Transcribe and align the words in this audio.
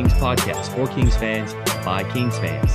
Kings 0.00 0.14
podcast 0.14 0.74
for 0.74 0.86
Kings 0.94 1.14
fans 1.14 1.52
by 1.84 2.02
Kings 2.10 2.38
fans. 2.38 2.72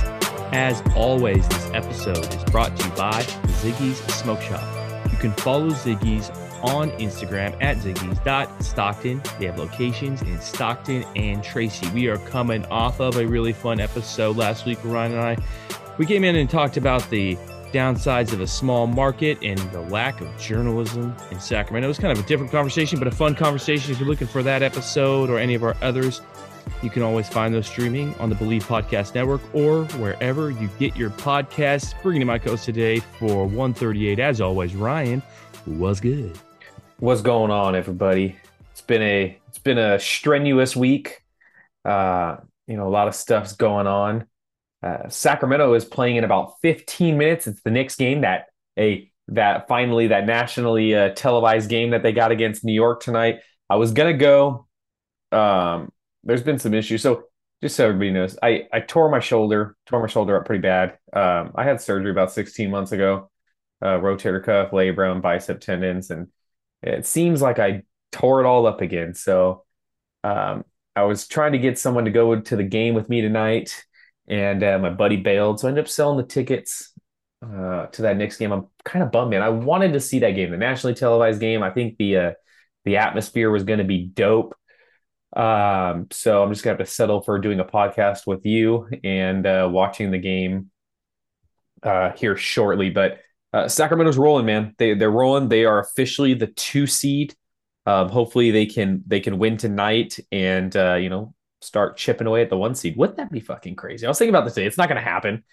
As 0.52 0.80
always, 0.94 1.48
this 1.48 1.66
episode 1.72 2.32
is 2.32 2.44
brought 2.52 2.76
to 2.76 2.84
you 2.84 2.90
by 2.92 3.20
Ziggy's 3.64 3.98
Smoke 4.14 4.40
Shop. 4.40 4.62
You 5.10 5.18
can 5.18 5.32
follow 5.32 5.70
Ziggy's 5.70 6.30
on 6.62 6.92
Instagram 7.00 7.60
at 7.60 7.78
Ziggy's.Stockton. 7.78 9.22
They 9.40 9.46
have 9.46 9.58
locations 9.58 10.22
in 10.22 10.40
Stockton 10.40 11.04
and 11.16 11.42
Tracy. 11.42 11.88
We 11.90 12.06
are 12.06 12.18
coming 12.18 12.64
off 12.66 13.00
of 13.00 13.16
a 13.16 13.26
really 13.26 13.52
fun 13.52 13.80
episode 13.80 14.36
last 14.36 14.64
week, 14.64 14.78
Ryan 14.84 15.14
and 15.14 15.20
I. 15.20 15.36
We 15.98 16.06
came 16.06 16.22
in 16.22 16.36
and 16.36 16.48
talked 16.48 16.76
about 16.76 17.10
the 17.10 17.34
downsides 17.72 18.32
of 18.32 18.40
a 18.40 18.46
small 18.46 18.86
market 18.86 19.36
and 19.42 19.58
the 19.72 19.80
lack 19.80 20.20
of 20.20 20.28
journalism 20.38 21.12
in 21.32 21.40
Sacramento. 21.40 21.86
It 21.86 21.88
was 21.88 21.98
kind 21.98 22.16
of 22.16 22.24
a 22.24 22.28
different 22.28 22.52
conversation, 22.52 23.00
but 23.00 23.08
a 23.08 23.10
fun 23.10 23.34
conversation. 23.34 23.90
If 23.90 23.98
you're 23.98 24.08
looking 24.08 24.28
for 24.28 24.44
that 24.44 24.62
episode 24.62 25.28
or 25.28 25.40
any 25.40 25.56
of 25.56 25.64
our 25.64 25.74
others, 25.82 26.20
you 26.82 26.90
can 26.90 27.02
always 27.02 27.28
find 27.28 27.54
those 27.54 27.66
streaming 27.66 28.14
on 28.16 28.28
the 28.28 28.34
Believe 28.34 28.64
Podcast 28.64 29.14
Network 29.14 29.40
or 29.54 29.84
wherever 29.98 30.50
you 30.50 30.68
get 30.78 30.96
your 30.96 31.10
podcasts. 31.10 31.94
Bringing 32.02 32.20
to 32.20 32.26
my 32.26 32.38
coast 32.38 32.64
today 32.64 33.00
for 33.18 33.46
138, 33.46 34.18
as 34.18 34.40
always, 34.40 34.74
Ryan. 34.74 35.22
Was 35.66 36.00
good. 36.00 36.38
What's 36.98 37.22
going 37.22 37.50
on, 37.50 37.74
everybody? 37.74 38.36
It's 38.72 38.80
been 38.80 39.02
a 39.02 39.38
it's 39.48 39.58
been 39.58 39.78
a 39.78 39.98
strenuous 39.98 40.76
week. 40.76 41.22
Uh, 41.84 42.36
you 42.66 42.76
know, 42.76 42.86
a 42.86 42.90
lot 42.90 43.08
of 43.08 43.14
stuff's 43.14 43.54
going 43.54 43.86
on. 43.86 44.26
Uh, 44.82 45.08
Sacramento 45.08 45.74
is 45.74 45.84
playing 45.84 46.16
in 46.16 46.24
about 46.24 46.60
15 46.62 47.18
minutes. 47.18 47.46
It's 47.46 47.62
the 47.62 47.70
next 47.70 47.96
game 47.96 48.20
that 48.20 48.46
a 48.78 49.10
that 49.28 49.66
finally 49.66 50.08
that 50.08 50.26
nationally 50.26 50.94
uh, 50.94 51.10
televised 51.10 51.68
game 51.68 51.90
that 51.90 52.02
they 52.02 52.12
got 52.12 52.30
against 52.30 52.64
New 52.64 52.72
York 52.72 53.02
tonight. 53.02 53.40
I 53.68 53.76
was 53.76 53.92
gonna 53.92 54.14
go. 54.14 54.66
Um, 55.32 55.90
there's 56.26 56.42
been 56.42 56.58
some 56.58 56.74
issues, 56.74 57.02
so 57.02 57.24
just 57.62 57.76
so 57.76 57.86
everybody 57.86 58.10
knows, 58.10 58.38
I 58.42 58.64
I 58.72 58.80
tore 58.80 59.08
my 59.08 59.20
shoulder, 59.20 59.76
tore 59.86 60.00
my 60.00 60.08
shoulder 60.08 60.36
up 60.36 60.44
pretty 60.44 60.62
bad. 60.62 60.98
Um, 61.12 61.52
I 61.54 61.64
had 61.64 61.80
surgery 61.80 62.10
about 62.10 62.32
16 62.32 62.70
months 62.70 62.92
ago, 62.92 63.30
uh, 63.82 63.98
rotator 63.98 64.44
cuff, 64.44 64.72
labrum, 64.72 65.22
bicep 65.22 65.60
tendons, 65.60 66.10
and 66.10 66.28
it 66.82 67.06
seems 67.06 67.40
like 67.40 67.58
I 67.58 67.82
tore 68.12 68.40
it 68.40 68.46
all 68.46 68.66
up 68.66 68.80
again. 68.80 69.14
So 69.14 69.64
um, 70.24 70.64
I 70.94 71.04
was 71.04 71.26
trying 71.26 71.52
to 71.52 71.58
get 71.58 71.78
someone 71.78 72.04
to 72.04 72.10
go 72.10 72.38
to 72.40 72.56
the 72.56 72.64
game 72.64 72.94
with 72.94 73.08
me 73.08 73.20
tonight 73.20 73.84
and 74.28 74.62
uh, 74.62 74.78
my 74.78 74.90
buddy 74.90 75.16
bailed, 75.16 75.60
so 75.60 75.68
I 75.68 75.70
ended 75.70 75.84
up 75.84 75.88
selling 75.88 76.18
the 76.18 76.24
tickets 76.24 76.92
uh, 77.44 77.86
to 77.86 78.02
that 78.02 78.16
next 78.16 78.38
game. 78.38 78.52
I'm 78.52 78.66
kind 78.84 79.02
of 79.02 79.12
bummed, 79.12 79.30
man. 79.30 79.42
I 79.42 79.50
wanted 79.50 79.92
to 79.92 80.00
see 80.00 80.20
that 80.20 80.32
game, 80.32 80.50
the 80.50 80.56
nationally 80.56 80.94
televised 80.94 81.40
game. 81.40 81.62
I 81.62 81.70
think 81.70 81.96
the 81.96 82.16
uh, 82.16 82.32
the 82.84 82.96
atmosphere 82.98 83.50
was 83.50 83.64
going 83.64 83.78
to 83.78 83.84
be 83.84 84.04
dope. 84.06 84.54
Um, 85.36 86.08
so 86.10 86.42
I'm 86.42 86.50
just 86.50 86.64
gonna 86.64 86.76
have 86.76 86.86
to 86.86 86.90
settle 86.90 87.20
for 87.20 87.38
doing 87.38 87.60
a 87.60 87.64
podcast 87.64 88.26
with 88.26 88.46
you 88.46 88.88
and 89.04 89.46
uh, 89.46 89.68
watching 89.70 90.10
the 90.10 90.18
game 90.18 90.70
uh, 91.82 92.12
here 92.12 92.36
shortly. 92.36 92.90
But 92.90 93.20
uh, 93.52 93.68
Sacramento's 93.68 94.18
rolling, 94.18 94.46
man. 94.46 94.74
They 94.78 94.94
they're 94.94 95.10
rolling. 95.10 95.48
They 95.48 95.64
are 95.64 95.78
officially 95.78 96.34
the 96.34 96.48
two 96.48 96.86
seed. 96.86 97.34
Um, 97.84 98.08
hopefully 98.08 98.50
they 98.50 98.66
can 98.66 99.04
they 99.06 99.20
can 99.20 99.38
win 99.38 99.58
tonight 99.58 100.18
and 100.32 100.74
uh, 100.76 100.94
you 100.94 101.10
know 101.10 101.34
start 101.60 101.96
chipping 101.96 102.26
away 102.26 102.42
at 102.42 102.50
the 102.50 102.56
one 102.56 102.74
seed. 102.74 102.96
Wouldn't 102.96 103.18
that 103.18 103.30
be 103.30 103.40
fucking 103.40 103.76
crazy? 103.76 104.06
I 104.06 104.08
was 104.08 104.18
thinking 104.18 104.34
about 104.34 104.44
this 104.44 104.54
today. 104.54 104.66
It's 104.66 104.78
not 104.78 104.86
to 104.86 105.00
happen. 105.00 105.44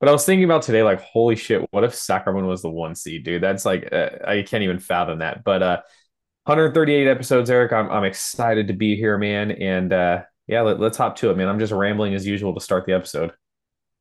But 0.00 0.08
I 0.08 0.12
was 0.12 0.26
thinking 0.26 0.44
about 0.44 0.62
today, 0.62 0.82
like, 0.82 1.00
holy 1.00 1.36
shit, 1.36 1.66
what 1.70 1.84
if 1.84 1.94
Sacramento 1.94 2.48
was 2.48 2.62
the 2.62 2.68
one 2.68 2.94
seed, 2.94 3.24
dude? 3.24 3.42
That's 3.42 3.64
like, 3.64 3.88
uh, 3.90 4.10
I 4.26 4.42
can't 4.42 4.62
even 4.62 4.78
fathom 4.78 5.20
that. 5.20 5.44
But 5.44 5.62
uh, 5.62 5.80
138 6.44 7.08
episodes, 7.08 7.48
Eric. 7.48 7.72
I'm, 7.72 7.90
I'm 7.90 8.04
excited 8.04 8.68
to 8.68 8.74
be 8.74 8.96
here, 8.96 9.16
man. 9.16 9.52
And 9.52 9.92
uh, 9.92 10.22
yeah, 10.46 10.60
let, 10.60 10.80
us 10.80 10.96
hop 10.96 11.16
to 11.16 11.30
it, 11.30 11.36
man. 11.36 11.48
I'm 11.48 11.58
just 11.58 11.72
rambling 11.72 12.14
as 12.14 12.26
usual 12.26 12.54
to 12.54 12.60
start 12.60 12.84
the 12.86 12.92
episode. 12.92 13.32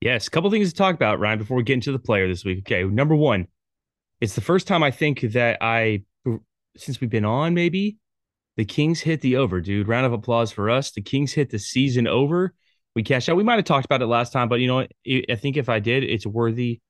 Yes, 0.01 0.27
a 0.27 0.29
couple 0.29 0.51
things 0.51 0.69
to 0.69 0.75
talk 0.75 0.93
about, 0.93 1.19
Ryan, 1.19 1.39
before 1.39 1.55
we 1.55 1.63
get 1.63 1.75
into 1.75 1.93
the 1.93 1.99
player 1.99 2.27
this 2.27 2.43
week. 2.43 2.59
Okay, 2.59 2.83
number 2.83 3.15
one, 3.15 3.47
it's 4.19 4.35
the 4.35 4.41
first 4.41 4.67
time 4.67 4.83
I 4.83 4.91
think 4.91 5.21
that 5.21 5.57
I, 5.61 6.03
since 6.75 6.99
we've 6.99 7.09
been 7.09 7.23
on, 7.23 7.53
maybe 7.53 7.97
the 8.57 8.65
Kings 8.65 8.99
hit 8.99 9.21
the 9.21 9.37
over, 9.37 9.61
dude. 9.61 9.87
Round 9.87 10.05
of 10.05 10.11
applause 10.11 10.51
for 10.51 10.69
us. 10.69 10.91
The 10.91 11.01
Kings 11.01 11.31
hit 11.31 11.49
the 11.49 11.59
season 11.59 12.07
over. 12.07 12.53
We 12.93 13.03
cashed 13.03 13.29
out. 13.29 13.37
We 13.37 13.43
might 13.43 13.55
have 13.55 13.65
talked 13.65 13.85
about 13.85 14.01
it 14.01 14.07
last 14.07 14.33
time, 14.33 14.49
but 14.49 14.59
you 14.59 14.67
know 14.67 14.75
what? 14.75 14.91
I 15.29 15.35
think 15.35 15.55
if 15.55 15.69
I 15.69 15.79
did, 15.79 16.03
it's 16.03 16.25
worthy 16.25 16.81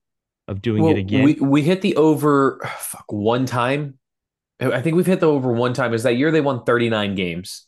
of 0.48 0.60
doing 0.60 0.82
well, 0.82 0.92
it 0.92 0.98
again. 0.98 1.22
We 1.22 1.34
we 1.34 1.62
hit 1.62 1.80
the 1.80 1.96
over 1.96 2.60
fuck, 2.76 3.06
one 3.08 3.46
time. 3.46 3.98
I 4.60 4.80
think 4.82 4.96
we've 4.96 5.06
hit 5.06 5.20
the 5.20 5.26
over 5.26 5.52
one 5.52 5.74
time. 5.74 5.94
Is 5.94 6.04
that 6.04 6.16
year 6.16 6.30
they 6.30 6.40
won 6.40 6.64
39 6.64 7.14
games. 7.14 7.66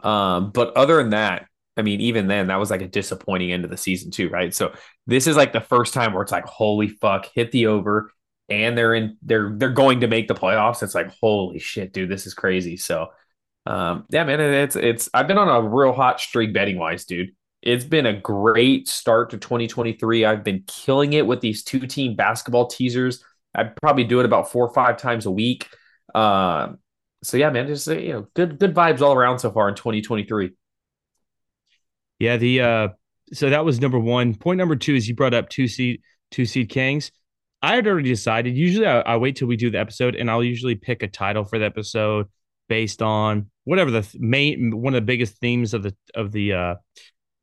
Um, 0.00 0.50
but 0.50 0.76
other 0.76 0.96
than 0.96 1.10
that, 1.10 1.46
I 1.76 1.82
mean, 1.82 2.00
even 2.00 2.26
then, 2.26 2.48
that 2.48 2.58
was 2.58 2.70
like 2.70 2.82
a 2.82 2.88
disappointing 2.88 3.52
end 3.52 3.64
of 3.64 3.70
the 3.70 3.76
season 3.76 4.10
too, 4.10 4.28
right? 4.28 4.54
So 4.54 4.74
this 5.06 5.26
is 5.26 5.36
like 5.36 5.52
the 5.52 5.60
first 5.60 5.94
time 5.94 6.12
where 6.12 6.22
it's 6.22 6.32
like, 6.32 6.44
holy 6.44 6.88
fuck, 6.88 7.28
hit 7.34 7.50
the 7.50 7.66
over, 7.66 8.12
and 8.48 8.76
they're 8.76 8.94
in, 8.94 9.16
they're 9.22 9.52
they're 9.56 9.70
going 9.70 10.00
to 10.00 10.08
make 10.08 10.28
the 10.28 10.34
playoffs. 10.34 10.82
It's 10.82 10.94
like, 10.94 11.12
holy 11.20 11.58
shit, 11.58 11.92
dude, 11.92 12.10
this 12.10 12.26
is 12.26 12.34
crazy. 12.34 12.76
So 12.76 13.08
um, 13.66 14.06
yeah, 14.10 14.24
man, 14.24 14.40
it's 14.40 14.76
it's 14.76 15.08
I've 15.14 15.28
been 15.28 15.38
on 15.38 15.48
a 15.48 15.66
real 15.66 15.92
hot 15.92 16.20
streak 16.20 16.52
betting 16.52 16.78
wise, 16.78 17.04
dude. 17.04 17.30
It's 17.62 17.84
been 17.84 18.06
a 18.06 18.20
great 18.20 18.88
start 18.88 19.30
to 19.30 19.38
2023. 19.38 20.24
I've 20.24 20.42
been 20.42 20.64
killing 20.66 21.12
it 21.12 21.26
with 21.26 21.40
these 21.40 21.62
two 21.62 21.86
team 21.86 22.16
basketball 22.16 22.66
teasers. 22.66 23.22
I 23.54 23.64
probably 23.64 24.04
do 24.04 24.18
it 24.18 24.24
about 24.24 24.50
four 24.50 24.66
or 24.66 24.74
five 24.74 24.96
times 24.96 25.26
a 25.26 25.30
week. 25.30 25.68
Um, 26.14 26.78
so 27.22 27.36
yeah, 27.36 27.50
man, 27.50 27.66
just 27.66 27.86
you 27.86 28.12
know, 28.12 28.26
good 28.34 28.58
good 28.58 28.74
vibes 28.74 29.00
all 29.00 29.14
around 29.14 29.38
so 29.38 29.50
far 29.50 29.68
in 29.68 29.74
2023. 29.74 30.50
Yeah, 32.18 32.36
the 32.36 32.60
uh, 32.60 32.88
so 33.32 33.50
that 33.50 33.64
was 33.64 33.80
number 33.80 33.98
one. 33.98 34.34
Point 34.34 34.58
number 34.58 34.76
two 34.76 34.94
is 34.94 35.08
you 35.08 35.14
brought 35.14 35.34
up 35.34 35.48
two 35.48 35.68
seed 35.68 36.02
two 36.30 36.44
seed 36.44 36.68
Kings. 36.68 37.12
I 37.62 37.76
had 37.76 37.86
already 37.86 38.08
decided. 38.08 38.56
Usually, 38.56 38.86
I, 38.86 39.00
I 39.00 39.16
wait 39.16 39.36
till 39.36 39.48
we 39.48 39.56
do 39.56 39.70
the 39.70 39.78
episode, 39.78 40.16
and 40.16 40.30
I'll 40.30 40.42
usually 40.42 40.74
pick 40.74 41.02
a 41.02 41.08
title 41.08 41.44
for 41.44 41.58
the 41.58 41.64
episode 41.64 42.26
based 42.68 43.02
on 43.02 43.50
whatever 43.64 43.90
the 43.90 44.08
main 44.18 44.80
one 44.80 44.94
of 44.94 45.02
the 45.02 45.06
biggest 45.06 45.36
themes 45.36 45.74
of 45.74 45.82
the 45.82 45.94
of 46.14 46.32
the 46.32 46.52
uh 46.52 46.74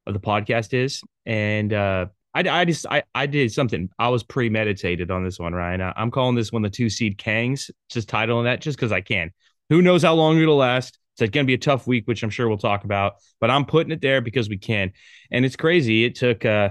of 0.08 0.14
the 0.14 0.20
podcast 0.20 0.74
is 0.74 1.02
and 1.26 1.72
uh 1.72 2.08
I, 2.48 2.62
I 2.62 2.66
just 2.66 2.86
I, 2.88 3.04
I 3.14 3.26
did 3.26 3.52
something. 3.52 3.90
I 4.00 4.10
was 4.10 4.24
premeditated 4.24 5.12
on 5.12 5.24
this 5.24 5.40
one 5.40 5.54
Ryan. 5.54 5.82
I, 5.82 5.94
am 5.98 6.12
calling 6.12 6.36
this 6.36 6.52
one 6.52 6.62
the 6.62 6.70
two 6.70 6.90
seed 6.90 7.18
Kangs. 7.18 7.70
Just 7.90 8.10
titling 8.10 8.46
that 8.46 8.62
just 8.62 8.78
because 8.78 8.92
I 8.92 9.02
can. 9.02 9.32
Who 9.70 9.82
knows 9.82 10.04
how 10.04 10.16
long 10.16 10.40
it'll 10.40 10.58
last? 10.58 10.98
It's 11.14 11.30
going 11.32 11.46
to 11.46 11.48
be 11.48 11.54
a 11.54 11.58
tough 11.58 11.86
week 11.86 12.08
which 12.08 12.24
I'm 12.24 12.30
sure 12.30 12.48
we'll 12.48 12.58
talk 12.58 12.86
about 12.86 13.16
but 13.42 13.52
I'm 13.52 13.66
putting 13.66 13.92
it 13.92 14.02
there 14.02 14.22
because 14.22 14.48
we 14.48 14.58
can. 14.58 14.94
And 15.32 15.44
it's 15.44 15.58
crazy. 15.58 16.06
It 16.06 16.16
took 16.16 16.46
uh 16.46 16.70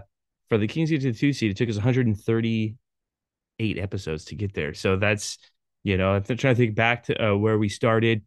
for 0.49 0.57
the 0.57 0.67
Kings 0.67 0.89
to 0.89 0.99
the 0.99 1.13
two 1.13 1.35
seed 1.35 1.51
it 1.51 1.57
took 1.59 1.69
us 1.69 1.77
138 1.77 3.79
episodes 3.79 4.25
to 4.27 4.35
get 4.35 4.55
there. 4.55 4.73
So 4.73 4.97
that's 4.97 5.39
you 5.85 5.99
know 5.99 6.19
they're 6.19 6.37
trying 6.37 6.55
to 6.55 6.59
think 6.59 6.75
back 6.75 7.05
to 7.05 7.33
uh, 7.33 7.37
where 7.37 7.59
we 7.59 7.69
started 7.69 8.23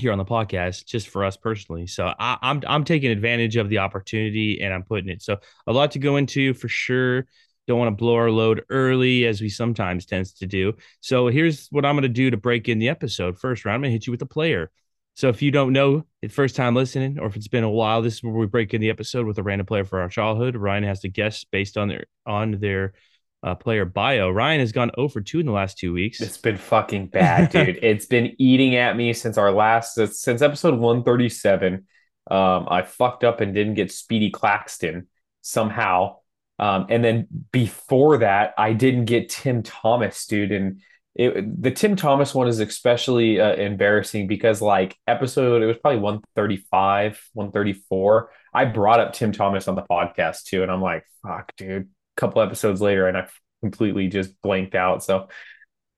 here 0.00 0.12
on 0.12 0.18
the 0.18 0.24
podcast 0.24 0.86
just 0.86 1.08
for 1.08 1.24
us 1.24 1.36
personally. 1.36 1.86
So 1.86 2.12
I, 2.18 2.38
I'm 2.42 2.62
I'm 2.66 2.84
taking 2.84 3.10
advantage 3.10 3.56
of 3.56 3.68
the 3.68 3.78
opportunity 3.78 4.60
and 4.62 4.72
I'm 4.72 4.82
putting 4.82 5.08
it. 5.08 5.22
So 5.22 5.38
a 5.66 5.72
lot 5.72 5.92
to 5.92 5.98
go 5.98 6.16
into 6.16 6.54
for 6.54 6.68
sure. 6.68 7.26
Don't 7.66 7.78
want 7.78 7.96
to 7.96 8.02
blow 8.02 8.14
our 8.16 8.30
load 8.30 8.64
early 8.68 9.26
as 9.26 9.40
we 9.40 9.48
sometimes 9.48 10.06
tends 10.06 10.32
to 10.34 10.46
do. 10.46 10.74
So 11.00 11.28
here's 11.28 11.68
what 11.68 11.84
I'm 11.84 11.94
going 11.94 12.02
to 12.02 12.08
do 12.08 12.30
to 12.30 12.36
break 12.36 12.68
in 12.68 12.78
the 12.78 12.88
episode. 12.88 13.38
First 13.38 13.64
round, 13.64 13.76
I'm 13.76 13.80
going 13.82 13.90
to 13.90 13.92
hit 13.92 14.06
you 14.06 14.10
with 14.12 14.22
a 14.22 14.26
player. 14.26 14.70
So 15.14 15.28
if 15.28 15.42
you 15.42 15.50
don't 15.50 15.72
know, 15.72 16.04
it's 16.22 16.34
first 16.34 16.56
time 16.56 16.74
listening, 16.74 17.18
or 17.18 17.26
if 17.26 17.36
it's 17.36 17.48
been 17.48 17.64
a 17.64 17.70
while, 17.70 18.00
this 18.02 18.14
is 18.14 18.22
where 18.22 18.32
we 18.32 18.46
break 18.46 18.74
in 18.74 18.80
the 18.80 18.90
episode 18.90 19.26
with 19.26 19.38
a 19.38 19.42
random 19.42 19.66
player 19.66 19.84
for 19.84 20.00
our 20.00 20.08
childhood. 20.08 20.56
Ryan 20.56 20.84
has 20.84 21.00
to 21.00 21.08
guess 21.08 21.44
based 21.44 21.76
on 21.76 21.88
their 21.88 22.06
on 22.26 22.52
their 22.52 22.94
uh, 23.42 23.54
player 23.54 23.84
bio. 23.84 24.30
Ryan 24.30 24.60
has 24.60 24.72
gone 24.72 24.90
0 24.96 25.08
for 25.08 25.20
2 25.20 25.40
in 25.40 25.46
the 25.46 25.52
last 25.52 25.78
two 25.78 25.92
weeks. 25.92 26.20
It's 26.20 26.36
been 26.36 26.56
fucking 26.56 27.08
bad, 27.08 27.50
dude. 27.52 27.78
it's 27.82 28.06
been 28.06 28.34
eating 28.38 28.76
at 28.76 28.96
me 28.96 29.12
since 29.12 29.38
our 29.38 29.50
last 29.50 29.94
since 29.94 30.42
episode 30.42 30.78
137. 30.78 31.86
Um, 32.30 32.68
I 32.70 32.82
fucked 32.82 33.24
up 33.24 33.40
and 33.40 33.54
didn't 33.54 33.74
get 33.74 33.90
Speedy 33.90 34.30
Claxton 34.30 35.08
somehow. 35.40 36.16
Um, 36.58 36.86
and 36.90 37.02
then 37.02 37.26
before 37.52 38.18
that, 38.18 38.54
I 38.58 38.74
didn't 38.74 39.06
get 39.06 39.30
Tim 39.30 39.62
Thomas, 39.62 40.26
dude. 40.26 40.52
And 40.52 40.82
it, 41.14 41.62
the 41.62 41.70
Tim 41.70 41.96
Thomas 41.96 42.34
one 42.34 42.46
is 42.46 42.60
especially 42.60 43.40
uh, 43.40 43.54
embarrassing 43.54 44.26
because 44.26 44.60
like 44.60 44.96
episode, 45.06 45.62
it 45.62 45.66
was 45.66 45.78
probably 45.78 46.00
135, 46.00 47.28
134. 47.32 48.30
I 48.52 48.64
brought 48.66 49.00
up 49.00 49.14
Tim 49.14 49.32
Thomas 49.32 49.66
on 49.68 49.74
the 49.74 49.82
podcast 49.82 50.44
too. 50.44 50.62
And 50.62 50.70
I'm 50.70 50.82
like, 50.82 51.04
fuck, 51.22 51.52
dude, 51.56 51.88
couple 52.16 52.42
episodes 52.42 52.80
later 52.80 53.06
and 53.06 53.16
I 53.16 53.28
completely 53.62 54.08
just 54.08 54.40
blanked 54.42 54.74
out. 54.74 55.02
So 55.02 55.28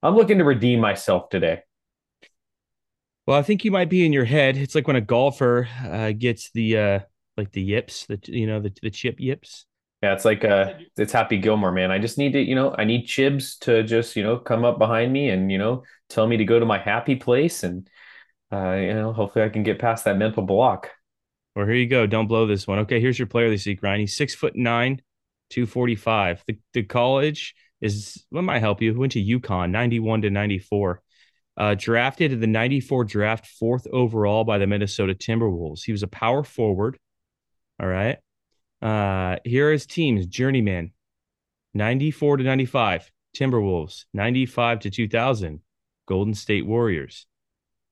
I'm 0.03 0.17
looking 0.17 0.39
to 0.39 0.45
redeem 0.45 0.81
myself 0.81 1.29
today. 1.29 1.61
Well, 3.27 3.39
I 3.39 3.43
think 3.43 3.65
you 3.65 3.71
might 3.71 3.89
be 3.89 4.05
in 4.05 4.13
your 4.13 4.25
head. 4.25 4.57
It's 4.57 4.75
like 4.75 4.87
when 4.87 4.97
a 4.97 5.01
golfer 5.01 5.69
uh, 5.85 6.13
gets 6.13 6.51
the 6.51 6.77
uh, 6.77 7.01
like 7.37 7.53
the 7.53 7.63
yips, 7.63 8.07
the 8.07 8.19
you 8.25 8.47
know 8.47 8.61
the 8.61 8.73
the 8.83 8.91
chip 8.91 9.21
yips. 9.21 9.65
Yeah, 10.03 10.15
it's 10.15 10.25
like 10.25 10.45
uh 10.45 10.75
it's 10.97 11.13
Happy 11.13 11.39
Gilmore, 11.39 11.71
man. 11.71 11.93
I 11.93 12.01
just 12.01 12.19
need 12.19 12.33
to, 12.33 12.41
you 12.41 12.57
know, 12.57 12.75
I 12.77 12.83
need 12.83 13.07
Chubbs 13.07 13.57
to 13.59 13.85
just, 13.85 14.17
you 14.17 14.25
know, 14.25 14.37
come 14.37 14.65
up 14.65 14.77
behind 14.77 15.13
me 15.13 15.31
and, 15.31 15.53
you 15.53 15.59
know, 15.59 15.85
tell 16.09 16.27
me 16.27 16.39
to 16.39 16.45
go 16.45 16.59
to 16.59 16.67
my 16.67 16.79
happy 16.79 17.15
place 17.15 17.63
and 17.63 17.89
uh, 18.53 18.75
you 18.75 18.93
know, 18.93 19.13
hopefully 19.13 19.45
I 19.45 19.49
can 19.49 19.63
get 19.63 19.79
past 19.79 20.05
that 20.05 20.19
mental 20.19 20.43
block. 20.43 20.91
Well, 21.55 21.67
here 21.67 21.75
you 21.75 21.87
go. 21.87 22.07
Don't 22.07 22.27
blow 22.27 22.47
this 22.47 22.67
one. 22.67 22.81
Okay, 22.81 23.01
here's 23.01 23.19
your 23.19 23.29
player 23.29 23.49
this 23.49 23.65
week, 23.65 23.83
Ryan. 23.83 24.01
He's 24.01 24.17
six 24.17 24.35
foot 24.35 24.57
nine, 24.57 25.01
245. 25.53 26.45
The, 26.47 26.59
the 26.73 26.83
college 26.83 27.55
is 27.81 28.25
what 28.31 28.43
might 28.43 28.61
help 28.61 28.83
you. 28.83 28.99
Went 28.99 29.13
to 29.13 29.25
UConn, 29.25 29.71
91 29.71 30.23
to 30.23 30.31
94. 30.31 31.03
Uh, 31.55 31.75
drafted 31.79 32.33
in 32.33 32.41
the 32.41 32.47
94 32.47 33.05
draft, 33.05 33.47
fourth 33.47 33.87
overall 33.93 34.45
by 34.45 34.59
the 34.59 34.67
Minnesota 34.67 35.15
Timberwolves. 35.15 35.85
He 35.85 35.93
was 35.93 36.03
a 36.03 36.09
power 36.09 36.43
forward. 36.43 36.99
All 37.81 37.89
right. 37.89 38.19
Uh, 38.81 39.37
here 39.45 39.69
are 39.69 39.73
his 39.73 39.87
teams 39.87 40.27
Journeyman, 40.27 40.93
94 41.75 42.39
to 42.39 42.45
95. 42.45 43.11
Timberwolves, 43.37 44.05
95 44.13 44.81
to 44.81 44.91
2000. 44.91 45.61
Golden 46.07 46.35
State 46.35 46.67
Warriors, 46.67 47.27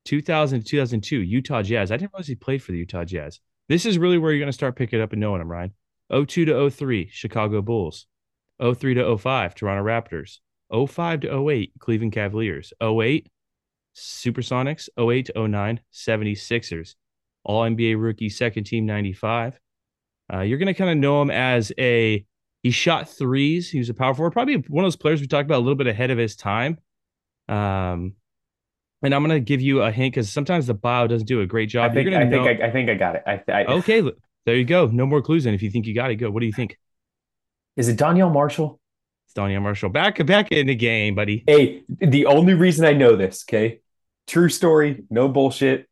2000 0.04 0.60
to 0.60 0.66
2002. 0.66 1.20
Utah 1.20 1.62
Jazz. 1.62 1.90
I 1.90 1.96
didn't 1.96 2.12
realize 2.12 2.26
he 2.26 2.34
played 2.34 2.62
for 2.62 2.72
the 2.72 2.78
Utah 2.78 3.04
Jazz. 3.04 3.40
This 3.68 3.86
is 3.86 3.98
really 3.98 4.18
where 4.18 4.32
you're 4.32 4.40
going 4.40 4.48
to 4.48 4.52
start 4.52 4.76
picking 4.76 5.00
up 5.00 5.12
and 5.12 5.20
knowing 5.20 5.40
him, 5.40 5.50
Ryan. 5.50 5.72
02 6.10 6.44
to 6.46 6.70
03, 6.70 7.08
Chicago 7.10 7.62
Bulls. 7.62 8.06
03 8.60 8.94
to 8.94 9.16
05, 9.16 9.54
Toronto 9.54 9.84
Raptors. 9.84 10.38
05 10.70 11.20
to 11.20 11.50
08, 11.50 11.72
Cleveland 11.78 12.12
Cavaliers. 12.12 12.72
08, 12.82 13.28
Supersonics. 13.96 14.88
08 14.98 15.26
to 15.26 15.48
09, 15.48 15.80
76ers. 15.92 16.94
All 17.44 17.62
NBA 17.62 18.00
rookie, 18.00 18.28
second 18.28 18.64
team 18.64 18.86
95. 18.86 19.58
Uh, 20.32 20.40
you're 20.40 20.58
going 20.58 20.66
to 20.66 20.74
kind 20.74 20.90
of 20.90 20.98
know 20.98 21.22
him 21.22 21.30
as 21.30 21.72
a, 21.78 22.24
he 22.62 22.70
shot 22.70 23.08
threes. 23.08 23.70
He 23.70 23.78
was 23.78 23.88
a 23.88 23.94
power 23.94 24.14
forward, 24.14 24.32
probably 24.32 24.56
one 24.68 24.84
of 24.84 24.86
those 24.86 24.96
players 24.96 25.20
we 25.20 25.26
talked 25.26 25.46
about 25.46 25.58
a 25.58 25.64
little 25.64 25.74
bit 25.74 25.86
ahead 25.86 26.10
of 26.10 26.18
his 26.18 26.36
time. 26.36 26.78
Um, 27.48 28.14
and 29.02 29.14
I'm 29.14 29.24
going 29.24 29.30
to 29.30 29.40
give 29.40 29.60
you 29.60 29.82
a 29.82 29.90
hint 29.90 30.14
because 30.14 30.30
sometimes 30.30 30.66
the 30.66 30.74
bio 30.74 31.06
doesn't 31.06 31.26
do 31.26 31.40
a 31.40 31.46
great 31.46 31.70
job. 31.70 31.90
I 31.90 31.94
think, 31.94 32.14
I, 32.14 32.24
know... 32.24 32.44
think 32.44 32.60
I, 32.60 32.66
I, 32.66 32.70
think 32.70 32.90
I 32.90 32.94
got 32.94 33.16
it. 33.16 33.22
I, 33.26 33.42
I... 33.48 33.64
Okay, 33.64 34.02
there 34.46 34.56
you 34.56 34.64
go. 34.64 34.86
No 34.86 35.06
more 35.06 35.22
clues. 35.22 35.46
And 35.46 35.54
if 35.54 35.62
you 35.62 35.70
think 35.70 35.86
you 35.86 35.94
got 35.94 36.10
it, 36.10 36.16
go. 36.16 36.30
What 36.30 36.40
do 36.40 36.46
you 36.46 36.52
think? 36.52 36.78
Is 37.76 37.88
it 37.88 37.96
Donyell 37.96 38.32
Marshall? 38.32 38.80
It's 39.26 39.34
Donyell 39.34 39.62
Marshall. 39.62 39.90
Back 39.90 40.24
back 40.26 40.52
in 40.52 40.66
the 40.66 40.74
game, 40.74 41.14
buddy. 41.14 41.44
Hey, 41.46 41.82
the 41.88 42.26
only 42.26 42.54
reason 42.54 42.84
I 42.84 42.92
know 42.92 43.16
this, 43.16 43.44
okay? 43.48 43.80
True 44.26 44.48
story, 44.48 45.04
no 45.10 45.28
bullshit. 45.28 45.88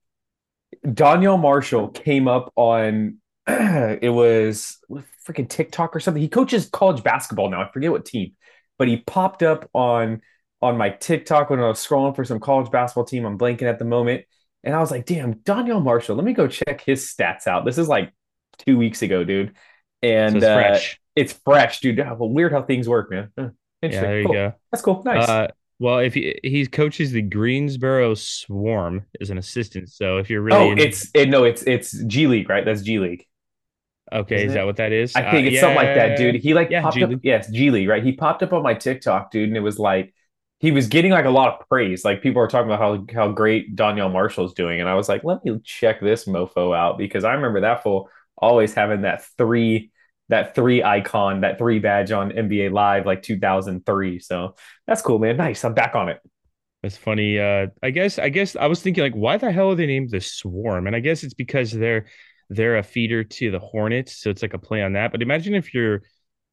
Donyell 0.85 1.41
Marshall 1.41 1.89
came 1.89 2.29
up 2.29 2.53
on 2.57 3.19
it 3.47 4.13
was 4.13 4.79
freaking 5.27 5.49
TikTok 5.49 5.95
or 5.95 6.01
something. 6.01 6.23
He 6.23 6.29
coaches 6.29 6.69
college 6.71 7.03
basketball 7.03 7.51
now. 7.51 7.63
I 7.63 7.71
forget 7.71 7.91
what 7.91 8.05
team, 8.05 8.33
but 8.77 8.89
he 8.89 8.99
popped 8.99 9.43
up 9.43 9.69
on 9.73 10.21
on 10.61 10.77
my 10.77 10.91
TikTok 10.91 11.51
when 11.51 11.61
I 11.61 11.69
was 11.69 11.79
scrolling 11.79 12.17
for 12.17 12.25
some 12.25 12.41
college 12.41 12.71
basketball 12.71 13.05
team. 13.05 13.25
I'm 13.25 13.39
blanking 13.39 13.63
at 13.63 13.79
the 13.79 13.85
moment. 13.85 14.25
And 14.65 14.75
I 14.75 14.81
was 14.81 14.91
like, 14.91 15.07
damn, 15.07 15.35
Donyell 15.35 15.83
Marshall, 15.83 16.17
let 16.17 16.25
me 16.25 16.33
go 16.33 16.49
check 16.49 16.81
his 16.81 17.07
stats 17.07 17.47
out. 17.47 17.65
This 17.65 17.79
is 17.79 17.87
like 17.87 18.13
two 18.59 18.79
weeks 18.79 19.03
ago, 19.03 19.25
dude. 19.25 19.55
And 20.03 20.33
so 20.33 20.37
it's, 20.37 20.47
uh, 20.47 20.55
fresh. 20.55 21.01
it's 21.17 21.33
fresh, 21.33 21.81
dude. 21.81 22.01
weird 22.19 22.53
how 22.53 22.63
things 22.63 22.89
work, 22.89 23.11
man. 23.11 23.31
interesting. 23.37 23.55
Yeah, 23.83 24.01
there 24.01 24.21
you 24.21 24.27
cool. 24.27 24.35
go. 24.35 24.53
That's 24.71 24.83
cool. 24.83 25.03
Nice. 25.05 25.29
Uh, 25.29 25.49
well, 25.81 25.99
if 25.99 26.15
he 26.15 26.39
he 26.43 26.67
coaches 26.67 27.13
the 27.13 27.23
Greensboro 27.23 28.15
Swarm 28.15 29.05
as 29.21 29.31
an 29.31 29.39
assistant, 29.39 29.91
so 29.91 30.19
if 30.19 30.29
you're 30.29 30.43
really 30.43 30.73
oh, 30.73 30.75
it's 30.77 31.09
it, 31.15 31.29
no, 31.29 31.45
it's 31.45 31.63
it's 31.63 31.93
G 32.05 32.27
League, 32.27 32.49
right? 32.49 32.65
That's 32.65 32.83
G 32.83 32.99
League. 32.99 33.25
Okay, 34.13 34.37
Isn't 34.37 34.49
is 34.49 34.55
that 34.55 34.67
what 34.67 34.77
that 34.77 34.93
is? 34.93 35.15
I 35.15 35.31
think 35.31 35.45
uh, 35.45 35.49
it's 35.49 35.55
yeah. 35.55 35.61
something 35.61 35.77
like 35.77 35.95
that, 35.95 36.17
dude. 36.17 36.37
He 36.37 36.55
like 36.55 36.71
yeah, 36.71 36.83
popped 36.83 36.97
G-League. 36.97 37.19
up. 37.19 37.21
Yes, 37.23 37.51
G 37.51 37.71
League, 37.71 37.89
right? 37.89 38.03
He 38.03 38.13
popped 38.13 38.43
up 38.43 38.53
on 38.53 38.63
my 38.63 38.75
TikTok, 38.75 39.31
dude, 39.31 39.49
and 39.49 39.57
it 39.57 39.61
was 39.61 39.79
like 39.79 40.15
he 40.61 40.73
was 40.73 40.89
getting 40.89 41.13
like 41.13 41.27
a 41.27 41.31
lot 41.31 41.49
of 41.53 41.69
praise. 41.69 42.05
Like 42.05 42.23
people 42.23 42.43
are 42.43 42.49
talking 42.49 42.71
about 42.71 42.81
how 42.81 43.05
how 43.15 43.33
great 43.33 43.77
Donyell 43.77 44.13
Marshall 44.13 44.47
is 44.47 44.55
doing, 44.55 44.81
and 44.81 44.89
I 44.89 44.95
was 44.95 45.09
like, 45.09 45.25
let 45.25 45.45
me 45.45 45.61
check 45.63 46.01
this 46.01 46.25
mofo 46.25 46.77
out 46.77 46.99
because 46.99 47.25
I 47.25 47.35
remember 47.35 47.61
that 47.61 47.83
fool 47.83 48.09
always 48.39 48.75
having 48.75 49.03
that 49.03 49.25
three 49.37 49.91
that 50.29 50.55
three 50.55 50.83
icon, 50.83 51.41
that 51.41 51.59
three 51.59 51.79
badge 51.79 52.13
on 52.13 52.31
NBA 52.31 52.71
Live 52.71 53.07
like 53.07 53.23
2003. 53.23 54.19
So 54.21 54.55
that's 54.87 55.01
cool, 55.01 55.19
man. 55.19 55.37
Nice. 55.37 55.65
I'm 55.65 55.75
back 55.75 55.95
on 55.95 56.11
it. 56.11 56.21
That's 56.83 56.97
funny. 56.97 57.39
Uh, 57.39 57.69
I 57.83 57.91
guess 57.91 58.19
I 58.19 58.29
guess 58.29 58.55
I 58.55 58.67
was 58.67 58.81
thinking 58.83 59.03
like, 59.03 59.15
why 59.15 59.37
the 59.37 59.51
hell 59.51 59.71
are 59.71 59.75
they 59.75 59.87
named 59.87 60.11
the 60.11 60.21
Swarm? 60.21 60.87
And 60.87 60.95
I 60.95 61.01
guess 61.01 61.25
it's 61.25 61.35
because 61.35 61.73
they're 61.73 62.07
they're 62.51 62.79
a 62.79 62.83
feeder 62.83 63.25
to 63.25 63.51
the 63.51 63.59
Hornets, 63.59 64.17
so 64.17 64.31
it's 64.31 64.43
like 64.43 64.55
a 64.55 64.59
play 64.59 64.83
on 64.83 64.93
that. 64.93 65.11
But 65.11 65.23
imagine 65.23 65.55
if 65.55 65.75
you're 65.75 66.03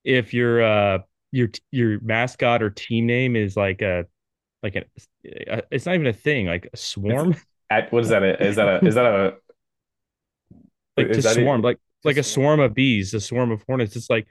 if 0.03 0.33
your 0.33 0.63
uh 0.63 0.97
your 1.31 1.49
your 1.71 1.99
mascot 2.01 2.63
or 2.63 2.69
team 2.71 3.05
name 3.05 3.35
is 3.35 3.55
like 3.55 3.81
a 3.81 4.05
like 4.63 4.75
a, 4.75 4.85
a 5.47 5.61
it's 5.69 5.85
not 5.85 5.95
even 5.95 6.07
a 6.07 6.13
thing, 6.13 6.47
like 6.47 6.69
a 6.73 6.77
swarm. 6.77 7.35
At, 7.69 7.91
what 7.91 8.03
is 8.03 8.09
that? 8.09 8.23
A, 8.23 8.43
is 8.43 8.55
that 8.55 8.67
a 8.67 8.85
is 8.85 8.95
that 8.95 9.05
a 9.05 9.35
like 10.97 11.11
to 11.11 11.21
swarm 11.21 11.61
like 11.61 11.79
like 12.03 12.17
a 12.17 12.23
swarm 12.23 12.59
of 12.59 12.73
bees, 12.73 13.13
a 13.13 13.19
swarm 13.19 13.51
of 13.51 13.63
hornets. 13.67 13.95
It's 13.95 14.09
like 14.09 14.27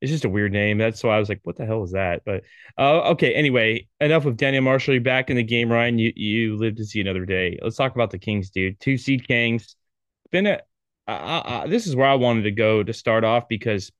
it's 0.00 0.10
just 0.10 0.24
a 0.24 0.28
weird 0.28 0.52
name. 0.52 0.78
That's 0.78 1.02
why 1.04 1.14
I 1.14 1.18
was 1.20 1.28
like, 1.28 1.40
what 1.44 1.56
the 1.56 1.64
hell 1.64 1.84
is 1.84 1.92
that? 1.92 2.22
But 2.26 2.42
uh, 2.76 3.10
okay, 3.12 3.34
anyway, 3.34 3.86
enough 4.00 4.26
of 4.26 4.36
Donyell 4.36 4.64
Marshall. 4.64 4.94
You're 4.94 5.02
back 5.02 5.30
in 5.30 5.36
the 5.36 5.44
game, 5.44 5.70
Ryan. 5.70 5.98
You 5.98 6.12
you 6.16 6.56
live 6.56 6.76
to 6.76 6.84
see 6.84 7.00
another 7.00 7.24
day. 7.24 7.58
Let's 7.62 7.76
talk 7.76 7.94
about 7.94 8.10
the 8.10 8.18
Kings, 8.18 8.50
dude. 8.50 8.80
Two 8.80 8.98
seed 8.98 9.26
Kings. 9.26 9.76
Been 10.30 10.46
a 10.46 10.60
I, 11.06 11.62
I, 11.62 11.66
this 11.66 11.86
is 11.86 11.96
where 11.96 12.08
I 12.08 12.14
wanted 12.14 12.42
to 12.42 12.50
go 12.50 12.82
to 12.82 12.92
start 12.92 13.24
off 13.24 13.48
because 13.48 13.90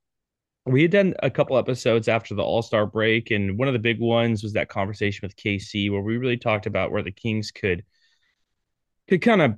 we 0.64 0.82
had 0.82 0.92
done 0.92 1.14
a 1.22 1.30
couple 1.30 1.58
episodes 1.58 2.08
after 2.08 2.34
the 2.34 2.42
All 2.42 2.62
Star 2.62 2.86
break, 2.86 3.30
and 3.30 3.58
one 3.58 3.68
of 3.68 3.74
the 3.74 3.80
big 3.80 4.00
ones 4.00 4.42
was 4.42 4.52
that 4.52 4.68
conversation 4.68 5.20
with 5.22 5.36
KC 5.36 5.90
where 5.90 6.00
we 6.00 6.16
really 6.16 6.36
talked 6.36 6.66
about 6.66 6.92
where 6.92 7.02
the 7.02 7.10
Kings 7.12 7.50
could 7.50 7.84
could 9.08 9.22
kind 9.22 9.42
of 9.42 9.54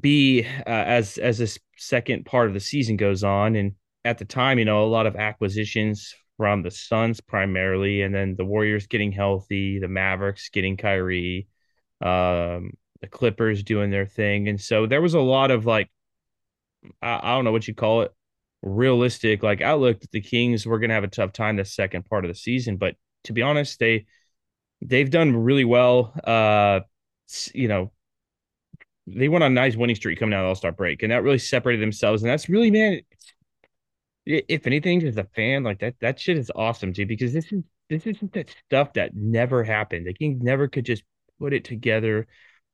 be 0.00 0.44
uh, 0.44 0.70
as 0.70 1.18
as 1.18 1.38
this 1.38 1.58
second 1.76 2.24
part 2.24 2.48
of 2.48 2.54
the 2.54 2.60
season 2.60 2.96
goes 2.96 3.24
on, 3.24 3.56
and 3.56 3.72
at 4.04 4.18
the 4.18 4.24
time, 4.24 4.58
you 4.58 4.64
know, 4.64 4.84
a 4.84 4.86
lot 4.86 5.06
of 5.06 5.16
acquisitions 5.16 6.14
from 6.36 6.62
the 6.62 6.70
Suns 6.70 7.20
primarily, 7.20 8.02
and 8.02 8.14
then 8.14 8.36
the 8.36 8.44
Warriors 8.44 8.86
getting 8.86 9.12
healthy, 9.12 9.78
the 9.78 9.88
Mavericks 9.88 10.48
getting 10.48 10.76
Kyrie, 10.76 11.48
um, 12.00 12.72
the 13.00 13.08
Clippers 13.10 13.62
doing 13.62 13.90
their 13.90 14.06
thing, 14.06 14.48
and 14.48 14.60
so 14.60 14.86
there 14.86 15.02
was 15.02 15.14
a 15.14 15.20
lot 15.20 15.50
of 15.50 15.66
like 15.66 15.90
I, 17.00 17.20
I 17.22 17.34
don't 17.34 17.44
know 17.44 17.52
what 17.52 17.68
you 17.68 17.74
call 17.74 18.02
it, 18.02 18.12
realistic 18.62 19.42
like 19.42 19.60
outlook 19.60 20.00
that 20.00 20.10
the 20.12 20.20
Kings 20.20 20.66
were 20.66 20.78
going 20.78 20.90
to 20.90 20.94
have 20.94 21.04
a 21.04 21.08
tough 21.08 21.32
time 21.32 21.56
the 21.56 21.64
second 21.64 22.04
part 22.04 22.24
of 22.24 22.30
the 22.30 22.34
season. 22.34 22.76
But 22.76 22.94
to 23.24 23.32
be 23.32 23.42
honest, 23.42 23.78
they 23.78 24.06
they've 24.80 25.10
done 25.10 25.36
really 25.36 25.64
well. 25.64 26.14
Uh, 26.24 26.80
you 27.54 27.68
know, 27.68 27.92
they 29.06 29.28
went 29.28 29.44
on 29.44 29.52
a 29.52 29.54
nice 29.54 29.76
winning 29.76 29.96
streak 29.96 30.18
coming 30.18 30.34
out 30.34 30.42
of 30.42 30.48
All 30.48 30.54
Star 30.54 30.72
break, 30.72 31.02
and 31.02 31.12
that 31.12 31.22
really 31.22 31.38
separated 31.38 31.82
themselves. 31.82 32.22
And 32.22 32.30
that's 32.30 32.48
really, 32.48 32.70
man, 32.70 33.00
if 34.24 34.66
anything, 34.66 35.02
as 35.06 35.16
a 35.16 35.24
fan, 35.34 35.64
like 35.64 35.80
that, 35.80 35.94
that 36.00 36.20
shit 36.20 36.38
is 36.38 36.50
awesome 36.54 36.92
too, 36.92 37.06
because 37.06 37.32
this 37.32 37.52
is 37.52 37.62
this 37.90 38.06
isn't 38.06 38.32
that 38.32 38.54
stuff 38.66 38.92
that 38.94 39.14
never 39.14 39.64
happened. 39.64 40.06
The 40.06 40.14
Kings 40.14 40.42
never 40.42 40.68
could 40.68 40.86
just 40.86 41.02
put 41.38 41.52
it 41.52 41.64
together. 41.64 42.26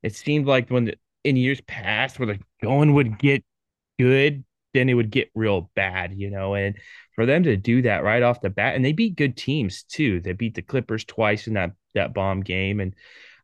It 0.03 0.15
seemed 0.15 0.47
like 0.47 0.69
when 0.71 0.85
the 0.87 0.95
in 1.25 1.37
years 1.37 1.61
past 1.63 2.19
where 2.19 2.27
the 2.27 2.39
going 2.63 2.95
would 2.95 3.19
get 3.19 3.45
good, 3.99 4.45
then 4.75 4.89
it 4.89 4.95
would 4.95 5.11
get 5.11 5.31
real 5.35 5.71
bad, 5.75 6.15
you 6.17 6.31
know. 6.31 6.55
And 6.55 6.77
for 7.15 7.27
them 7.27 7.43
to 7.45 7.57
do 7.57 7.83
that 7.83 8.05
right 8.05 8.23
off 8.23 8.41
the 8.41 8.51
bat, 8.51 8.77
and 8.77 8.85
they 8.85 8.93
beat 8.93 9.17
good 9.17 9.37
teams 9.37 9.83
too. 9.83 10.21
They 10.21 10.33
beat 10.33 10.55
the 10.55 10.63
Clippers 10.63 11.05
twice 11.05 11.47
in 11.47 11.55
that 11.55 11.73
that 11.95 12.15
bomb 12.15 12.43
game, 12.43 12.81
and 12.81 12.95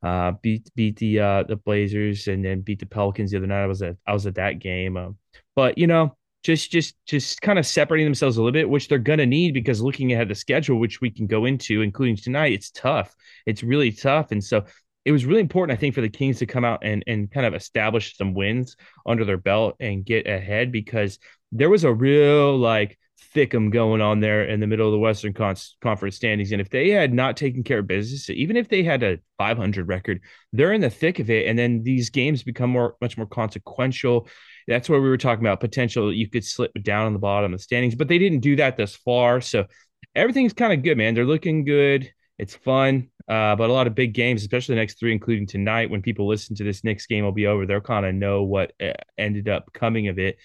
uh, 0.04 0.32
beat 0.42 0.70
beat 0.74 0.96
the 0.96 1.18
uh, 1.18 1.42
the 1.44 1.56
Blazers, 1.56 2.28
and 2.28 2.44
then 2.44 2.60
beat 2.60 2.78
the 2.78 2.86
Pelicans 2.86 3.30
the 3.30 3.38
other 3.38 3.46
night. 3.46 3.64
I 3.64 3.66
was 3.66 3.80
at 3.82 3.96
I 4.06 4.12
was 4.12 4.26
at 4.26 4.34
that 4.34 4.58
game, 4.58 4.98
um, 4.98 5.16
but 5.56 5.78
you 5.78 5.86
know, 5.86 6.16
just 6.42 6.70
just 6.70 6.94
just 7.06 7.40
kind 7.40 7.58
of 7.58 7.66
separating 7.66 8.06
themselves 8.06 8.36
a 8.36 8.40
little 8.40 8.52
bit, 8.52 8.68
which 8.68 8.88
they're 8.88 8.98
gonna 8.98 9.24
need 9.24 9.54
because 9.54 9.80
looking 9.80 10.12
ahead 10.12 10.28
the 10.28 10.34
schedule, 10.34 10.78
which 10.78 11.00
we 11.00 11.10
can 11.10 11.26
go 11.26 11.46
into, 11.46 11.80
including 11.80 12.16
tonight, 12.16 12.52
it's 12.52 12.70
tough. 12.70 13.14
It's 13.46 13.62
really 13.62 13.92
tough, 13.92 14.30
and 14.30 14.44
so 14.44 14.64
it 15.06 15.12
was 15.12 15.24
really 15.24 15.40
important, 15.40 15.76
I 15.76 15.80
think, 15.80 15.94
for 15.94 16.02
the 16.02 16.08
Kings 16.10 16.38
to 16.40 16.46
come 16.46 16.66
out 16.66 16.80
and 16.84 17.02
and 17.06 17.30
kind 17.30 17.46
of 17.46 17.54
establish 17.54 18.16
some 18.16 18.34
wins 18.34 18.76
under 19.06 19.24
their 19.24 19.38
belt 19.38 19.76
and 19.80 20.04
get 20.04 20.26
ahead 20.26 20.70
because 20.70 21.18
there 21.50 21.70
was 21.70 21.84
a 21.84 21.92
real 21.92 22.58
like 22.58 22.98
thickum 23.34 23.70
going 23.70 24.00
on 24.00 24.20
there 24.20 24.44
in 24.44 24.60
the 24.60 24.66
middle 24.66 24.86
of 24.86 24.92
the 24.92 24.98
Western 24.98 25.32
Con- 25.32 25.56
Conference 25.80 26.16
standings. 26.16 26.52
And 26.52 26.60
if 26.60 26.70
they 26.70 26.90
had 26.90 27.12
not 27.12 27.36
taken 27.36 27.62
care 27.62 27.80
of 27.80 27.86
business, 27.86 28.30
even 28.30 28.56
if 28.56 28.68
they 28.68 28.82
had 28.82 29.02
a 29.02 29.18
500 29.38 29.88
record, 29.88 30.20
they're 30.52 30.72
in 30.72 30.80
the 30.80 30.90
thick 30.90 31.18
of 31.18 31.30
it. 31.30 31.46
And 31.46 31.58
then 31.58 31.82
these 31.82 32.10
games 32.10 32.42
become 32.42 32.70
more, 32.70 32.96
much 33.00 33.16
more 33.16 33.26
consequential. 33.26 34.28
That's 34.66 34.88
where 34.88 35.00
we 35.00 35.08
were 35.08 35.18
talking 35.18 35.44
about 35.44 35.60
potential. 35.60 36.12
You 36.12 36.28
could 36.28 36.44
slip 36.44 36.72
down 36.82 37.06
on 37.06 37.12
the 37.12 37.18
bottom 37.18 37.52
of 37.52 37.58
the 37.58 37.62
standings, 37.62 37.94
but 37.94 38.08
they 38.08 38.18
didn't 38.18 38.40
do 38.40 38.56
that 38.56 38.76
thus 38.76 38.94
far. 38.94 39.40
So 39.40 39.66
everything's 40.14 40.52
kind 40.52 40.72
of 40.72 40.82
good, 40.82 40.96
man. 40.96 41.14
They're 41.14 41.24
looking 41.24 41.64
good. 41.64 42.10
It's 42.38 42.54
fun. 42.54 43.10
Uh, 43.28 43.56
but 43.56 43.70
a 43.70 43.72
lot 43.72 43.86
of 43.86 43.94
big 43.94 44.12
games, 44.12 44.42
especially 44.42 44.74
the 44.74 44.80
next 44.80 44.98
three, 44.98 45.12
including 45.12 45.46
tonight, 45.46 45.88
when 45.88 46.02
people 46.02 46.26
listen 46.26 46.54
to 46.56 46.64
this 46.64 46.84
next 46.84 47.06
game 47.06 47.24
will 47.24 47.32
be 47.32 47.46
over, 47.46 47.64
they'll 47.64 47.80
kind 47.80 48.04
of 48.04 48.14
know 48.14 48.42
what 48.42 48.72
uh, 48.82 48.92
ended 49.16 49.48
up 49.48 49.72
coming 49.72 50.08
of 50.08 50.18
it. 50.18 50.36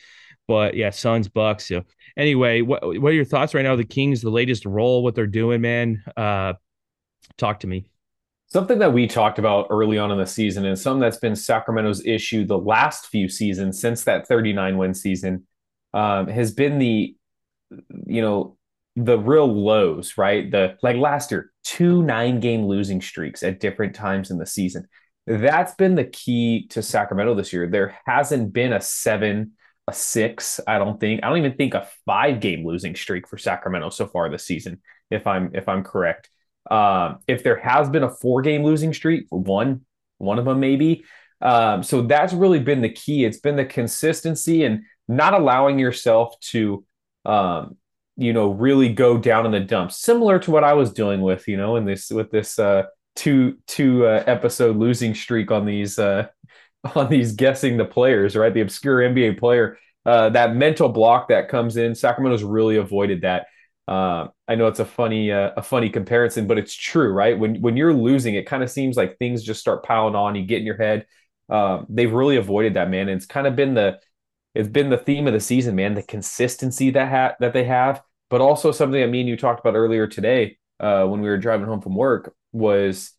But 0.49 0.73
yeah, 0.73 0.89
Suns, 0.89 1.27
Bucks. 1.27 1.67
So 1.67 1.83
anyway, 2.17 2.61
what 2.61 2.81
what 2.83 3.11
are 3.11 3.15
your 3.15 3.23
thoughts 3.23 3.53
right 3.53 3.61
now? 3.61 3.75
The 3.75 3.83
Kings, 3.83 4.19
the 4.19 4.31
latest 4.31 4.65
role, 4.65 5.03
what 5.03 5.13
they're 5.13 5.27
doing, 5.27 5.61
man. 5.61 6.03
Uh, 6.17 6.53
talk 7.37 7.59
to 7.59 7.67
me. 7.67 7.85
Something 8.47 8.79
that 8.79 8.91
we 8.91 9.05
talked 9.05 9.37
about 9.37 9.67
early 9.69 9.99
on 9.99 10.09
in 10.09 10.17
the 10.17 10.25
season, 10.25 10.65
and 10.65 10.77
something 10.77 11.01
that's 11.01 11.19
been 11.19 11.35
Sacramento's 11.35 12.03
issue 12.03 12.47
the 12.47 12.57
last 12.57 13.05
few 13.05 13.29
seasons 13.29 13.79
since 13.79 14.05
that 14.05 14.27
39 14.27 14.79
win 14.79 14.95
season, 14.95 15.45
um, 15.93 16.27
has 16.27 16.51
been 16.51 16.79
the, 16.79 17.15
you 18.07 18.21
know, 18.23 18.57
the 18.95 19.19
real 19.19 19.45
lows, 19.45 20.17
right? 20.17 20.49
The 20.49 20.79
like 20.81 20.97
last 20.97 21.29
year, 21.29 21.51
two 21.63 22.01
nine 22.01 22.39
game 22.39 22.65
losing 22.65 23.01
streaks 23.01 23.43
at 23.43 23.59
different 23.59 23.93
times 23.93 24.31
in 24.31 24.39
the 24.39 24.47
season. 24.47 24.87
That's 25.27 25.75
been 25.75 25.93
the 25.93 26.05
key 26.05 26.65
to 26.69 26.81
Sacramento 26.81 27.35
this 27.35 27.53
year. 27.53 27.67
There 27.67 27.95
hasn't 28.07 28.51
been 28.51 28.73
a 28.73 28.81
seven 28.81 29.51
a 29.89 29.93
six. 29.93 30.59
I 30.65 30.77
don't 30.77 30.99
think. 30.99 31.23
I 31.23 31.29
don't 31.29 31.39
even 31.39 31.57
think 31.57 31.73
a 31.73 31.87
five 32.05 32.39
game 32.39 32.65
losing 32.65 32.95
streak 32.95 33.27
for 33.27 33.37
Sacramento 33.37 33.89
so 33.89 34.07
far 34.07 34.29
this 34.29 34.45
season. 34.45 34.81
If 35.11 35.27
I'm 35.27 35.51
if 35.53 35.67
I'm 35.67 35.83
correct, 35.83 36.29
um, 36.69 37.19
if 37.27 37.43
there 37.43 37.57
has 37.57 37.89
been 37.89 38.03
a 38.03 38.09
four 38.09 38.41
game 38.41 38.63
losing 38.63 38.93
streak, 38.93 39.25
one 39.29 39.81
one 40.19 40.39
of 40.39 40.45
them 40.45 40.59
maybe. 40.59 41.03
Um, 41.41 41.83
so 41.83 42.01
that's 42.01 42.33
really 42.33 42.59
been 42.59 42.81
the 42.81 42.89
key. 42.89 43.25
It's 43.25 43.39
been 43.39 43.55
the 43.55 43.65
consistency 43.65 44.63
and 44.63 44.83
not 45.07 45.33
allowing 45.33 45.79
yourself 45.79 46.37
to, 46.41 46.85
um, 47.25 47.77
you 48.17 48.33
know, 48.33 48.49
really 48.51 48.89
go 48.89 49.17
down 49.17 49.45
in 49.45 49.51
the 49.51 49.61
dumps. 49.61 49.97
Similar 49.97 50.39
to 50.39 50.51
what 50.51 50.65
I 50.65 50.73
was 50.73 50.91
dealing 50.91 51.21
with, 51.21 51.47
you 51.47 51.57
know, 51.57 51.77
in 51.77 51.85
this 51.85 52.11
with 52.11 52.29
this 52.29 52.59
uh, 52.59 52.83
two 53.15 53.57
two 53.67 54.05
uh, 54.05 54.23
episode 54.27 54.77
losing 54.77 55.15
streak 55.15 55.51
on 55.51 55.65
these 55.65 55.97
uh, 55.97 56.27
on 56.95 57.09
these 57.09 57.33
guessing 57.33 57.77
the 57.77 57.85
players, 57.85 58.35
right? 58.35 58.53
The 58.53 58.61
obscure 58.61 59.01
NBA 59.01 59.33
player, 59.33 59.77
uh, 60.05 60.29
that 60.29 60.55
mental 60.55 60.89
block 60.89 61.29
that 61.29 61.49
comes 61.49 61.77
in. 61.77 61.95
Sacramento's 61.95 62.43
really 62.43 62.77
avoided 62.77 63.21
that. 63.21 63.47
Uh, 63.87 64.27
I 64.47 64.55
know 64.55 64.67
it's 64.67 64.79
a 64.79 64.85
funny 64.85 65.31
uh, 65.31 65.51
a 65.57 65.63
funny 65.63 65.89
comparison, 65.89 66.47
but 66.47 66.57
it's 66.59 66.75
true, 66.75 67.11
right? 67.11 67.37
When 67.37 67.59
when 67.61 67.75
you're 67.75 67.93
losing, 67.93 68.35
it 68.35 68.45
kind 68.45 68.63
of 68.63 68.69
seems 68.69 68.95
like 68.97 69.17
things 69.17 69.43
just 69.43 69.59
start 69.59 69.83
piling 69.83 70.15
on. 70.15 70.35
You 70.35 70.45
get 70.45 70.59
in 70.59 70.65
your 70.65 70.77
head. 70.77 71.05
Um, 71.49 71.87
they've 71.89 72.11
really 72.13 72.37
avoided 72.37 72.75
that, 72.75 72.89
man. 72.89 73.09
And 73.09 73.17
it's 73.17 73.25
kind 73.25 73.47
of 73.47 73.55
been 73.55 73.73
the 73.73 73.99
it's 74.55 74.69
been 74.69 74.89
the 74.89 74.97
theme 74.97 75.27
of 75.27 75.33
the 75.33 75.39
season, 75.39 75.75
man. 75.75 75.93
The 75.93 76.03
consistency 76.03 76.91
that 76.91 77.09
ha- 77.09 77.35
that 77.39 77.53
they 77.53 77.63
have, 77.65 78.01
but 78.29 78.41
also 78.41 78.71
something 78.71 78.99
that 78.99 79.07
me 79.09 79.21
and 79.21 79.29
you 79.29 79.37
talked 79.37 79.59
about 79.59 79.75
earlier 79.75 80.07
today 80.07 80.57
uh, 80.79 81.05
when 81.05 81.21
we 81.21 81.29
were 81.29 81.37
driving 81.37 81.67
home 81.67 81.81
from 81.81 81.95
work 81.95 82.33
was, 82.51 83.13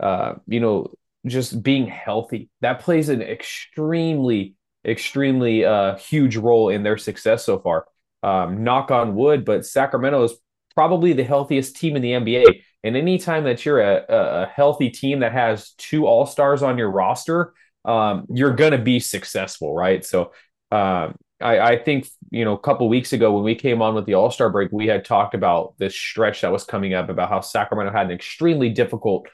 uh, 0.00 0.34
you 0.46 0.60
know, 0.60 0.92
just 1.26 1.62
being 1.62 1.86
healthy. 1.86 2.48
That 2.60 2.80
plays 2.80 3.08
an 3.08 3.22
extremely, 3.22 4.54
extremely 4.84 5.64
uh, 5.64 5.96
huge 5.96 6.36
role 6.36 6.68
in 6.68 6.82
their 6.82 6.98
success 6.98 7.44
so 7.44 7.58
far. 7.58 7.86
Um, 8.22 8.64
knock 8.64 8.90
on 8.90 9.14
wood, 9.14 9.44
but 9.44 9.66
Sacramento 9.66 10.24
is 10.24 10.34
probably 10.74 11.12
the 11.12 11.24
healthiest 11.24 11.76
team 11.76 11.96
in 11.96 12.02
the 12.02 12.12
NBA. 12.12 12.62
And 12.84 12.96
anytime 12.96 13.44
that 13.44 13.64
you're 13.64 13.80
a, 13.80 14.04
a 14.08 14.46
healthy 14.46 14.90
team 14.90 15.20
that 15.20 15.32
has 15.32 15.70
two 15.72 16.06
All 16.06 16.26
Stars 16.26 16.62
on 16.62 16.78
your 16.78 16.90
roster, 16.90 17.54
um, 17.84 18.26
you're 18.28 18.54
going 18.54 18.72
to 18.72 18.78
be 18.78 19.00
successful, 19.00 19.74
right? 19.74 20.04
So 20.04 20.32
um, 20.70 21.16
I, 21.40 21.60
I, 21.60 21.82
think 21.82 22.08
you 22.30 22.44
know 22.44 22.54
a 22.54 22.58
couple 22.58 22.88
weeks 22.88 23.12
ago 23.12 23.32
when 23.32 23.44
we 23.44 23.54
came 23.54 23.80
on 23.80 23.94
with 23.94 24.06
the 24.06 24.14
All 24.14 24.30
Star 24.30 24.50
break, 24.50 24.70
we 24.72 24.86
had 24.86 25.04
talked 25.04 25.34
about 25.34 25.74
this 25.78 25.94
stretch 25.94 26.40
that 26.40 26.52
was 26.52 26.64
coming 26.64 26.94
up 26.94 27.08
about 27.08 27.28
how 27.28 27.40
Sacramento 27.40 27.92
had 27.92 28.06
an 28.06 28.12
extremely 28.12 28.70
difficult 28.70 29.26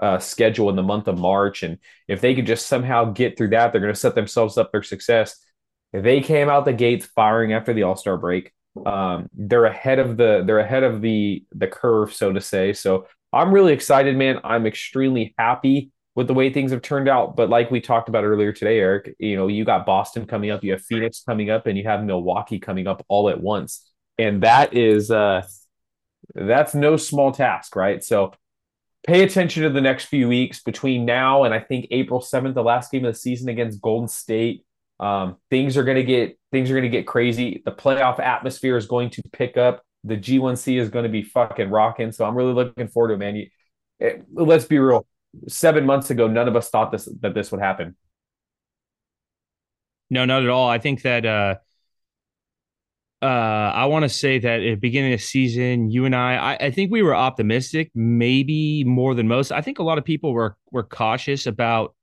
uh, 0.00 0.18
schedule 0.18 0.70
in 0.70 0.76
the 0.76 0.82
month 0.82 1.08
of 1.08 1.18
March. 1.18 1.62
And 1.62 1.78
if 2.08 2.20
they 2.20 2.34
could 2.34 2.46
just 2.46 2.66
somehow 2.66 3.06
get 3.06 3.36
through 3.36 3.50
that, 3.50 3.72
they're 3.72 3.80
going 3.80 3.92
to 3.92 3.98
set 3.98 4.14
themselves 4.14 4.58
up 4.58 4.70
for 4.70 4.82
success. 4.82 5.36
They 5.92 6.20
came 6.20 6.48
out 6.48 6.64
the 6.64 6.72
gates 6.72 7.06
firing 7.06 7.52
after 7.52 7.72
the 7.72 7.84
All 7.84 7.96
Star 7.96 8.16
break, 8.16 8.52
um, 8.84 9.30
they're 9.32 9.64
ahead 9.64 9.98
of 9.98 10.16
the 10.16 10.42
they're 10.46 10.58
ahead 10.58 10.82
of 10.82 11.00
the 11.00 11.44
the 11.54 11.66
curve, 11.66 12.12
so 12.12 12.32
to 12.32 12.40
say. 12.40 12.72
So 12.72 13.06
I'm 13.32 13.52
really 13.52 13.72
excited, 13.72 14.16
man. 14.16 14.40
I'm 14.44 14.66
extremely 14.66 15.34
happy 15.38 15.92
with 16.14 16.26
the 16.26 16.34
way 16.34 16.52
things 16.52 16.72
have 16.72 16.82
turned 16.82 17.08
out. 17.08 17.36
But 17.36 17.48
like 17.48 17.70
we 17.70 17.80
talked 17.80 18.08
about 18.08 18.24
earlier 18.24 18.52
today, 18.52 18.78
Eric, 18.78 19.14
you 19.18 19.36
know, 19.36 19.48
you 19.48 19.64
got 19.64 19.86
Boston 19.86 20.26
coming 20.26 20.50
up, 20.50 20.64
you 20.64 20.72
have 20.72 20.82
Phoenix 20.82 21.22
coming 21.22 21.50
up, 21.50 21.66
and 21.66 21.78
you 21.78 21.84
have 21.84 22.04
Milwaukee 22.04 22.58
coming 22.58 22.86
up 22.86 23.04
all 23.08 23.30
at 23.30 23.40
once. 23.40 23.90
And 24.18 24.42
that 24.42 24.74
is 24.74 25.10
uh 25.10 25.42
that's 26.34 26.74
no 26.74 26.96
small 26.96 27.32
task, 27.32 27.76
right? 27.76 28.02
So 28.02 28.32
pay 29.06 29.22
attention 29.22 29.62
to 29.62 29.70
the 29.70 29.80
next 29.80 30.06
few 30.06 30.28
weeks 30.28 30.62
between 30.62 31.04
now 31.04 31.44
and 31.44 31.54
I 31.54 31.60
think 31.60 31.86
April 31.90 32.20
7th, 32.20 32.54
the 32.54 32.62
last 32.62 32.90
game 32.90 33.04
of 33.04 33.14
the 33.14 33.18
season 33.18 33.48
against 33.48 33.80
Golden 33.80 34.08
State. 34.08 34.64
Um, 34.98 35.36
things 35.50 35.76
are 35.76 35.84
going 35.84 35.96
to 35.96 36.02
get 36.02 36.38
things 36.52 36.70
are 36.70 36.74
going 36.74 36.84
to 36.84 36.88
get 36.88 37.06
crazy. 37.06 37.62
The 37.64 37.72
playoff 37.72 38.18
atmosphere 38.18 38.76
is 38.76 38.86
going 38.86 39.10
to 39.10 39.22
pick 39.32 39.56
up. 39.56 39.82
The 40.04 40.16
G1C 40.16 40.80
is 40.80 40.88
going 40.88 41.02
to 41.02 41.10
be 41.10 41.22
fucking 41.22 41.68
rocking. 41.68 42.12
So 42.12 42.24
I'm 42.24 42.34
really 42.34 42.54
looking 42.54 42.88
forward 42.88 43.08
to 43.08 43.14
it, 43.14 43.18
man. 43.18 43.36
You, 43.36 43.46
it, 43.98 44.24
let's 44.32 44.64
be 44.64 44.78
real. 44.78 45.06
Seven 45.48 45.84
months 45.84 46.10
ago, 46.10 46.28
none 46.28 46.48
of 46.48 46.56
us 46.56 46.70
thought 46.70 46.90
this 46.92 47.08
that 47.20 47.34
this 47.34 47.52
would 47.52 47.60
happen. 47.60 47.94
No, 50.08 50.24
not 50.24 50.42
at 50.42 50.48
all. 50.48 50.68
I 50.68 50.78
think 50.78 51.02
that 51.02 51.26
uh, 51.26 51.56
uh, 53.26 53.72
I 53.74 53.86
want 53.86 54.04
to 54.04 54.08
say 54.08 54.38
that 54.38 54.60
at 54.60 54.62
the 54.62 54.74
beginning 54.76 55.12
of 55.12 55.18
the 55.18 55.24
season, 55.24 55.90
you 55.90 56.04
and 56.04 56.14
I, 56.14 56.36
I, 56.36 56.66
I, 56.66 56.70
think 56.70 56.92
we 56.92 57.02
were 57.02 57.14
optimistic, 57.14 57.90
maybe 57.94 58.84
more 58.84 59.14
than 59.14 59.26
most. 59.26 59.50
I 59.50 59.60
think 59.60 59.80
a 59.80 59.82
lot 59.82 59.98
of 59.98 60.04
people 60.04 60.32
were 60.32 60.56
were 60.70 60.84
cautious 60.84 61.46
about 61.46 61.94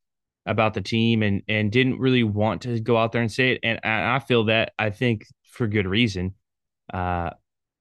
about 0.45 0.73
the 0.73 0.81
team 0.81 1.23
and 1.23 1.41
and 1.47 1.71
didn't 1.71 1.99
really 1.99 2.23
want 2.23 2.63
to 2.63 2.79
go 2.79 2.97
out 2.97 3.13
there 3.13 3.21
and 3.21 3.31
say 3.31 3.53
it. 3.53 3.59
And, 3.63 3.79
and 3.83 4.05
I 4.05 4.19
feel 4.19 4.45
that 4.45 4.73
I 4.77 4.89
think 4.89 5.25
for 5.45 5.65
good 5.67 5.87
reason. 5.87 6.33
Uh, 6.93 7.29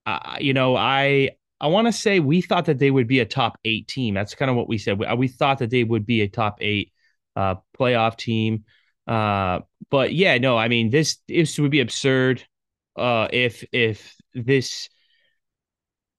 I, 0.06 0.38
you 0.40 0.54
know, 0.54 0.76
I 0.76 1.30
I 1.60 1.66
want 1.66 1.88
to 1.88 1.92
say 1.92 2.20
we 2.20 2.42
thought 2.42 2.66
that 2.66 2.78
they 2.78 2.90
would 2.90 3.08
be 3.08 3.20
a 3.20 3.26
top 3.26 3.58
eight 3.64 3.88
team. 3.88 4.14
That's 4.14 4.36
kind 4.36 4.50
of 4.50 4.56
what 4.56 4.68
we 4.68 4.78
said. 4.78 4.98
We, 5.00 5.12
we 5.14 5.28
thought 5.28 5.58
that 5.58 5.70
they 5.70 5.84
would 5.84 6.06
be 6.06 6.20
a 6.20 6.28
top 6.28 6.58
eight 6.60 6.92
uh, 7.34 7.56
playoff 7.78 8.16
team. 8.16 8.64
Uh, 9.06 9.60
but 9.90 10.12
yeah, 10.12 10.38
no, 10.38 10.56
I 10.56 10.68
mean 10.68 10.90
this 10.90 11.18
this 11.26 11.58
would 11.58 11.72
be 11.72 11.80
absurd 11.80 12.44
uh, 12.96 13.28
if 13.32 13.64
if 13.72 14.14
this 14.34 14.88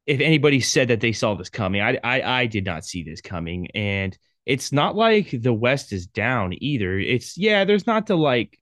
if 0.06 0.20
anybody 0.20 0.60
said 0.60 0.90
that 0.90 1.00
they 1.02 1.14
saw 1.14 1.36
this 1.36 1.50
coming. 1.50 1.82
I, 1.82 1.98
I 2.04 2.42
I 2.42 2.46
did 2.46 2.66
not 2.66 2.86
see 2.86 3.04
this 3.04 3.22
coming, 3.22 3.68
and 3.74 4.18
it's 4.46 4.72
not 4.72 4.96
like 4.96 5.32
the 5.32 5.54
West 5.54 5.94
is 5.94 6.08
down 6.08 6.54
either. 6.58 6.98
It's 7.00 7.38
yeah, 7.38 7.64
there's 7.66 7.88
not 7.88 8.08
the 8.08 8.18
like 8.18 8.58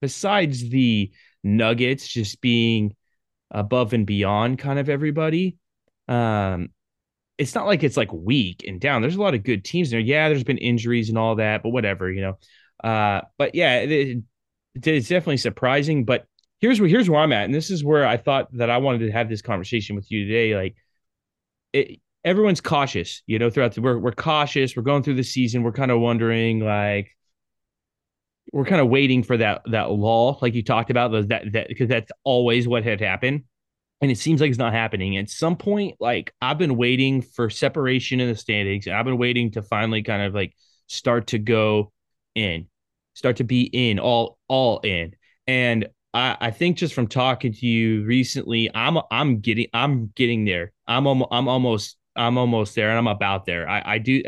besides 0.00 0.68
the 0.68 1.12
Nuggets 1.42 2.06
just 2.08 2.40
being 2.40 2.94
above 3.50 3.92
and 3.92 4.06
beyond 4.06 4.58
kind 4.58 4.78
of 4.78 4.88
everybody. 4.88 5.56
Um, 6.08 6.68
it's 7.38 7.54
not 7.54 7.66
like 7.66 7.82
it's 7.82 7.96
like 7.96 8.12
weak 8.12 8.64
and 8.66 8.80
down. 8.80 9.02
There's 9.02 9.16
a 9.16 9.20
lot 9.20 9.34
of 9.34 9.44
good 9.44 9.64
teams 9.64 9.90
there. 9.90 10.00
Yeah, 10.00 10.28
there's 10.28 10.44
been 10.44 10.58
injuries 10.58 11.08
and 11.08 11.18
all 11.18 11.36
that, 11.36 11.62
but 11.62 11.70
whatever, 11.70 12.10
you 12.10 12.22
know. 12.22 12.38
Uh, 12.82 13.22
but 13.38 13.54
yeah, 13.54 13.80
it, 13.80 14.22
it's 14.74 15.08
definitely 15.08 15.36
surprising. 15.38 16.04
But 16.04 16.26
here's 16.60 16.80
where 16.80 16.88
here's 16.88 17.08
where 17.08 17.20
I'm 17.20 17.32
at, 17.32 17.44
and 17.44 17.54
this 17.54 17.70
is 17.70 17.84
where 17.84 18.06
I 18.06 18.16
thought 18.16 18.48
that 18.56 18.70
I 18.70 18.78
wanted 18.78 19.06
to 19.06 19.12
have 19.12 19.28
this 19.28 19.42
conversation 19.42 19.96
with 19.96 20.10
you 20.10 20.26
today. 20.26 20.56
Like, 20.56 20.76
it, 21.72 22.00
everyone's 22.24 22.60
cautious, 22.60 23.22
you 23.26 23.38
know. 23.38 23.50
Throughout 23.50 23.74
the 23.74 23.82
we're 23.82 23.98
we're 23.98 24.12
cautious. 24.12 24.76
We're 24.76 24.82
going 24.82 25.02
through 25.02 25.14
the 25.14 25.24
season. 25.24 25.62
We're 25.62 25.72
kind 25.72 25.90
of 25.90 26.00
wondering 26.00 26.60
like, 26.60 27.16
we're 28.52 28.64
kind 28.64 28.80
of 28.80 28.88
waiting 28.88 29.22
for 29.22 29.36
that 29.36 29.62
that 29.66 29.90
lull, 29.90 30.38
like 30.42 30.54
you 30.54 30.62
talked 30.62 30.90
about, 30.90 31.12
those 31.12 31.26
that 31.28 31.52
that 31.52 31.68
because 31.68 31.88
that's 31.88 32.12
always 32.24 32.68
what 32.68 32.84
had 32.84 33.00
happened. 33.00 33.44
And 34.02 34.10
it 34.10 34.18
seems 34.18 34.42
like 34.42 34.50
it's 34.50 34.58
not 34.58 34.74
happening. 34.74 35.16
At 35.16 35.30
some 35.30 35.56
point, 35.56 35.96
like 36.00 36.32
I've 36.42 36.58
been 36.58 36.76
waiting 36.76 37.22
for 37.22 37.48
separation 37.48 38.20
in 38.20 38.28
the 38.28 38.36
standings, 38.36 38.86
and 38.86 38.94
I've 38.94 39.06
been 39.06 39.18
waiting 39.18 39.52
to 39.52 39.62
finally 39.62 40.02
kind 40.02 40.22
of 40.22 40.34
like 40.34 40.54
start 40.86 41.28
to 41.28 41.38
go 41.38 41.92
in, 42.34 42.68
start 43.14 43.36
to 43.36 43.44
be 43.44 43.62
in, 43.62 43.98
all 43.98 44.38
all 44.48 44.80
in. 44.80 45.14
And 45.46 45.88
I, 46.14 46.36
I 46.40 46.50
think 46.50 46.78
just 46.78 46.94
from 46.94 47.08
talking 47.08 47.52
to 47.52 47.66
you 47.66 48.04
recently, 48.04 48.70
I'm 48.74 48.98
I'm 49.10 49.40
getting 49.40 49.66
I'm 49.72 50.12
getting 50.14 50.44
there. 50.44 50.72
I'm 50.86 51.06
I'm 51.06 51.48
almost 51.48 51.96
I'm 52.16 52.38
almost 52.38 52.74
there 52.74 52.88
and 52.88 52.98
I'm 52.98 53.06
about 53.06 53.44
there. 53.44 53.68
I, 53.68 53.82
I 53.84 53.98
do 53.98 54.22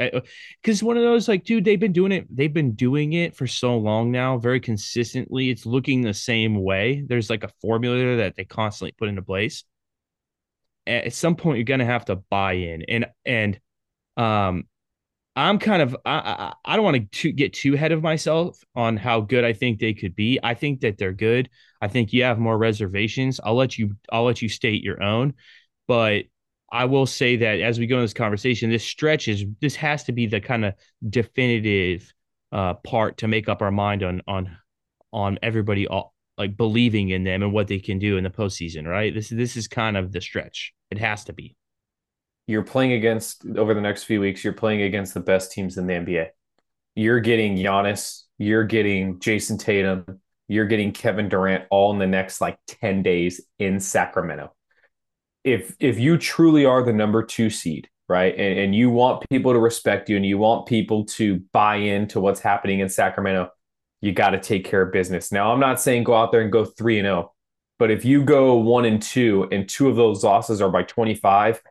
because 0.62 0.82
one 0.82 0.96
of 0.96 1.02
those 1.02 1.26
like, 1.26 1.44
dude, 1.44 1.64
they've 1.64 1.80
been 1.80 1.92
doing 1.92 2.12
it. 2.12 2.26
They've 2.34 2.52
been 2.52 2.74
doing 2.74 3.14
it 3.14 3.34
for 3.34 3.46
so 3.46 3.78
long 3.78 4.12
now, 4.12 4.38
very 4.38 4.60
consistently. 4.60 5.50
It's 5.50 5.66
looking 5.66 6.02
the 6.02 6.14
same 6.14 6.62
way. 6.62 7.02
There's 7.06 7.30
like 7.30 7.44
a 7.44 7.50
formula 7.60 8.16
that 8.16 8.36
they 8.36 8.44
constantly 8.44 8.92
put 8.92 9.08
into 9.08 9.22
place. 9.22 9.64
At 10.86 11.12
some 11.12 11.36
point, 11.36 11.58
you're 11.58 11.64
gonna 11.64 11.84
have 11.84 12.06
to 12.06 12.16
buy 12.16 12.54
in, 12.54 12.82
and 12.82 13.06
and 13.24 13.60
um, 14.16 14.64
I'm 15.38 15.60
kind 15.60 15.82
of 15.82 15.96
I 16.04 16.52
I, 16.64 16.74
don't 16.74 16.84
want 16.84 17.12
to 17.12 17.32
get 17.32 17.52
too 17.52 17.74
ahead 17.74 17.92
of 17.92 18.02
myself 18.02 18.58
on 18.74 18.96
how 18.96 19.20
good 19.20 19.44
I 19.44 19.52
think 19.52 19.78
they 19.78 19.94
could 19.94 20.16
be. 20.16 20.40
I 20.42 20.54
think 20.54 20.80
that 20.80 20.98
they're 20.98 21.12
good. 21.12 21.48
I 21.80 21.86
think 21.86 22.12
you 22.12 22.24
have 22.24 22.40
more 22.40 22.58
reservations. 22.58 23.38
I'll 23.44 23.54
let 23.54 23.78
you 23.78 23.94
I'll 24.10 24.24
let 24.24 24.42
you 24.42 24.48
state 24.48 24.82
your 24.82 25.00
own, 25.00 25.34
but 25.86 26.24
I 26.72 26.86
will 26.86 27.06
say 27.06 27.36
that 27.36 27.60
as 27.60 27.78
we 27.78 27.86
go 27.86 27.98
in 27.98 28.02
this 28.02 28.14
conversation, 28.14 28.68
this 28.68 28.84
stretch 28.84 29.28
is 29.28 29.44
this 29.60 29.76
has 29.76 30.02
to 30.04 30.12
be 30.12 30.26
the 30.26 30.40
kind 30.40 30.64
of 30.64 30.74
definitive 31.08 32.12
uh, 32.50 32.74
part 32.74 33.18
to 33.18 33.28
make 33.28 33.48
up 33.48 33.62
our 33.62 33.70
mind 33.70 34.02
on 34.02 34.22
on 34.26 34.56
on 35.12 35.38
everybody 35.40 35.86
all, 35.86 36.14
like 36.36 36.56
believing 36.56 37.10
in 37.10 37.22
them 37.22 37.44
and 37.44 37.52
what 37.52 37.68
they 37.68 37.78
can 37.78 38.00
do 38.00 38.16
in 38.16 38.24
the 38.24 38.30
postseason. 38.30 38.86
Right? 38.86 39.14
This 39.14 39.28
this 39.28 39.56
is 39.56 39.68
kind 39.68 39.96
of 39.96 40.10
the 40.10 40.20
stretch. 40.20 40.74
It 40.90 40.98
has 40.98 41.22
to 41.26 41.32
be. 41.32 41.57
You're 42.48 42.64
playing 42.64 42.92
against 42.92 43.46
over 43.56 43.74
the 43.74 43.80
next 43.80 44.04
few 44.04 44.20
weeks. 44.20 44.42
You're 44.42 44.52
playing 44.52 44.82
against 44.82 45.14
the 45.14 45.20
best 45.20 45.52
teams 45.52 45.78
in 45.78 45.86
the 45.86 45.94
NBA. 45.94 46.28
You're 46.96 47.20
getting 47.20 47.56
Giannis. 47.56 48.22
You're 48.38 48.64
getting 48.64 49.20
Jayson 49.20 49.58
Tatum. 49.58 50.20
You're 50.48 50.66
getting 50.66 50.90
Kevin 50.90 51.28
Durant 51.28 51.64
all 51.70 51.92
in 51.92 52.00
the 52.00 52.06
next 52.08 52.40
like 52.40 52.58
ten 52.66 53.04
days 53.04 53.40
in 53.60 53.78
Sacramento 53.78 54.52
if 55.48 55.74
if 55.80 55.98
you 55.98 56.18
truly 56.18 56.64
are 56.64 56.82
the 56.82 56.92
number 56.92 57.22
two 57.22 57.50
seed, 57.50 57.88
right, 58.08 58.34
and, 58.36 58.58
and 58.58 58.74
you 58.74 58.90
want 58.90 59.24
people 59.30 59.52
to 59.52 59.58
respect 59.58 60.08
you 60.08 60.16
and 60.16 60.26
you 60.26 60.38
want 60.38 60.66
people 60.66 61.04
to 61.04 61.40
buy 61.52 61.76
into 61.76 62.20
what's 62.20 62.40
happening 62.40 62.80
in 62.80 62.88
Sacramento, 62.88 63.50
you 64.00 64.12
got 64.12 64.30
to 64.30 64.40
take 64.40 64.64
care 64.64 64.82
of 64.82 64.92
business. 64.92 65.32
Now, 65.32 65.52
I'm 65.52 65.60
not 65.60 65.80
saying 65.80 66.04
go 66.04 66.14
out 66.14 66.32
there 66.32 66.42
and 66.42 66.52
go 66.52 66.64
three 66.64 66.98
and 66.98 67.06
zero, 67.06 67.16
oh, 67.16 67.32
but 67.78 67.90
if 67.90 68.04
you 68.04 68.22
go 68.24 68.56
one 68.56 68.84
and 68.84 69.00
two, 69.00 69.48
and 69.50 69.68
two 69.68 69.88
of 69.88 69.96
those 69.96 70.24
losses 70.24 70.60
are 70.60 70.70
by 70.70 70.82
25, 70.82 71.62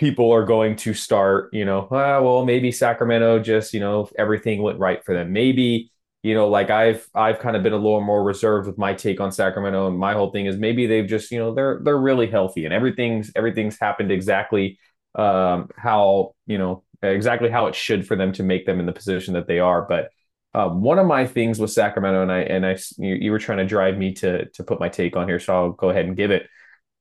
people 0.00 0.32
are 0.32 0.44
going 0.44 0.74
to 0.74 0.94
start, 0.94 1.50
you 1.52 1.64
know, 1.64 1.86
ah, 1.90 2.20
well, 2.22 2.44
maybe 2.44 2.72
Sacramento 2.72 3.38
just, 3.38 3.74
you 3.74 3.80
know, 3.80 4.08
everything 4.18 4.62
went 4.62 4.78
right 4.78 5.04
for 5.04 5.14
them. 5.14 5.32
Maybe 5.32 5.92
you 6.22 6.34
know, 6.34 6.48
like 6.48 6.68
I've 6.68 7.08
I've 7.14 7.38
kind 7.38 7.56
of 7.56 7.62
been 7.62 7.72
a 7.72 7.76
little 7.76 8.00
more 8.02 8.22
reserved 8.22 8.66
with 8.66 8.76
my 8.76 8.92
take 8.92 9.20
on 9.20 9.32
Sacramento, 9.32 9.86
and 9.88 9.98
my 9.98 10.12
whole 10.12 10.30
thing 10.30 10.46
is 10.46 10.56
maybe 10.56 10.86
they've 10.86 11.06
just 11.06 11.30
you 11.30 11.38
know 11.38 11.54
they're 11.54 11.80
they're 11.82 11.96
really 11.96 12.26
healthy 12.26 12.66
and 12.66 12.74
everything's 12.74 13.32
everything's 13.34 13.78
happened 13.80 14.12
exactly 14.12 14.78
um, 15.14 15.70
how 15.76 16.34
you 16.46 16.58
know 16.58 16.84
exactly 17.02 17.48
how 17.48 17.66
it 17.68 17.74
should 17.74 18.06
for 18.06 18.16
them 18.16 18.32
to 18.32 18.42
make 18.42 18.66
them 18.66 18.80
in 18.80 18.86
the 18.86 18.92
position 18.92 19.32
that 19.34 19.46
they 19.46 19.60
are. 19.60 19.82
But 19.88 20.10
um, 20.52 20.82
one 20.82 20.98
of 20.98 21.06
my 21.06 21.26
things 21.26 21.58
with 21.58 21.70
Sacramento, 21.70 22.22
and 22.22 22.32
I 22.32 22.40
and 22.40 22.66
I 22.66 22.76
you, 22.98 23.14
you 23.14 23.30
were 23.30 23.38
trying 23.38 23.58
to 23.58 23.66
drive 23.66 23.96
me 23.96 24.12
to 24.14 24.44
to 24.44 24.62
put 24.64 24.78
my 24.80 24.90
take 24.90 25.16
on 25.16 25.26
here, 25.26 25.40
so 25.40 25.54
I'll 25.54 25.70
go 25.72 25.88
ahead 25.88 26.04
and 26.04 26.16
give 26.16 26.30
it. 26.30 26.46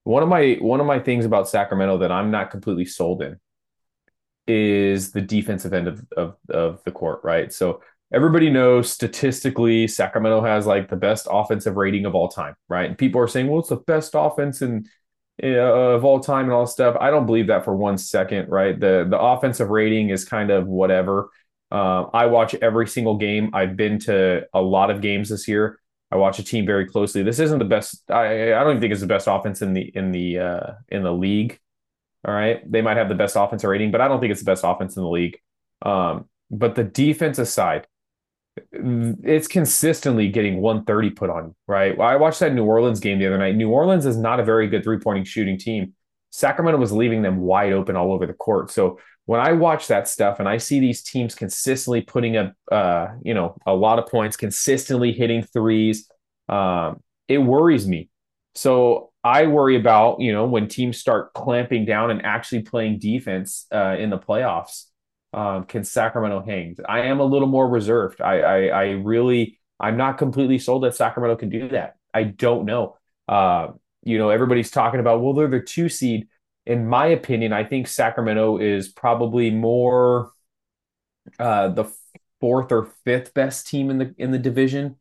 One 0.09 0.23
of 0.23 0.29
my 0.29 0.57
one 0.59 0.79
of 0.79 0.87
my 0.87 0.97
things 0.97 1.23
about 1.23 1.47
Sacramento 1.47 1.99
that 1.99 2.11
I'm 2.11 2.31
not 2.31 2.49
completely 2.49 2.85
sold 2.85 3.21
in 3.21 3.37
is 4.47 5.11
the 5.11 5.21
defensive 5.21 5.71
end 5.71 5.87
of 5.87 6.03
of, 6.17 6.35
of 6.49 6.83
the 6.83 6.91
court, 6.91 7.19
right? 7.23 7.53
So 7.53 7.83
everybody 8.11 8.49
knows 8.49 8.91
statistically 8.91 9.87
Sacramento 9.87 10.41
has 10.41 10.65
like 10.65 10.89
the 10.89 10.95
best 10.95 11.27
offensive 11.29 11.75
rating 11.75 12.07
of 12.07 12.15
all 12.15 12.27
time, 12.27 12.55
right? 12.67 12.89
And 12.89 12.97
people 12.97 13.21
are 13.21 13.27
saying, 13.27 13.49
well, 13.49 13.59
it's 13.59 13.69
the 13.69 13.75
best 13.75 14.13
offense 14.15 14.63
in 14.63 14.87
uh, 15.43 15.47
of 15.47 16.03
all 16.03 16.19
time 16.19 16.45
and 16.45 16.53
all 16.53 16.65
stuff. 16.65 16.97
I 16.99 17.11
don't 17.11 17.27
believe 17.27 17.45
that 17.45 17.63
for 17.63 17.75
one 17.75 17.99
second, 17.99 18.49
right? 18.49 18.79
The 18.79 19.05
the 19.07 19.19
offensive 19.19 19.69
rating 19.69 20.09
is 20.09 20.25
kind 20.25 20.49
of 20.49 20.65
whatever. 20.65 21.29
Uh, 21.69 22.05
I 22.13 22.25
watch 22.25 22.55
every 22.55 22.87
single 22.87 23.17
game. 23.17 23.51
I've 23.53 23.75
been 23.75 23.99
to 23.99 24.47
a 24.55 24.61
lot 24.61 24.89
of 24.89 25.01
games 25.01 25.29
this 25.29 25.47
year. 25.47 25.79
I 26.11 26.15
watch 26.15 26.39
a 26.39 26.43
team 26.43 26.65
very 26.65 26.87
closely. 26.87 27.21
This 27.23 27.39
isn't 27.39 27.59
the 27.59 27.65
best. 27.65 28.09
I, 28.09 28.53
I 28.53 28.63
don't 28.63 28.71
even 28.71 28.81
think 28.81 28.91
it's 28.91 29.01
the 29.01 29.07
best 29.07 29.27
offense 29.27 29.61
in 29.61 29.73
the 29.73 29.81
in 29.95 30.11
the 30.11 30.39
uh, 30.39 30.71
in 30.89 31.03
the 31.03 31.13
league. 31.13 31.59
All 32.27 32.33
right, 32.33 32.59
they 32.69 32.81
might 32.81 32.97
have 32.97 33.09
the 33.09 33.15
best 33.15 33.35
offensive 33.37 33.69
rating, 33.69 33.91
but 33.91 34.01
I 34.01 34.07
don't 34.07 34.19
think 34.19 34.31
it's 34.31 34.41
the 34.41 34.51
best 34.51 34.63
offense 34.65 34.97
in 34.97 35.03
the 35.03 35.09
league. 35.09 35.39
Um, 35.81 36.25
but 36.51 36.75
the 36.75 36.83
defensive 36.83 37.47
side, 37.47 37.87
it's 38.73 39.47
consistently 39.47 40.27
getting 40.27 40.61
130 40.61 41.11
put 41.11 41.29
on, 41.29 41.45
you, 41.45 41.55
right? 41.67 41.97
I 41.97 42.17
watched 42.17 42.39
that 42.41 42.53
New 42.53 42.65
Orleans 42.65 42.99
game 42.99 43.19
the 43.19 43.27
other 43.27 43.37
night. 43.37 43.55
New 43.55 43.69
Orleans 43.69 44.05
is 44.05 44.17
not 44.17 44.39
a 44.39 44.43
very 44.43 44.67
good 44.67 44.83
three 44.83 44.99
pointing 44.99 45.23
shooting 45.23 45.57
team. 45.57 45.93
Sacramento 46.31 46.79
was 46.79 46.91
leaving 46.91 47.21
them 47.21 47.39
wide 47.39 47.71
open 47.71 47.95
all 47.95 48.11
over 48.11 48.25
the 48.25 48.33
court. 48.33 48.69
So 48.71 48.99
when 49.29 49.39
I 49.39 49.51
watch 49.51 49.89
that 49.89 50.07
stuff 50.07 50.39
and 50.39 50.49
I 50.49 50.57
see 50.57 50.79
these 50.79 51.03
teams 51.03 51.35
consistently 51.35 52.01
putting 52.01 52.35
up, 52.35 52.55
uh, 52.71 53.09
you 53.21 53.35
know, 53.35 53.55
a 53.67 53.75
lot 53.75 53.99
of 53.99 54.07
points, 54.07 54.35
consistently 54.35 55.11
hitting 55.11 55.43
threes, 55.43 56.09
um, 56.47 57.03
it 57.27 57.37
worries 57.37 57.87
me. 57.87 58.09
So 58.55 59.11
I 59.23 59.45
worry 59.45 59.75
about, 59.75 60.19
you 60.19 60.33
know, 60.33 60.47
when 60.47 60.67
teams 60.67 60.97
start 60.97 61.31
clamping 61.33 61.85
down 61.85 62.09
and 62.09 62.25
actually 62.25 62.63
playing 62.63 62.97
defense 62.97 63.67
uh, 63.71 63.97
in 63.99 64.09
the 64.09 64.17
playoffs 64.17 64.85
um, 65.31 65.65
can 65.65 65.83
Sacramento 65.83 66.41
hang? 66.41 66.77
I 66.87 67.01
am 67.01 67.19
a 67.19 67.23
little 67.23 67.47
more 67.47 67.69
reserved. 67.69 68.21
I, 68.21 68.39
I, 68.39 68.65
I 68.65 68.85
really, 68.93 69.59
I'm 69.79 69.95
not 69.95 70.17
completely 70.17 70.57
sold 70.57 70.85
that 70.85 70.95
Sacramento 70.95 71.35
can 71.35 71.49
do 71.49 71.69
that. 71.69 71.97
I 72.15 72.23
don't 72.23 72.65
know. 72.65 72.97
Uh, 73.27 73.73
you 74.03 74.17
know, 74.17 74.31
everybody's 74.31 74.71
talking 74.71 74.99
about, 74.99 75.21
well, 75.21 75.35
they're 75.35 75.47
the 75.47 75.61
two 75.61 75.87
seed. 75.87 76.29
In 76.69 76.87
my 76.87 77.07
opinion, 77.07 77.51
I 77.51 77.63
think 77.63 77.87
Sacramento 77.87 78.59
is 78.59 78.89
probably 78.89 79.49
more 79.49 80.31
uh, 81.39 81.69
the 81.69 81.85
fourth 82.39 82.71
or 82.71 82.91
fifth 83.03 83.33
best 83.33 83.67
team 83.67 83.89
in 83.89 83.97
the 83.97 84.15
in 84.17 84.31
the 84.31 84.39
division, 84.39 84.95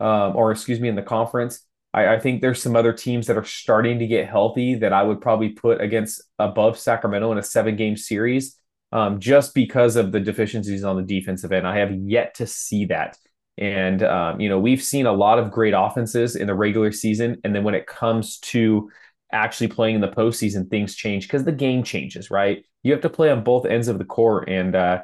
um, 0.00 0.34
or 0.34 0.50
excuse 0.50 0.80
me, 0.80 0.88
in 0.88 0.96
the 0.96 1.02
conference. 1.02 1.64
I, 1.92 2.14
I 2.14 2.18
think 2.18 2.40
there's 2.40 2.62
some 2.62 2.74
other 2.74 2.92
teams 2.92 3.26
that 3.26 3.36
are 3.36 3.44
starting 3.44 3.98
to 3.98 4.06
get 4.06 4.28
healthy 4.28 4.74
that 4.76 4.92
I 4.92 5.02
would 5.02 5.20
probably 5.20 5.50
put 5.50 5.80
against 5.80 6.22
above 6.38 6.78
Sacramento 6.78 7.30
in 7.32 7.38
a 7.38 7.42
seven 7.42 7.76
game 7.76 7.96
series 7.96 8.58
um, 8.90 9.20
just 9.20 9.54
because 9.54 9.96
of 9.96 10.10
the 10.10 10.20
deficiencies 10.20 10.84
on 10.84 10.96
the 10.96 11.02
defensive 11.02 11.52
end. 11.52 11.66
I 11.66 11.78
have 11.78 11.92
yet 11.92 12.34
to 12.36 12.46
see 12.46 12.86
that. 12.86 13.18
And, 13.56 14.02
um, 14.02 14.40
you 14.40 14.48
know, 14.48 14.58
we've 14.58 14.82
seen 14.82 15.06
a 15.06 15.12
lot 15.12 15.38
of 15.38 15.50
great 15.50 15.74
offenses 15.76 16.34
in 16.34 16.46
the 16.46 16.54
regular 16.54 16.90
season. 16.90 17.40
And 17.44 17.54
then 17.54 17.62
when 17.62 17.74
it 17.74 17.86
comes 17.86 18.38
to 18.38 18.90
actually 19.32 19.68
playing 19.68 19.96
in 19.96 20.00
the 20.00 20.08
postseason, 20.08 20.68
things 20.70 20.94
change 20.94 21.26
because 21.26 21.44
the 21.44 21.52
game 21.52 21.82
changes, 21.82 22.30
right? 22.30 22.64
You 22.82 22.92
have 22.92 23.02
to 23.02 23.10
play 23.10 23.30
on 23.30 23.44
both 23.44 23.66
ends 23.66 23.88
of 23.88 23.98
the 23.98 24.04
court. 24.04 24.48
And 24.48 24.74
uh, 24.74 25.02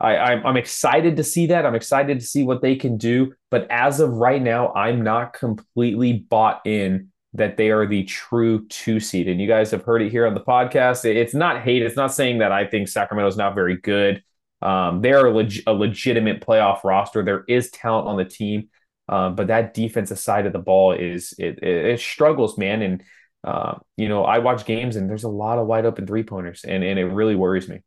I, 0.00 0.16
I'm 0.16 0.56
excited 0.56 1.16
to 1.16 1.24
see 1.24 1.46
that. 1.46 1.66
I'm 1.66 1.74
excited 1.74 2.20
to 2.20 2.26
see 2.26 2.42
what 2.42 2.62
they 2.62 2.76
can 2.76 2.96
do. 2.96 3.32
But 3.50 3.66
as 3.70 4.00
of 4.00 4.12
right 4.12 4.42
now, 4.42 4.72
I'm 4.72 5.02
not 5.02 5.32
completely 5.32 6.14
bought 6.14 6.62
in 6.64 7.10
that 7.34 7.56
they 7.56 7.70
are 7.70 7.86
the 7.86 8.04
true 8.04 8.66
two 8.68 8.98
seed. 8.98 9.28
And 9.28 9.40
you 9.40 9.46
guys 9.46 9.70
have 9.70 9.84
heard 9.84 10.02
it 10.02 10.10
here 10.10 10.26
on 10.26 10.34
the 10.34 10.40
podcast. 10.40 11.04
It's 11.04 11.34
not 11.34 11.62
hate. 11.62 11.82
It's 11.82 11.96
not 11.96 12.12
saying 12.12 12.38
that 12.38 12.50
I 12.50 12.66
think 12.66 12.88
Sacramento 12.88 13.28
is 13.28 13.36
not 13.36 13.54
very 13.54 13.76
good. 13.76 14.22
Um, 14.62 15.00
they're 15.00 15.26
a, 15.26 15.34
leg- 15.34 15.62
a, 15.66 15.72
legitimate 15.72 16.44
playoff 16.44 16.84
roster. 16.84 17.24
There 17.24 17.44
is 17.48 17.70
talent 17.70 18.08
on 18.08 18.16
the 18.18 18.26
team, 18.26 18.68
um, 19.08 19.34
but 19.34 19.46
that 19.46 19.72
defensive 19.72 20.18
side 20.18 20.44
of 20.44 20.52
the 20.52 20.58
ball 20.58 20.92
is 20.92 21.32
it, 21.38 21.60
it, 21.62 21.86
it 21.86 22.00
struggles, 22.00 22.58
man. 22.58 22.82
And 22.82 23.02
uh, 23.44 23.78
you 23.96 24.08
know, 24.08 24.24
I 24.24 24.38
watch 24.38 24.64
games 24.64 24.96
and 24.96 25.08
there's 25.08 25.24
a 25.24 25.28
lot 25.28 25.58
of 25.58 25.66
wide 25.66 25.86
open 25.86 26.06
three 26.06 26.22
pointers, 26.22 26.64
and 26.64 26.84
and 26.84 26.98
it 26.98 27.06
really 27.06 27.36
worries 27.36 27.68
me. 27.68 27.80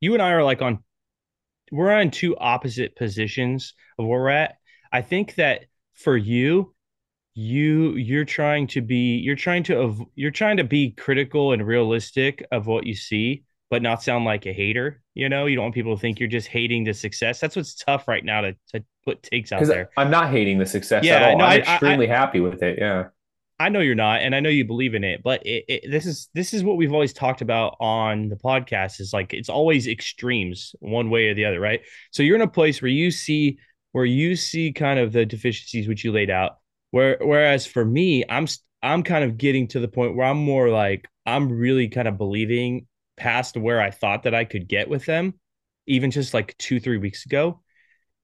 You 0.00 0.14
and 0.14 0.22
I 0.22 0.32
are 0.32 0.44
like 0.44 0.62
on, 0.62 0.82
we're 1.70 1.92
on 1.92 2.10
two 2.10 2.36
opposite 2.36 2.96
positions 2.96 3.74
of 3.98 4.06
where 4.06 4.20
we're 4.20 4.28
at. 4.30 4.56
I 4.92 5.02
think 5.02 5.36
that 5.36 5.66
for 5.94 6.16
you, 6.16 6.74
you 7.34 7.92
you're 7.96 8.24
trying 8.24 8.66
to 8.68 8.80
be 8.80 9.16
you're 9.16 9.36
trying 9.36 9.62
to 9.64 10.06
you're 10.14 10.30
trying 10.30 10.56
to 10.58 10.64
be 10.64 10.90
critical 10.90 11.52
and 11.52 11.66
realistic 11.66 12.46
of 12.50 12.66
what 12.66 12.86
you 12.86 12.94
see 12.94 13.44
but 13.70 13.80
not 13.80 14.02
sound 14.02 14.26
like 14.26 14.44
a 14.44 14.52
hater 14.52 15.02
you 15.14 15.28
know? 15.28 15.46
You 15.46 15.56
don't 15.56 15.64
want 15.64 15.74
people 15.74 15.94
to 15.94 16.00
think 16.00 16.20
you're 16.20 16.28
just 16.28 16.48
hating 16.48 16.84
the 16.84 16.94
success. 16.94 17.40
That's 17.40 17.56
what's 17.56 17.74
tough 17.74 18.08
right 18.08 18.24
now 18.24 18.42
to, 18.42 18.56
to 18.72 18.84
put 19.04 19.22
takes 19.22 19.52
out 19.52 19.64
there. 19.66 19.90
I'm 19.96 20.10
not 20.10 20.30
hating 20.30 20.58
the 20.58 20.66
success 20.66 21.04
yeah, 21.04 21.16
at 21.16 21.22
all. 21.22 21.38
no, 21.38 21.44
i'm 21.44 21.50
I, 21.50 21.58
extremely 21.58 22.10
I, 22.10 22.16
happy 22.16 22.40
with 22.40 22.62
it 22.62 22.78
yeah 22.78 23.08
i 23.58 23.68
know 23.68 23.80
you're 23.80 23.94
not 23.94 24.20
and 24.22 24.34
i 24.34 24.40
know 24.40 24.48
you 24.48 24.64
believe 24.64 24.94
in 24.94 25.04
it 25.04 25.22
but 25.22 25.44
it, 25.46 25.64
it, 25.68 25.90
this 25.90 26.06
is 26.06 26.28
this 26.34 26.52
is 26.52 26.64
what 26.64 26.76
we've 26.76 26.92
always 26.92 27.12
talked 27.12 27.42
about 27.42 27.76
on 27.80 28.28
the 28.28 28.36
podcast 28.36 29.00
is 29.00 29.12
like 29.12 29.32
it's 29.32 29.48
always 29.48 29.86
extremes 29.86 30.74
one 30.80 31.10
way 31.10 31.28
or 31.28 31.34
the 31.34 31.44
other 31.44 31.60
right 31.60 31.82
so 32.10 32.22
you're 32.22 32.36
in 32.36 32.42
a 32.42 32.48
place 32.48 32.82
where 32.82 32.90
you 32.90 33.10
see 33.10 33.58
where 33.92 34.04
you 34.04 34.34
see 34.34 34.72
kind 34.72 34.98
of 34.98 35.12
the 35.12 35.24
deficiencies 35.24 35.86
which 35.86 36.02
you 36.02 36.12
laid 36.12 36.30
out. 36.30 36.58
Where 36.90 37.18
whereas 37.20 37.66
for 37.66 37.84
me, 37.84 38.24
I'm 38.28 38.46
I'm 38.82 39.02
kind 39.02 39.24
of 39.24 39.38
getting 39.38 39.68
to 39.68 39.80
the 39.80 39.88
point 39.88 40.16
where 40.16 40.26
I'm 40.26 40.38
more 40.38 40.68
like 40.68 41.08
I'm 41.24 41.50
really 41.50 41.88
kind 41.88 42.08
of 42.08 42.18
believing 42.18 42.86
past 43.16 43.56
where 43.56 43.80
I 43.80 43.90
thought 43.90 44.24
that 44.24 44.34
I 44.34 44.44
could 44.44 44.68
get 44.68 44.88
with 44.88 45.06
them, 45.06 45.34
even 45.86 46.10
just 46.10 46.34
like 46.34 46.56
two 46.58 46.80
three 46.80 46.98
weeks 46.98 47.24
ago. 47.24 47.61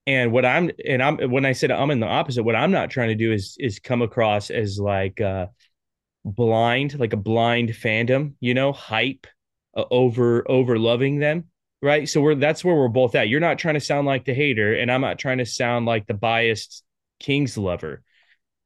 And 0.09 0.33
what 0.33 0.47
I'm 0.47 0.71
and 0.87 1.03
I'm 1.03 1.19
when 1.31 1.45
I 1.45 1.53
said 1.53 1.71
I'm 1.71 1.91
in 1.91 2.01
the 2.01 2.07
opposite, 2.07 2.43
what 2.43 2.57
I'm 2.57 2.71
not 2.71 2.89
trying 2.89 3.11
to 3.11 3.15
do 3.15 3.31
is 3.31 3.57
is 3.61 3.79
come 3.79 4.01
across 4.01 4.49
as 4.51 4.81
like 4.81 5.21
uh 5.21 5.49
blind, 6.25 6.99
like 6.99 7.13
a 7.13 7.19
blind 7.19 7.71
fandom, 7.71 8.33
you 8.41 8.55
know, 8.55 8.73
hype 8.73 9.27
uh, 9.77 9.85
over 9.91 10.51
over 10.51 10.79
loving 10.79 11.19
them, 11.19 11.45
right? 11.83 12.09
So 12.09 12.23
we're 12.23 12.37
that's 12.37 12.65
where 12.65 12.75
we're 12.75 12.89
both 12.89 13.15
at. 13.17 13.29
You're 13.29 13.39
not 13.39 13.59
trying 13.59 13.75
to 13.75 13.81
sound 13.81 14.07
like 14.07 14.25
the 14.25 14.33
hater, 14.33 14.75
and 14.75 14.91
I'm 14.91 15.03
not 15.03 15.19
trying 15.19 15.39
to 15.39 15.47
sound 15.47 15.85
like 15.85 16.07
the 16.07 16.15
biased 16.15 16.83
Kings 17.21 17.59
lover, 17.59 18.03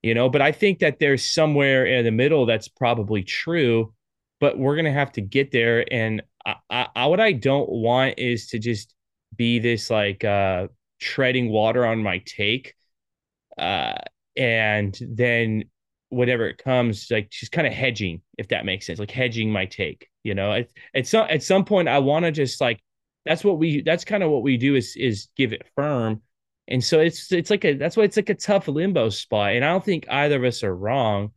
you 0.01 0.15
know. 0.15 0.29
But 0.29 0.43
I 0.43 0.53
think 0.53 0.79
that 0.79 1.01
there's 1.01 1.25
somewhere 1.25 1.87
in 1.87 2.05
the 2.05 2.13
middle 2.13 2.47
that's 2.47 2.69
probably 2.69 3.25
true, 3.25 3.93
but 4.39 4.61
we're 4.61 4.77
gonna 4.77 4.93
have 4.93 5.11
to 5.15 5.21
get 5.21 5.51
there. 5.51 5.85
And 5.93 6.23
I, 6.47 6.87
I, 6.95 7.07
what 7.07 7.19
I 7.19 7.33
don't 7.33 7.69
want 7.69 8.21
is 8.21 8.47
to 8.51 8.61
just 8.61 8.95
be 9.37 9.59
this 9.59 9.91
like 9.91 10.23
uh 10.23 10.69
treading 11.03 11.51
water 11.51 11.85
on 11.85 12.03
my 12.03 12.19
take 12.25 12.75
uh 13.59 13.99
and 14.37 14.99
then 15.03 15.65
whatever 16.09 16.47
it 16.47 16.59
comes 16.59 17.11
like 17.11 17.29
she's 17.31 17.49
kind 17.49 17.67
of 17.67 17.73
hedging 17.73 18.21
if 18.39 18.49
that 18.49 18.65
makes 18.65 18.87
sense 18.87 18.99
like 18.99 19.11
hedging 19.11 19.51
my 19.51 19.67
take 19.67 20.09
you 20.25 20.37
know? 20.37 20.53
At, 20.53 20.69
at 20.95 21.07
some 21.07 21.27
at 21.29 21.43
some 21.43 21.65
point 21.65 21.89
i 21.89 21.99
want 21.99 22.25
to 22.25 22.31
just 22.31 22.61
like 22.61 22.81
that's 23.25 23.45
what 23.45 23.59
we 23.59 23.83
that's 23.83 24.05
kind 24.05 24.23
of 24.23 24.31
what 24.31 24.43
we 24.43 24.57
do 24.57 24.75
is 24.75 24.97
is 24.97 25.29
give 25.37 25.53
it 25.53 25.67
firm. 25.77 26.23
And 26.69 26.83
so 26.83 27.01
it's 27.01 27.31
it's 27.33 27.51
like 27.51 27.65
a 27.65 27.75
that's 27.75 27.97
why 27.97 28.05
it's 28.05 28.17
like 28.17 28.31
a 28.31 28.35
tough 28.35 28.69
limbo 28.69 29.09
spot 29.11 29.53
and 29.53 29.65
i 29.65 29.69
don't 29.69 29.85
think 29.85 30.07
either 30.11 30.37
of 30.37 30.45
us 30.45 30.63
are 30.63 30.75
wrong. 30.75 31.33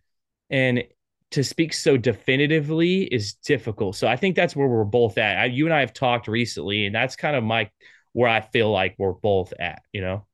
And 0.49 0.83
to 1.31 1.43
speak 1.43 1.73
so 1.73 1.97
definitively 1.97 3.03
is 3.03 3.33
difficult. 3.33 3.95
So 3.95 4.07
i 4.07 4.15
think 4.15 4.35
that's 4.35 4.55
where 4.55 4.67
we're 4.67 4.83
both 4.83 5.17
at. 5.17 5.37
I, 5.37 5.45
you 5.45 5.65
and 5.65 5.73
i 5.73 5.79
have 5.81 5.93
talked 5.93 6.27
recently 6.27 6.85
and 6.85 6.95
that's 6.95 7.15
kind 7.15 7.35
of 7.35 7.43
my 7.43 7.69
where 8.15 8.29
I 8.29 8.39
feel 8.39 8.71
like 8.71 8.95
we're 8.97 9.11
both 9.11 9.53
at, 9.59 9.81
you 9.91 9.99
know? 9.99 10.25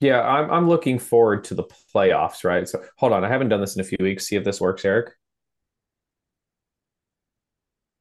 Yeah, 0.00 0.20
I'm 0.20 0.50
I'm 0.50 0.68
looking 0.68 0.98
forward 0.98 1.44
to 1.44 1.54
the 1.54 1.64
playoffs, 1.94 2.44
right? 2.44 2.68
So 2.68 2.82
hold 2.98 3.12
on, 3.12 3.24
I 3.24 3.28
haven't 3.28 3.48
done 3.48 3.60
this 3.60 3.76
in 3.76 3.80
a 3.80 3.84
few 3.84 3.98
weeks. 4.00 4.26
See 4.26 4.34
if 4.34 4.42
this 4.42 4.60
works, 4.60 4.84
Eric. 4.84 5.12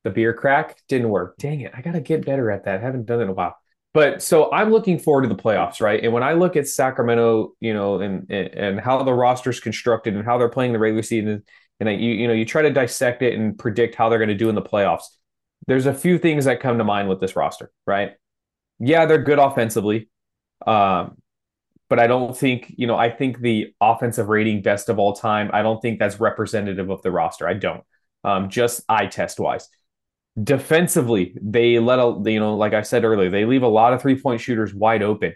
The 0.04 0.10
beer 0.10 0.34
crack 0.34 0.82
didn't 0.88 1.10
work. 1.10 1.38
Dang 1.38 1.62
it. 1.62 1.72
I 1.76 1.82
gotta 1.82 2.02
get 2.02 2.26
better 2.26 2.50
at 2.50 2.66
that. 2.66 2.80
I 2.80 2.82
haven't 2.82 3.06
done 3.06 3.20
it 3.20 3.24
in 3.24 3.30
a 3.30 3.34
while. 3.34 3.56
But 3.94 4.24
so 4.24 4.52
I'm 4.52 4.72
looking 4.72 4.98
forward 4.98 5.24
to 5.24 5.28
the 5.28 5.36
playoffs, 5.36 5.80
right? 5.80 6.04
And 6.04 6.14
when 6.14 6.24
I 6.24 6.34
look 6.34 6.56
at 6.56 6.68
Sacramento, 6.68 7.54
you 7.60 7.76
know, 7.76 8.00
and 8.00 8.26
and, 8.32 8.48
and 8.56 8.80
how 8.80 9.04
the 9.04 9.14
roster's 9.14 9.60
constructed 9.60 10.16
and 10.16 10.26
how 10.26 10.40
they're 10.40 10.50
playing 10.50 10.74
the 10.74 10.80
regular 10.80 11.04
season, 11.04 11.44
and 11.80 11.90
I, 11.90 11.92
you 11.92 12.12
you 12.12 12.28
know, 12.28 12.34
you 12.34 12.46
try 12.46 12.64
to 12.64 12.74
dissect 12.74 13.22
it 13.22 13.36
and 13.36 13.58
predict 13.58 13.94
how 13.96 14.10
they're 14.10 14.20
going 14.20 14.30
to 14.30 14.36
do 14.36 14.50
in 14.50 14.56
the 14.56 14.64
playoffs. 14.64 15.06
There's 15.68 15.86
a 15.86 15.94
few 15.94 16.18
things 16.18 16.46
that 16.46 16.60
come 16.60 16.80
to 16.80 16.84
mind 16.84 17.08
with 17.08 17.20
this 17.20 17.36
roster, 17.36 17.72
right? 17.86 18.14
Yeah, 18.80 19.06
they're 19.06 19.24
good 19.24 19.40
offensively. 19.40 20.10
Um, 20.66 21.18
but 21.90 22.00
I 22.00 22.08
don't 22.08 22.36
think, 22.38 22.74
you 22.78 22.88
know, 22.88 22.98
I 22.98 23.10
think 23.10 23.40
the 23.40 23.74
offensive 23.80 24.28
rating 24.28 24.62
best 24.62 24.90
of 24.90 25.00
all 25.00 25.14
time, 25.14 25.50
I 25.54 25.62
don't 25.62 25.82
think 25.82 26.00
that's 26.00 26.20
representative 26.20 26.90
of 26.90 27.02
the 27.02 27.12
roster. 27.12 27.48
I 27.48 27.54
don't. 27.54 27.84
Um, 28.24 28.50
just 28.50 28.82
eye 28.90 29.06
test 29.06 29.40
wise. 29.40 29.70
Defensively, 30.42 31.34
they 31.42 31.80
let 31.80 32.00
a, 32.00 32.22
you 32.26 32.40
know, 32.40 32.58
like 32.58 32.74
I 32.74 32.82
said 32.82 33.06
earlier, 33.06 33.30
they 33.30 33.46
leave 33.46 33.64
a 33.64 33.68
lot 33.68 33.94
of 33.94 34.02
three 34.02 34.20
point 34.20 34.42
shooters 34.42 34.74
wide 34.74 35.02
open. 35.02 35.34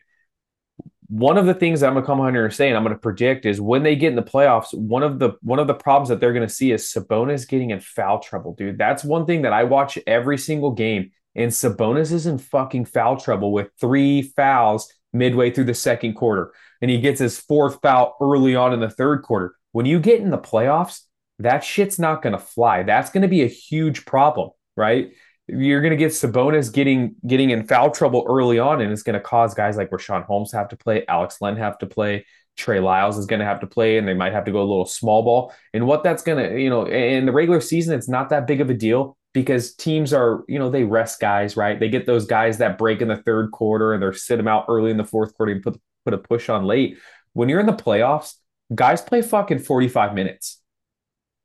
One 1.08 1.38
of 1.38 1.46
the 1.46 1.54
things 1.54 1.80
that 1.80 1.88
I'm 1.88 1.94
gonna 1.94 2.06
come 2.06 2.20
on 2.20 2.34
here 2.34 2.46
and 2.46 2.54
say, 2.54 2.68
and 2.68 2.78
I'm 2.78 2.84
gonna 2.84 2.98
predict, 2.98 3.46
is 3.46 3.60
when 3.60 3.84
they 3.84 3.96
get 3.96 4.10
in 4.10 4.16
the 4.16 4.24
playoffs, 4.24 4.78
one 4.78 5.04
of 5.04 5.20
the 5.20 5.32
one 5.42 5.60
of 5.60 5.68
the 5.68 5.74
problems 5.74 6.10
that 6.10 6.20
they're 6.20 6.34
gonna 6.34 6.50
see 6.50 6.72
is 6.72 6.92
Sabonis 6.92 7.48
getting 7.48 7.72
in 7.72 7.80
foul 7.80 8.20
trouble, 8.20 8.54
dude. 8.54 8.78
That's 8.78 9.04
one 9.04 9.26
thing 9.26 9.42
that 9.42 9.54
I 9.54 9.64
watch 9.64 9.98
every 10.06 10.38
single 10.38 10.72
game 10.72 11.12
and 11.36 11.52
Sabonis 11.52 12.12
is 12.12 12.26
in 12.26 12.38
fucking 12.38 12.86
foul 12.86 13.18
trouble 13.18 13.52
with 13.52 13.70
three 13.80 14.22
fouls 14.22 14.92
midway 15.14 15.52
through 15.52 15.66
the 15.66 15.74
second 15.74 16.14
quarter. 16.14 16.54
And 16.82 16.90
he 16.90 17.00
gets 17.00 17.20
his 17.20 17.40
fourth 17.40 17.80
foul 17.82 18.18
early 18.22 18.56
on 18.56 18.74
in 18.74 18.80
the 18.80 18.90
third 18.90 19.24
quarter. 19.24 19.56
When 19.72 19.86
you 19.86 20.00
get 20.00 20.22
in 20.22 20.30
the 20.30 20.38
playoffs, 20.38 21.02
that 21.40 21.64
shit's 21.64 22.00
not 22.00 22.22
going 22.22 22.34
to 22.34 22.40
fly. 22.40 22.84
That's 22.84 23.10
going 23.10 23.22
to 23.22 23.28
be 23.28 23.44
a 23.44 23.48
huge 23.48 24.06
problem, 24.06 24.52
right? 24.76 25.12
You're 25.48 25.82
going 25.82 25.92
to 25.92 25.98
get 25.98 26.12
Sabonis 26.12 26.72
getting 26.72 27.16
getting 27.26 27.50
in 27.50 27.68
foul 27.68 27.92
trouble 27.92 28.26
early 28.28 28.60
on, 28.60 28.82
and 28.82 28.92
it's 28.92 29.04
going 29.04 29.16
to 29.16 29.20
cause 29.20 29.54
guys 29.54 29.76
like 29.76 29.90
Richaun 29.90 30.24
Holmes 30.26 30.52
have 30.54 30.70
to 30.70 30.78
play, 30.78 31.06
Alex 31.08 31.38
Len 31.42 31.58
have 31.58 31.78
to 31.80 31.88
play, 31.88 32.26
Trey 32.58 32.80
Lyles 32.80 33.18
is 33.18 33.26
going 33.26 33.40
to 33.40 33.46
have 33.46 33.60
to 33.62 33.68
play, 33.68 33.98
and 33.98 34.08
they 34.08 34.14
might 34.14 34.34
have 34.34 34.46
to 34.46 34.52
go 34.52 34.60
a 34.60 34.64
little 34.64 34.86
small 34.86 35.24
ball. 35.24 35.54
And 35.74 35.88
what 35.88 36.04
that's 36.04 36.24
going 36.24 36.38
to, 36.38 36.60
you 36.60 36.70
know, 36.70 36.86
in 36.86 37.26
the 37.26 37.32
regular 37.32 37.60
season, 37.60 37.98
it's 37.98 38.08
not 38.08 38.30
that 38.30 38.48
big 38.48 38.62
of 38.62 38.70
a 38.70 38.74
deal 38.74 39.18
because 39.34 39.76
teams 39.76 40.14
are, 40.14 40.44
you 40.48 40.60
know, 40.60 40.70
they 40.70 40.84
rest 40.84 41.20
guys, 41.20 41.56
right? 41.56 41.80
They 41.80 41.90
get 41.90 42.06
those 42.06 42.26
guys 42.26 42.58
that 42.58 42.78
break 42.78 43.02
in 43.02 43.08
the 43.08 43.18
third 43.18 43.52
quarter 43.52 43.94
and 43.94 44.02
they're 44.02 44.14
sit 44.14 44.38
them 44.38 44.48
out 44.48 44.66
early 44.68 44.92
in 44.92 44.98
the 44.98 45.06
fourth 45.06 45.36
quarter 45.36 45.52
and 45.52 45.64
put 45.64 45.80
put 46.04 46.14
a 46.14 46.18
push 46.18 46.50
on 46.50 46.66
late. 46.66 46.98
When 47.34 47.50
you're 47.50 47.60
in 47.60 47.66
the 47.66 47.74
playoffs, 47.74 48.36
guys 48.74 49.02
play 49.02 49.22
fucking 49.22 49.60
45 49.60 50.14
minutes. 50.14 50.62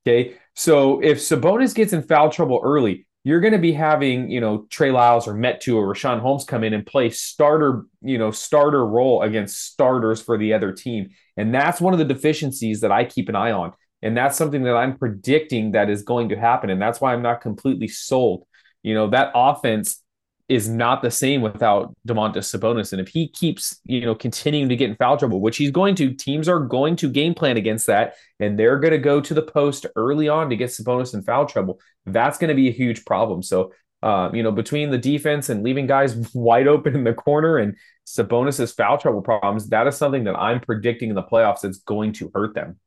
Okay. 0.06 0.34
So 0.54 1.02
if 1.02 1.18
Sabonis 1.18 1.74
gets 1.74 1.92
in 1.92 2.02
foul 2.02 2.30
trouble 2.30 2.60
early, 2.64 3.06
you're 3.24 3.40
going 3.40 3.52
to 3.52 3.58
be 3.58 3.72
having, 3.72 4.30
you 4.30 4.40
know, 4.40 4.66
Trey 4.70 4.92
Lyles 4.92 5.26
or 5.26 5.34
Metu 5.34 5.74
or 5.74 5.92
Richaun 5.92 6.20
Holmes 6.20 6.44
come 6.44 6.62
in 6.62 6.72
and 6.72 6.86
play 6.86 7.10
starter, 7.10 7.82
you 8.00 8.18
know, 8.18 8.30
starter 8.30 8.86
role 8.86 9.22
against 9.22 9.64
starters 9.64 10.22
for 10.22 10.38
the 10.38 10.52
other 10.52 10.72
team. 10.72 11.08
And 11.36 11.52
that's 11.52 11.80
one 11.80 11.92
of 11.92 11.98
the 11.98 12.04
deficiencies 12.04 12.82
that 12.82 12.92
I 12.92 13.04
keep 13.04 13.28
an 13.28 13.34
eye 13.34 13.50
on. 13.50 13.72
And 14.06 14.16
that's 14.16 14.38
something 14.38 14.62
that 14.62 14.76
I'm 14.76 14.96
predicting 14.96 15.72
that 15.72 15.90
is 15.90 16.04
going 16.04 16.28
to 16.28 16.36
happen. 16.36 16.70
And 16.70 16.80
that's 16.80 17.00
why 17.00 17.12
I'm 17.12 17.22
not 17.22 17.40
completely 17.40 17.88
sold. 17.88 18.46
You 18.84 18.94
know, 18.94 19.10
that 19.10 19.32
offense 19.34 20.00
is 20.48 20.68
not 20.68 21.02
the 21.02 21.10
same 21.10 21.42
without 21.42 21.92
Domantas 22.06 22.46
Sabonis. 22.46 22.92
And 22.92 23.00
if 23.00 23.08
he 23.08 23.26
keeps, 23.26 23.80
you 23.84 24.02
know, 24.02 24.14
continuing 24.14 24.68
to 24.68 24.76
get 24.76 24.90
in 24.90 24.94
foul 24.94 25.16
trouble, 25.16 25.40
which 25.40 25.56
he's 25.56 25.72
going 25.72 25.96
to, 25.96 26.14
teams 26.14 26.48
are 26.48 26.60
going 26.60 26.94
to 26.96 27.10
game 27.10 27.34
plan 27.34 27.56
against 27.56 27.88
that. 27.88 28.14
And 28.38 28.56
they're 28.56 28.78
going 28.78 28.92
to 28.92 28.98
go 28.98 29.20
to 29.20 29.34
the 29.34 29.42
post 29.42 29.86
early 29.96 30.28
on 30.28 30.50
to 30.50 30.56
get 30.56 30.70
Sabonis 30.70 31.12
in 31.12 31.24
foul 31.24 31.46
trouble. 31.46 31.80
That's 32.04 32.38
going 32.38 32.50
to 32.50 32.54
be 32.54 32.68
a 32.68 32.72
huge 32.72 33.04
problem. 33.04 33.42
So, 33.42 33.72
um, 34.04 34.36
you 34.36 34.44
know, 34.44 34.52
between 34.52 34.90
the 34.90 34.98
defense 34.98 35.48
and 35.48 35.64
leaving 35.64 35.88
guys 35.88 36.14
wide 36.32 36.68
open 36.68 36.94
in 36.94 37.02
the 37.02 37.12
corner 37.12 37.58
and 37.58 37.74
Sabonis's 38.06 38.72
foul 38.72 38.98
trouble 38.98 39.22
problems, 39.22 39.70
that 39.70 39.88
is 39.88 39.96
something 39.96 40.22
that 40.24 40.36
I'm 40.36 40.60
predicting 40.60 41.08
in 41.08 41.16
the 41.16 41.24
playoffs 41.24 41.62
that's 41.62 41.78
going 41.78 42.12
to 42.12 42.30
hurt 42.32 42.54
them. 42.54 42.78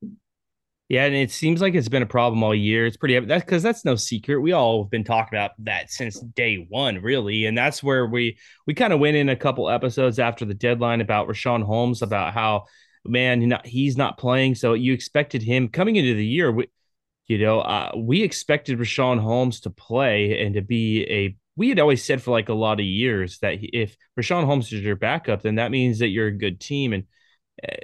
Yeah, 0.89 1.05
and 1.05 1.13
it 1.13 1.29
seems 1.29 1.61
like 1.61 1.75
it's 1.75 1.87
been 1.87 2.01
a 2.01 2.07
problem 2.07 2.41
all 2.41 2.55
year. 2.55 2.87
It's 2.87 2.97
pretty 2.97 3.19
that's 3.19 3.45
because 3.45 3.61
that's 3.61 3.85
no 3.85 3.95
secret. 3.95 4.41
We 4.41 4.53
all 4.53 4.83
have 4.83 4.89
been 4.89 5.03
talking 5.03 5.37
about 5.37 5.51
that 5.59 5.91
since 5.91 6.19
day 6.19 6.65
one, 6.67 6.99
really, 7.03 7.45
and 7.45 7.55
that's 7.55 7.83
where 7.83 8.07
we 8.07 8.39
we 8.65 8.73
kind 8.73 8.91
of 8.91 8.99
went 8.99 9.15
in 9.15 9.29
a 9.29 9.35
couple 9.35 9.69
episodes 9.69 10.17
after 10.17 10.45
the 10.45 10.55
deadline 10.55 10.99
about 10.99 11.27
Richaun 11.27 11.61
Holmes 11.63 12.01
about 12.01 12.33
how 12.33 12.63
man 13.05 13.59
he's 13.65 13.97
not 13.97 14.17
playing, 14.17 14.55
so 14.55 14.73
you 14.73 14.93
expected 14.93 15.43
him 15.43 15.67
coming 15.67 15.95
into 15.95 16.15
the 16.15 16.25
year. 16.25 16.51
We, 16.51 16.69
you 17.27 17.37
know, 17.37 17.59
uh, 17.59 17.91
we 17.95 18.23
expected 18.23 18.79
Richaun 18.79 19.19
Holmes 19.19 19.59
to 19.61 19.69
play 19.69 20.43
and 20.43 20.55
to 20.55 20.61
be 20.61 21.03
a. 21.07 21.37
We 21.55 21.69
had 21.69 21.79
always 21.79 22.03
said 22.03 22.23
for 22.23 22.31
like 22.31 22.49
a 22.49 22.53
lot 22.53 22.79
of 22.79 22.85
years 22.85 23.37
that 23.39 23.59
if 23.61 23.95
Richaun 24.19 24.45
Holmes 24.45 24.73
is 24.73 24.81
your 24.81 24.95
backup, 24.95 25.43
then 25.43 25.55
that 25.55 25.69
means 25.71 25.99
that 25.99 26.07
you're 26.07 26.27
a 26.27 26.31
good 26.31 26.59
team 26.59 26.93
and 26.93 27.03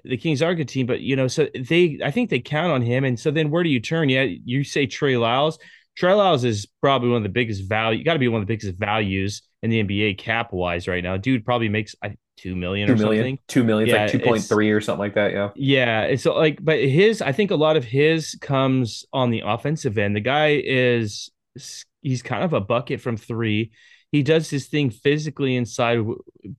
the 0.04 0.18
Kings 0.18 0.42
are 0.42 0.52
a 0.52 0.56
good 0.56 0.70
team, 0.70 0.86
but 0.86 1.02
you 1.02 1.16
know, 1.16 1.28
so 1.28 1.48
they 1.56 2.00
I 2.04 2.12
think 2.12 2.30
they 2.30 2.40
count 2.40 2.72
on 2.72 2.82
him. 2.82 3.04
And 3.04 3.20
so 3.20 3.32
then 3.32 3.50
where 3.50 3.64
do 3.64 3.70
you 3.70 3.80
turn? 3.80 4.10
Yeah, 4.10 4.24
you 4.24 4.64
say 4.64 4.86
Trey 4.86 5.18
Lyles. 5.18 5.60
Trey 5.96 6.14
Lyles 6.14 6.44
is 6.44 6.68
probably 6.82 7.10
one 7.10 7.18
of 7.18 7.24
the 7.24 7.30
biggest 7.30 7.68
value. 7.68 8.04
Got 8.04 8.14
to 8.14 8.20
be 8.20 8.28
one 8.28 8.42
of 8.42 8.48
the 8.48 8.54
biggest 8.54 8.78
values 8.78 9.44
in 9.64 9.70
the 9.70 9.84
NBA 9.84 10.18
cap 10.18 10.52
wise 10.52 10.88
right 10.88 11.04
now. 11.04 11.18
Dude 11.18 11.46
probably 11.46 11.70
makes 11.70 11.96
I, 12.04 12.16
two 12.38 12.56
million 12.56 12.90
or 12.90 12.96
million, 12.96 13.24
something. 13.24 13.40
Two 13.48 13.64
million, 13.64 13.90
yeah, 13.90 14.04
like 14.04 14.12
two 14.12 14.20
point 14.20 14.44
three 14.44 14.72
or 14.72 14.82
something 14.82 15.00
like 15.00 15.16
that. 15.16 15.32
Yeah, 15.32 15.50
yeah. 15.56 16.02
It's 16.04 16.24
so 16.24 16.36
like, 16.36 16.60
but 16.64 16.80
his 16.80 17.22
I 17.22 17.32
think 17.32 17.52
a 17.52 17.56
lot 17.56 17.78
of 17.78 17.84
his 17.84 18.38
comes 18.42 19.06
on 19.14 19.32
the 19.32 19.44
offensive 19.46 19.98
end. 19.98 20.16
The 20.16 20.22
guy 20.22 20.62
is 20.64 21.30
he's 22.02 22.22
kind 22.22 22.44
of 22.44 22.54
a 22.54 22.62
bucket 22.62 23.02
from 23.02 23.18
three. 23.18 23.72
He 24.12 24.24
does 24.24 24.50
his 24.50 24.68
thing 24.68 24.90
physically 24.90 25.56
inside 25.56 26.00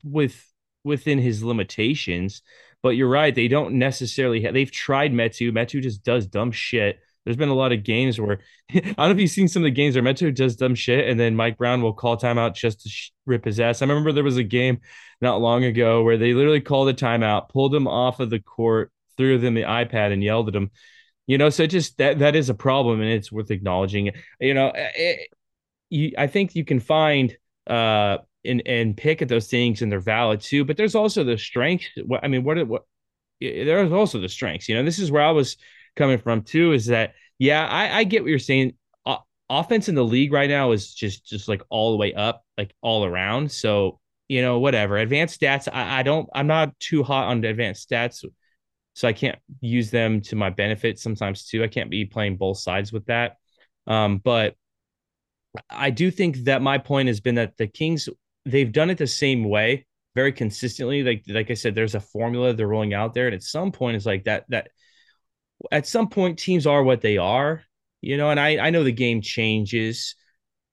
with 0.03 0.43
within 0.85 1.19
his 1.19 1.43
limitations. 1.43 2.43
But 2.87 2.95
you're 2.95 3.09
right; 3.09 3.35
they 3.35 3.49
don't 3.49 3.81
necessarily. 3.81 4.43
Have, 4.43 4.55
they've 4.55 4.71
tried 4.71 5.13
Metu. 5.13 5.51
Metu 5.51 5.83
just 5.83 6.05
does 6.05 6.25
dumb 6.29 6.53
shit. 6.53 7.01
There's 7.25 7.37
been 7.37 7.49
a 7.49 7.55
lot 7.55 7.73
of 7.73 7.83
games 7.83 8.21
where 8.21 8.39
I 8.73 8.79
don't 8.79 8.97
know 8.97 9.11
if 9.11 9.19
you've 9.19 9.29
seen 9.29 9.49
some 9.49 9.63
of 9.63 9.65
the 9.65 9.73
games 9.73 9.97
where 9.97 10.05
Metu 10.05 10.33
does 10.33 10.55
dumb 10.55 10.77
shit, 10.77 11.09
and 11.09 11.19
then 11.19 11.35
Mike 11.35 11.59
Brown 11.59 11.83
will 11.83 11.93
call 11.93 12.17
timeout 12.17 12.55
just 12.55 12.83
to 12.83 12.89
sh- 12.89 13.11
rip 13.27 13.45
his 13.45 13.59
ass. 13.59 13.83
I 13.83 13.87
remember 13.87 14.13
there 14.13 14.23
was 14.23 14.37
a 14.37 14.45
game 14.45 14.79
not 15.21 15.41
long 15.41 15.65
ago 15.65 16.05
where 16.05 16.17
they 16.17 16.33
literally 16.33 16.61
called 16.61 16.89
a 16.91 16.95
timeout, 16.95 17.49
pulled 17.49 17.75
him 17.75 17.89
off 17.89 18.21
of 18.21 18.31
the 18.31 18.39
court, 18.39 18.93
threw 19.17 19.37
them 19.37 19.55
the 19.55 19.63
iPad, 19.63 20.13
and 20.13 20.23
yelled 20.23 20.47
at 20.47 20.55
him. 20.55 20.71
You 21.27 21.39
know, 21.39 21.51
so 21.51 21.67
just 21.67 21.99
that 21.99 22.21
that 22.21 22.37
is 22.37 22.51
a 22.51 22.55
problem, 22.55 23.01
and 23.01 23.11
it's 23.11 23.33
worth 23.33 23.51
acknowledging. 23.51 24.13
You 24.39 24.55
know, 24.55 24.71
it, 24.77 25.29
you, 25.91 26.13
I 26.17 26.29
think 26.29 26.55
you 26.55 26.65
can 26.65 26.79
find 26.79 27.37
uh 27.67 28.19
and 28.47 28.63
and 28.67 28.97
pick 28.97 29.23
at 29.23 29.29
those 29.29 29.49
things 29.49 29.83
and 29.83 29.91
they're 29.91 30.01
valid 30.01 30.41
too. 30.41 30.65
But 30.65 30.77
there's 30.77 30.95
also 30.95 31.25
the 31.25 31.39
strength. 31.39 31.85
What 32.05 32.25
I 32.25 32.29
mean, 32.29 32.45
what 32.45 32.67
what 32.67 32.85
there's 33.41 33.93
also 33.93 34.21
the 34.21 34.29
strengths. 34.29 34.69
You 34.69 34.77
know, 34.77 34.85
this 34.85 34.99
is 34.99 35.11
where 35.11 35.23
I 35.23 35.31
was 35.31 35.57
coming 35.97 36.19
from 36.19 36.43
too. 36.43 36.73
Is 36.73 36.87
that 36.87 37.15
yeah, 37.39 37.67
I, 37.67 37.99
I 37.99 38.05
get 38.05 38.23
what 38.23 38.31
you're 38.31 38.39
saying. 38.39 38.75
Offense 39.49 39.89
in 39.89 39.95
the 39.95 40.05
league 40.05 40.33
right 40.33 40.51
now 40.51 40.73
is 40.73 40.93
just 40.93 41.25
just 41.25 41.47
like 41.47 41.63
all 41.69 41.93
the 41.93 41.99
way 41.99 42.13
up, 42.15 42.45
like 42.59 42.75
all 42.83 43.05
around. 43.05 43.53
So 43.53 44.01
you 44.29 44.43
know, 44.43 44.59
whatever. 44.59 44.97
Advanced 44.97 45.41
stats, 45.41 45.69
I, 45.73 46.01
I 46.01 46.03
don't. 46.03 46.29
I'm 46.35 46.47
not 46.47 46.79
too 46.81 47.03
hot 47.03 47.29
on 47.29 47.45
advanced 47.45 47.89
stats, 47.89 48.25
so 48.95 49.09
I 49.09 49.13
can't 49.13 49.39
use 49.61 49.91
them 49.91 50.21
to 50.23 50.37
my 50.37 50.51
benefit 50.51 50.99
sometimes 50.99 51.47
too. 51.47 51.63
I 51.63 51.69
can't 51.69 51.91
be 51.91 52.05
playing 52.05 52.37
both 52.39 52.59
sides 52.59 52.93
with 52.93 53.07
that. 53.07 53.37
Um, 53.87 54.19
but 54.19 54.57
I 55.71 55.91
do 55.91 56.11
think 56.11 56.39
that 56.45 56.63
my 56.63 56.79
point 56.79 57.09
has 57.09 57.21
been 57.21 57.37
that 57.37 57.57
the 57.57 57.67
Kings 57.67 58.09
they've 58.47 58.73
done 58.73 58.91
it 58.91 58.99
the 58.99 59.07
same 59.07 59.45
way 59.45 59.87
very 60.15 60.33
consistently. 60.33 61.03
Like 61.03 61.25
like 61.29 61.51
I 61.51 61.55
said, 61.55 61.75
there's 61.75 61.95
a 61.95 62.01
formula 62.01 62.55
they're 62.55 62.67
rolling 62.67 62.95
out 62.95 63.13
there, 63.13 63.27
and 63.27 63.35
at 63.35 63.43
some 63.43 63.73
point, 63.73 63.97
it's 63.97 64.07
like 64.07 64.25
that 64.25 64.47
that 64.49 64.69
at 65.71 65.87
some 65.87 66.09
point 66.09 66.39
teams 66.39 66.67
are 66.67 66.83
what 66.83 67.03
they 67.03 67.19
are, 67.19 67.63
you 68.01 68.17
know. 68.17 68.31
And 68.31 68.41
I 68.41 68.59
I 68.59 68.71
know 68.71 68.85
the 68.85 68.93
game 68.93 69.21
changes, 69.21 70.15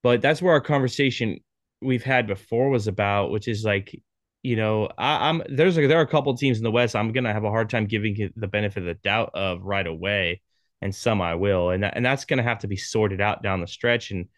but 0.02 0.22
that's 0.22 0.40
where 0.40 0.54
our 0.54 0.60
conversation 0.60 1.40
we've 1.82 2.04
had 2.04 2.26
before 2.26 2.70
was 2.70 2.86
about, 2.86 3.30
which 3.30 3.48
is 3.48 3.64
like, 3.64 3.94
you 4.42 4.56
know, 4.56 4.88
I, 4.96 5.28
am 5.28 5.42
there's 5.48 5.76
a, 5.76 5.86
there 5.86 5.98
are 5.98 6.02
a 6.02 6.06
couple 6.06 6.34
teams 6.36 6.58
in 6.58 6.64
the 6.64 6.70
West 6.70 6.96
I'm 6.96 7.12
gonna 7.12 7.32
have 7.32 7.44
a 7.44 7.50
hard 7.50 7.70
time 7.70 7.86
giving 7.86 8.30
the 8.36 8.48
benefit 8.48 8.80
of 8.80 8.86
the 8.86 8.94
doubt 8.94 9.30
of 9.34 9.62
right 9.62 9.86
away, 9.86 10.42
and 10.80 10.94
some 10.94 11.20
I 11.20 11.34
will, 11.34 11.70
and 11.70 11.82
that, 11.82 11.96
and 11.96 12.06
that's 12.06 12.24
gonna 12.24 12.42
have 12.42 12.60
to 12.60 12.68
be 12.68 12.76
sorted 12.76 13.20
out 13.20 13.42
down 13.42 13.60
the 13.60 13.66
stretch 13.66 14.10
and 14.10 14.28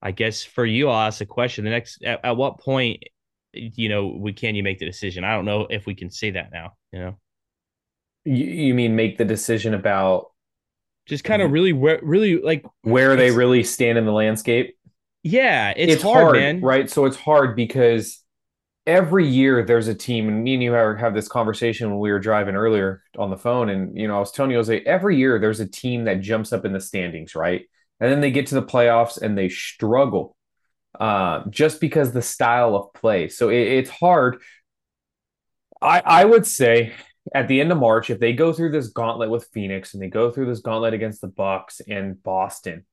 I 0.00 0.12
guess 0.12 0.44
for 0.44 0.64
you, 0.64 0.88
I'll 0.88 1.06
ask 1.06 1.20
a 1.20 1.26
question. 1.26 1.64
The 1.64 1.70
next, 1.70 2.02
at, 2.04 2.24
at 2.24 2.36
what 2.36 2.60
point, 2.60 3.02
you 3.52 3.88
know, 3.88 4.16
we 4.18 4.32
can 4.32 4.54
you 4.54 4.62
make 4.62 4.78
the 4.78 4.86
decision? 4.86 5.24
I 5.24 5.34
don't 5.34 5.44
know 5.44 5.66
if 5.68 5.86
we 5.86 5.94
can 5.94 6.10
say 6.10 6.30
that 6.32 6.50
now. 6.52 6.72
You 6.92 6.98
know, 7.00 7.18
you, 8.24 8.44
you 8.44 8.74
mean 8.74 8.94
make 8.94 9.18
the 9.18 9.24
decision 9.24 9.74
about 9.74 10.26
just 11.06 11.24
kind 11.24 11.42
of 11.42 11.50
really, 11.50 11.72
really 11.72 12.40
like 12.40 12.64
where 12.82 13.16
they 13.16 13.30
really 13.30 13.64
stand 13.64 13.98
in 13.98 14.04
the 14.04 14.12
landscape? 14.12 14.76
Yeah, 15.22 15.72
it's, 15.76 15.94
it's 15.94 16.02
hard, 16.02 16.22
hard, 16.22 16.36
man. 16.36 16.60
Right, 16.60 16.88
so 16.88 17.04
it's 17.04 17.16
hard 17.16 17.56
because 17.56 18.22
every 18.86 19.26
year 19.26 19.64
there's 19.64 19.88
a 19.88 19.94
team, 19.94 20.28
and 20.28 20.44
me 20.44 20.54
and 20.54 20.62
you 20.62 20.72
have, 20.72 20.98
have 20.98 21.14
this 21.14 21.28
conversation 21.28 21.90
when 21.90 21.98
we 21.98 22.12
were 22.12 22.20
driving 22.20 22.54
earlier 22.54 23.02
on 23.18 23.30
the 23.30 23.36
phone, 23.36 23.68
and 23.68 23.98
you 23.98 24.06
know, 24.06 24.16
I 24.16 24.20
was 24.20 24.30
telling 24.30 24.50
you, 24.50 24.56
I 24.56 24.60
was 24.60 24.68
like, 24.68 24.84
every 24.86 25.16
year 25.16 25.38
there's 25.38 25.60
a 25.60 25.66
team 25.66 26.04
that 26.04 26.20
jumps 26.20 26.52
up 26.52 26.64
in 26.64 26.72
the 26.72 26.80
standings, 26.80 27.34
right? 27.34 27.62
And 28.00 28.10
then 28.10 28.20
they 28.20 28.30
get 28.30 28.48
to 28.48 28.54
the 28.54 28.62
playoffs 28.62 29.20
and 29.20 29.36
they 29.36 29.48
struggle 29.48 30.36
uh, 30.98 31.44
just 31.50 31.80
because 31.80 32.12
the 32.12 32.22
style 32.22 32.74
of 32.76 32.92
play. 32.92 33.28
So 33.28 33.50
it, 33.50 33.60
it's 33.60 33.90
hard. 33.90 34.38
I 35.80 36.02
I 36.04 36.24
would 36.24 36.46
say 36.46 36.92
at 37.34 37.48
the 37.48 37.60
end 37.60 37.72
of 37.72 37.78
March, 37.78 38.10
if 38.10 38.18
they 38.18 38.32
go 38.32 38.52
through 38.52 38.72
this 38.72 38.88
gauntlet 38.88 39.30
with 39.30 39.48
Phoenix 39.52 39.94
and 39.94 40.02
they 40.02 40.08
go 40.08 40.30
through 40.30 40.46
this 40.46 40.60
gauntlet 40.60 40.94
against 40.94 41.20
the 41.20 41.28
Bucks 41.28 41.80
and 41.86 42.22
Boston, 42.22 42.84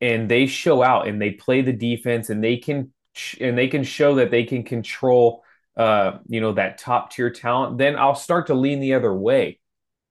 and 0.00 0.28
they 0.30 0.46
show 0.46 0.82
out 0.82 1.08
and 1.08 1.20
they 1.20 1.30
play 1.32 1.62
the 1.62 1.72
defense 1.72 2.30
and 2.30 2.42
they 2.42 2.58
can 2.58 2.92
and 3.40 3.58
they 3.58 3.68
can 3.68 3.82
show 3.82 4.16
that 4.16 4.30
they 4.30 4.44
can 4.44 4.62
control 4.62 5.42
uh 5.76 6.18
you 6.28 6.40
know 6.40 6.52
that 6.52 6.78
top 6.78 7.12
tier 7.12 7.30
talent, 7.30 7.78
then 7.78 7.96
I'll 7.96 8.14
start 8.14 8.48
to 8.48 8.54
lean 8.54 8.80
the 8.80 8.94
other 8.94 9.14
way. 9.14 9.58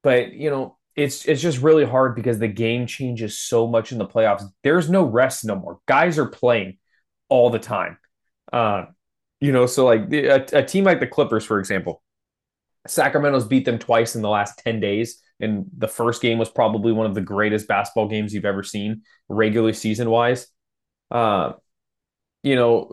But 0.04 0.34
you 0.34 0.50
know, 0.50 0.77
it's 0.98 1.26
it's 1.26 1.42
just 1.42 1.62
really 1.62 1.86
hard 1.86 2.16
because 2.16 2.40
the 2.40 2.48
game 2.48 2.88
changes 2.88 3.38
so 3.38 3.68
much 3.68 3.92
in 3.92 4.00
the 4.00 4.06
playoffs. 4.06 4.44
There's 4.64 4.90
no 4.90 5.04
rest 5.04 5.46
no 5.46 5.56
more. 5.56 5.80
Guys 5.88 6.18
are 6.18 6.26
playing 6.26 6.80
all 7.30 7.52
the 7.52 7.60
time. 7.60 8.00
Uh, 8.52 8.86
you 9.40 9.52
know, 9.52 9.68
so 9.68 9.86
like 9.86 10.12
a, 10.12 10.46
a 10.54 10.64
team 10.66 10.84
like 10.84 11.00
the 11.00 11.08
Clippers, 11.08 11.46
for 11.46 11.60
example, 11.60 12.02
Sacramento's 12.88 13.46
beat 13.46 13.64
them 13.64 13.78
twice 13.78 14.16
in 14.16 14.24
the 14.24 14.30
last 14.30 14.60
10 14.60 14.80
days. 14.80 15.22
And 15.40 15.66
the 15.78 15.88
first 15.88 16.20
game 16.20 16.40
was 16.40 16.50
probably 16.50 16.92
one 16.92 17.06
of 17.06 17.14
the 17.14 17.22
greatest 17.22 17.68
basketball 17.68 18.08
games 18.08 18.34
you've 18.34 18.46
ever 18.46 18.64
seen, 18.64 19.04
regular 19.30 19.74
season 19.74 20.10
wise. 20.10 20.48
Uh, 21.12 21.54
you 22.42 22.56
know, 22.56 22.92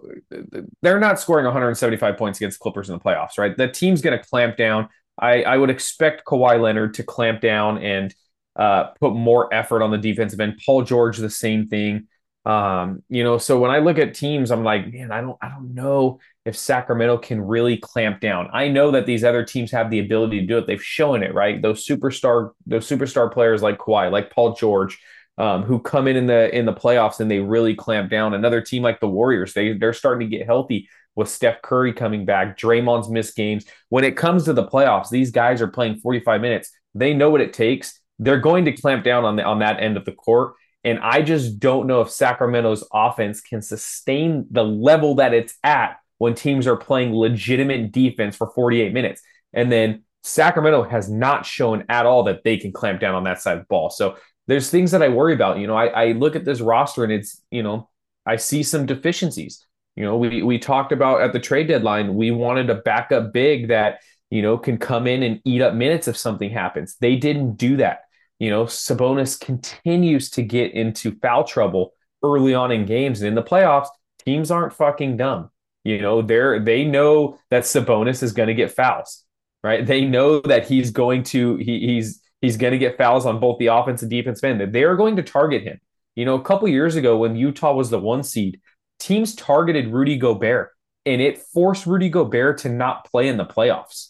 they're 0.82 1.00
not 1.00 1.20
scoring 1.20 1.44
175 1.46 2.18
points 2.18 2.38
against 2.38 2.58
Clippers 2.58 2.90
in 2.90 2.98
the 2.98 3.02
playoffs, 3.02 3.38
right? 3.38 3.56
The 3.56 3.68
team's 3.68 4.02
going 4.02 4.18
to 4.18 4.22
clamp 4.22 4.58
down. 4.58 4.88
I, 5.18 5.42
I 5.42 5.56
would 5.56 5.70
expect 5.70 6.24
Kawhi 6.24 6.60
Leonard 6.60 6.94
to 6.94 7.02
clamp 7.02 7.40
down 7.40 7.78
and 7.78 8.14
uh, 8.56 8.84
put 9.00 9.14
more 9.14 9.52
effort 9.52 9.82
on 9.82 9.90
the 9.90 9.98
defensive 9.98 10.40
end. 10.40 10.60
Paul 10.64 10.82
George, 10.82 11.18
the 11.18 11.30
same 11.30 11.68
thing. 11.68 12.08
Um, 12.44 13.02
you 13.08 13.24
know, 13.24 13.38
so 13.38 13.58
when 13.58 13.70
I 13.70 13.78
look 13.78 13.98
at 13.98 14.14
teams, 14.14 14.50
I'm 14.50 14.64
like, 14.64 14.92
man, 14.92 15.10
I 15.10 15.22
don't, 15.22 15.38
I 15.40 15.48
don't 15.48 15.74
know 15.74 16.20
if 16.44 16.56
Sacramento 16.56 17.18
can 17.18 17.40
really 17.40 17.78
clamp 17.78 18.20
down. 18.20 18.50
I 18.52 18.68
know 18.68 18.90
that 18.90 19.06
these 19.06 19.24
other 19.24 19.44
teams 19.44 19.70
have 19.70 19.90
the 19.90 20.00
ability 20.00 20.40
to 20.40 20.46
do 20.46 20.58
it. 20.58 20.66
They've 20.66 20.82
shown 20.82 21.22
it, 21.22 21.32
right? 21.32 21.60
Those 21.62 21.86
superstar, 21.86 22.50
those 22.66 22.86
superstar 22.86 23.32
players 23.32 23.62
like 23.62 23.78
Kawhi, 23.78 24.12
like 24.12 24.30
Paul 24.30 24.54
George, 24.54 25.00
um, 25.38 25.62
who 25.62 25.80
come 25.80 26.06
in 26.06 26.16
in 26.16 26.26
the 26.26 26.54
in 26.56 26.64
the 26.64 26.72
playoffs 26.72 27.18
and 27.18 27.30
they 27.30 27.40
really 27.40 27.74
clamp 27.74 28.10
down. 28.10 28.34
Another 28.34 28.60
team 28.60 28.82
like 28.82 29.00
the 29.00 29.08
Warriors, 29.08 29.52
they 29.54 29.72
they're 29.72 29.92
starting 29.92 30.28
to 30.28 30.36
get 30.36 30.46
healthy 30.46 30.88
with 31.16 31.28
Steph 31.28 31.62
Curry 31.62 31.92
coming 31.92 32.24
back, 32.24 32.58
Draymond's 32.58 33.08
missed 33.08 33.36
games. 33.36 33.66
When 33.88 34.04
it 34.04 34.16
comes 34.16 34.44
to 34.44 34.52
the 34.52 34.66
playoffs, 34.66 35.10
these 35.10 35.30
guys 35.30 35.62
are 35.62 35.68
playing 35.68 35.96
45 35.96 36.40
minutes. 36.40 36.70
They 36.94 37.14
know 37.14 37.30
what 37.30 37.40
it 37.40 37.52
takes. 37.52 38.00
They're 38.18 38.40
going 38.40 38.64
to 38.66 38.72
clamp 38.72 39.04
down 39.04 39.24
on 39.24 39.36
the 39.36 39.44
on 39.44 39.58
that 39.60 39.80
end 39.80 39.96
of 39.96 40.04
the 40.04 40.12
court. 40.12 40.54
And 40.84 40.98
I 40.98 41.22
just 41.22 41.58
don't 41.58 41.86
know 41.86 42.02
if 42.02 42.10
Sacramento's 42.10 42.86
offense 42.92 43.40
can 43.40 43.62
sustain 43.62 44.46
the 44.50 44.62
level 44.62 45.16
that 45.16 45.32
it's 45.32 45.56
at 45.64 45.96
when 46.18 46.34
teams 46.34 46.66
are 46.66 46.76
playing 46.76 47.14
legitimate 47.14 47.90
defense 47.90 48.36
for 48.36 48.50
48 48.54 48.92
minutes. 48.92 49.22
And 49.52 49.72
then 49.72 50.04
Sacramento 50.22 50.84
has 50.84 51.10
not 51.10 51.46
shown 51.46 51.84
at 51.88 52.06
all 52.06 52.24
that 52.24 52.44
they 52.44 52.56
can 52.56 52.72
clamp 52.72 53.00
down 53.00 53.14
on 53.14 53.24
that 53.24 53.40
side 53.40 53.56
of 53.56 53.60
the 53.60 53.66
ball. 53.68 53.90
So 53.90 54.16
there's 54.46 54.70
things 54.70 54.90
that 54.90 55.02
I 55.02 55.08
worry 55.08 55.34
about. 55.34 55.58
You 55.58 55.66
know, 55.66 55.76
I, 55.76 55.86
I 55.86 56.12
look 56.12 56.36
at 56.36 56.44
this 56.44 56.60
roster 56.60 57.02
and 57.02 57.12
it's, 57.12 57.42
you 57.50 57.62
know, 57.62 57.88
I 58.26 58.36
see 58.36 58.62
some 58.62 58.86
deficiencies. 58.86 59.66
You 59.96 60.04
know, 60.04 60.16
we 60.16 60.42
we 60.42 60.58
talked 60.58 60.92
about 60.92 61.20
at 61.20 61.32
the 61.32 61.40
trade 61.40 61.68
deadline, 61.68 62.14
we 62.14 62.30
wanted 62.30 62.70
a 62.70 62.76
backup 62.76 63.32
big 63.32 63.68
that, 63.68 64.00
you 64.30 64.42
know, 64.42 64.58
can 64.58 64.78
come 64.78 65.06
in 65.06 65.22
and 65.22 65.40
eat 65.44 65.62
up 65.62 65.74
minutes 65.74 66.08
if 66.08 66.16
something 66.16 66.50
happens. 66.50 66.96
They 67.00 67.16
didn't 67.16 67.56
do 67.56 67.76
that. 67.76 68.00
You 68.38 68.50
know, 68.50 68.64
Sabonis 68.64 69.38
continues 69.38 70.30
to 70.30 70.42
get 70.42 70.72
into 70.72 71.16
foul 71.20 71.44
trouble 71.44 71.92
early 72.22 72.54
on 72.54 72.72
in 72.72 72.86
games. 72.86 73.20
And 73.20 73.28
in 73.28 73.34
the 73.34 73.42
playoffs, 73.42 73.88
teams 74.24 74.50
aren't 74.50 74.72
fucking 74.72 75.16
dumb. 75.16 75.50
You 75.84 76.00
know, 76.00 76.22
they're 76.22 76.58
they 76.58 76.84
know 76.84 77.38
that 77.50 77.64
Sabonis 77.64 78.22
is 78.22 78.32
going 78.32 78.48
to 78.48 78.54
get 78.54 78.72
fouls, 78.72 79.22
right? 79.62 79.86
They 79.86 80.04
know 80.04 80.40
that 80.40 80.66
he's 80.66 80.90
going 80.90 81.22
to 81.24 81.56
he, 81.56 81.86
he's 81.86 82.20
he's 82.40 82.56
going 82.56 82.72
to 82.72 82.78
get 82.78 82.98
fouls 82.98 83.26
on 83.26 83.38
both 83.38 83.58
the 83.58 83.66
offense 83.68 84.02
and 84.02 84.10
defense 84.10 84.42
end. 84.42 84.72
They 84.72 84.84
are 84.84 84.96
going 84.96 85.16
to 85.16 85.22
target 85.22 85.62
him. 85.62 85.80
You 86.16 86.24
know, 86.24 86.34
a 86.34 86.42
couple 86.42 86.68
years 86.68 86.96
ago 86.96 87.18
when 87.18 87.36
Utah 87.36 87.74
was 87.74 87.90
the 87.90 88.00
one 88.00 88.22
seed, 88.22 88.60
teams 88.98 89.34
targeted 89.34 89.88
Rudy 89.88 90.16
Gobert 90.16 90.70
and 91.06 91.20
it 91.20 91.38
forced 91.38 91.86
Rudy 91.86 92.08
Gobert 92.08 92.58
to 92.58 92.68
not 92.68 93.10
play 93.10 93.28
in 93.28 93.36
the 93.36 93.44
playoffs. 93.44 94.08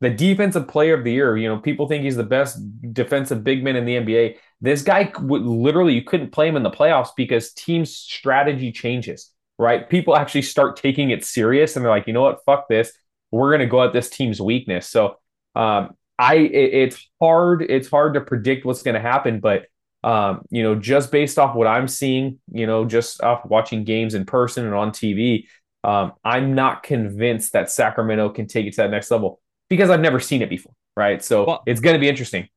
The 0.00 0.10
defensive 0.10 0.66
player 0.66 0.94
of 0.94 1.04
the 1.04 1.12
year, 1.12 1.36
you 1.36 1.48
know, 1.48 1.58
people 1.58 1.86
think 1.86 2.02
he's 2.02 2.16
the 2.16 2.24
best 2.24 2.58
defensive 2.92 3.44
big 3.44 3.62
man 3.62 3.76
in 3.76 3.84
the 3.84 3.96
NBA. 3.96 4.36
This 4.60 4.82
guy 4.82 5.12
would 5.20 5.42
literally, 5.42 5.94
you 5.94 6.02
couldn't 6.02 6.32
play 6.32 6.48
him 6.48 6.56
in 6.56 6.64
the 6.64 6.70
playoffs 6.70 7.10
because 7.16 7.52
team 7.52 7.84
strategy 7.84 8.72
changes, 8.72 9.30
right? 9.58 9.88
People 9.88 10.16
actually 10.16 10.42
start 10.42 10.76
taking 10.76 11.10
it 11.10 11.24
serious 11.24 11.76
and 11.76 11.84
they're 11.84 11.92
like, 11.92 12.08
you 12.08 12.12
know 12.12 12.22
what, 12.22 12.44
fuck 12.44 12.68
this. 12.68 12.92
We're 13.30 13.50
going 13.50 13.60
to 13.60 13.66
go 13.66 13.84
at 13.84 13.92
this 13.92 14.10
team's 14.10 14.40
weakness. 14.40 14.88
So, 14.88 15.16
um, 15.54 15.96
I, 16.18 16.36
it, 16.36 16.74
it's 16.74 17.08
hard, 17.20 17.62
it's 17.62 17.88
hard 17.88 18.14
to 18.14 18.20
predict 18.20 18.64
what's 18.64 18.82
going 18.82 18.94
to 18.94 19.00
happen, 19.00 19.40
but 19.40 19.66
um, 20.04 20.42
you 20.50 20.62
know, 20.62 20.74
just 20.74 21.12
based 21.12 21.38
off 21.38 21.54
what 21.54 21.66
I'm 21.66 21.86
seeing, 21.88 22.38
you 22.50 22.66
know, 22.66 22.84
just 22.84 23.22
off 23.22 23.44
watching 23.44 23.84
games 23.84 24.14
in 24.14 24.24
person 24.24 24.64
and 24.64 24.74
on 24.74 24.90
TV, 24.90 25.46
um, 25.84 26.12
I'm 26.24 26.54
not 26.54 26.82
convinced 26.82 27.52
that 27.52 27.70
Sacramento 27.70 28.30
can 28.30 28.46
take 28.46 28.66
it 28.66 28.72
to 28.72 28.76
that 28.78 28.90
next 28.90 29.10
level 29.10 29.40
because 29.68 29.90
I've 29.90 30.00
never 30.00 30.20
seen 30.20 30.42
it 30.42 30.50
before, 30.50 30.74
right? 30.96 31.22
So 31.22 31.46
well, 31.46 31.62
it's 31.66 31.80
going 31.80 31.94
to 31.94 32.00
be 32.00 32.08
interesting. 32.08 32.48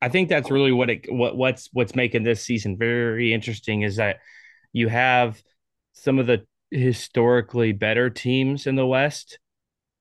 I 0.00 0.08
think 0.08 0.28
that's 0.28 0.50
really 0.50 0.72
what 0.72 0.90
it 0.90 1.06
what 1.12 1.36
what's 1.36 1.68
what's 1.72 1.94
making 1.94 2.24
this 2.24 2.42
season 2.42 2.76
very 2.76 3.32
interesting 3.32 3.82
is 3.82 3.96
that 3.96 4.18
you 4.72 4.88
have 4.88 5.40
some 5.92 6.18
of 6.18 6.26
the 6.26 6.44
historically 6.70 7.72
better 7.72 8.10
teams 8.10 8.66
in 8.66 8.74
the 8.74 8.86
West. 8.86 9.38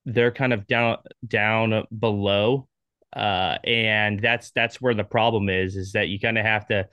They're 0.06 0.32
kind 0.32 0.54
of 0.54 0.66
down 0.66 0.98
down 1.28 1.86
below 1.98 2.68
uh, 3.14 3.58
and 3.64 4.22
that's 4.22 4.52
that's 4.52 4.82
where 4.82 4.94
the 4.94 5.04
problem 5.04 5.50
is 5.50 5.76
is 5.76 5.94
that 5.94 6.08
you 6.08 6.20
kind 6.20 6.38
of 6.38 6.46
have 6.46 6.68
to 6.68 6.88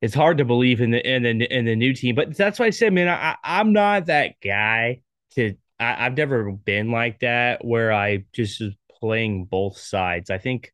it's 0.00 0.14
hard 0.14 0.38
to 0.38 0.44
believe 0.44 0.80
in 0.80 0.90
the 0.90 1.06
in 1.08 1.22
the 1.22 1.56
in 1.56 1.64
the 1.64 1.76
new 1.76 1.94
team 1.94 2.14
but 2.14 2.36
that's 2.36 2.58
why 2.58 2.66
i 2.66 2.70
said 2.70 2.92
man 2.92 3.08
I, 3.08 3.36
i'm 3.42 3.72
not 3.72 4.06
that 4.06 4.34
guy 4.42 5.00
to 5.34 5.54
I, 5.78 6.06
i've 6.06 6.16
never 6.16 6.50
been 6.52 6.90
like 6.90 7.20
that 7.20 7.64
where 7.64 7.92
i 7.92 8.24
just 8.32 8.60
was 8.60 8.74
playing 9.00 9.46
both 9.46 9.78
sides 9.78 10.28
i 10.30 10.38
think 10.38 10.72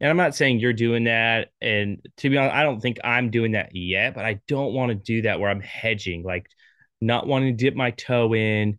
and 0.00 0.10
i'm 0.10 0.16
not 0.16 0.34
saying 0.34 0.60
you're 0.60 0.72
doing 0.72 1.04
that 1.04 1.48
and 1.60 1.98
to 2.18 2.30
be 2.30 2.38
honest 2.38 2.54
i 2.54 2.62
don't 2.62 2.80
think 2.80 2.98
i'm 3.04 3.30
doing 3.30 3.52
that 3.52 3.74
yet 3.74 4.14
but 4.14 4.24
i 4.24 4.40
don't 4.48 4.74
want 4.74 4.90
to 4.90 4.94
do 4.94 5.22
that 5.22 5.40
where 5.40 5.50
i'm 5.50 5.60
hedging 5.60 6.22
like 6.22 6.46
not 7.00 7.26
wanting 7.26 7.56
to 7.56 7.64
dip 7.64 7.74
my 7.74 7.90
toe 7.92 8.34
in 8.34 8.78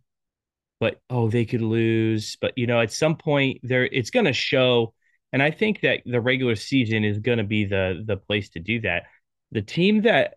but 0.80 0.98
oh, 1.10 1.28
they 1.28 1.44
could 1.44 1.60
lose. 1.60 2.36
But 2.40 2.54
you 2.56 2.66
know, 2.66 2.80
at 2.80 2.90
some 2.90 3.16
point 3.16 3.60
there 3.62 3.84
it's 3.84 4.10
gonna 4.10 4.32
show. 4.32 4.94
And 5.32 5.42
I 5.42 5.50
think 5.50 5.80
that 5.82 6.00
the 6.04 6.20
regular 6.20 6.56
season 6.56 7.04
is 7.04 7.18
gonna 7.18 7.44
be 7.44 7.64
the 7.64 8.02
the 8.04 8.16
place 8.16 8.50
to 8.50 8.60
do 8.60 8.80
that. 8.80 9.04
The 9.52 9.62
team 9.62 10.02
that 10.02 10.34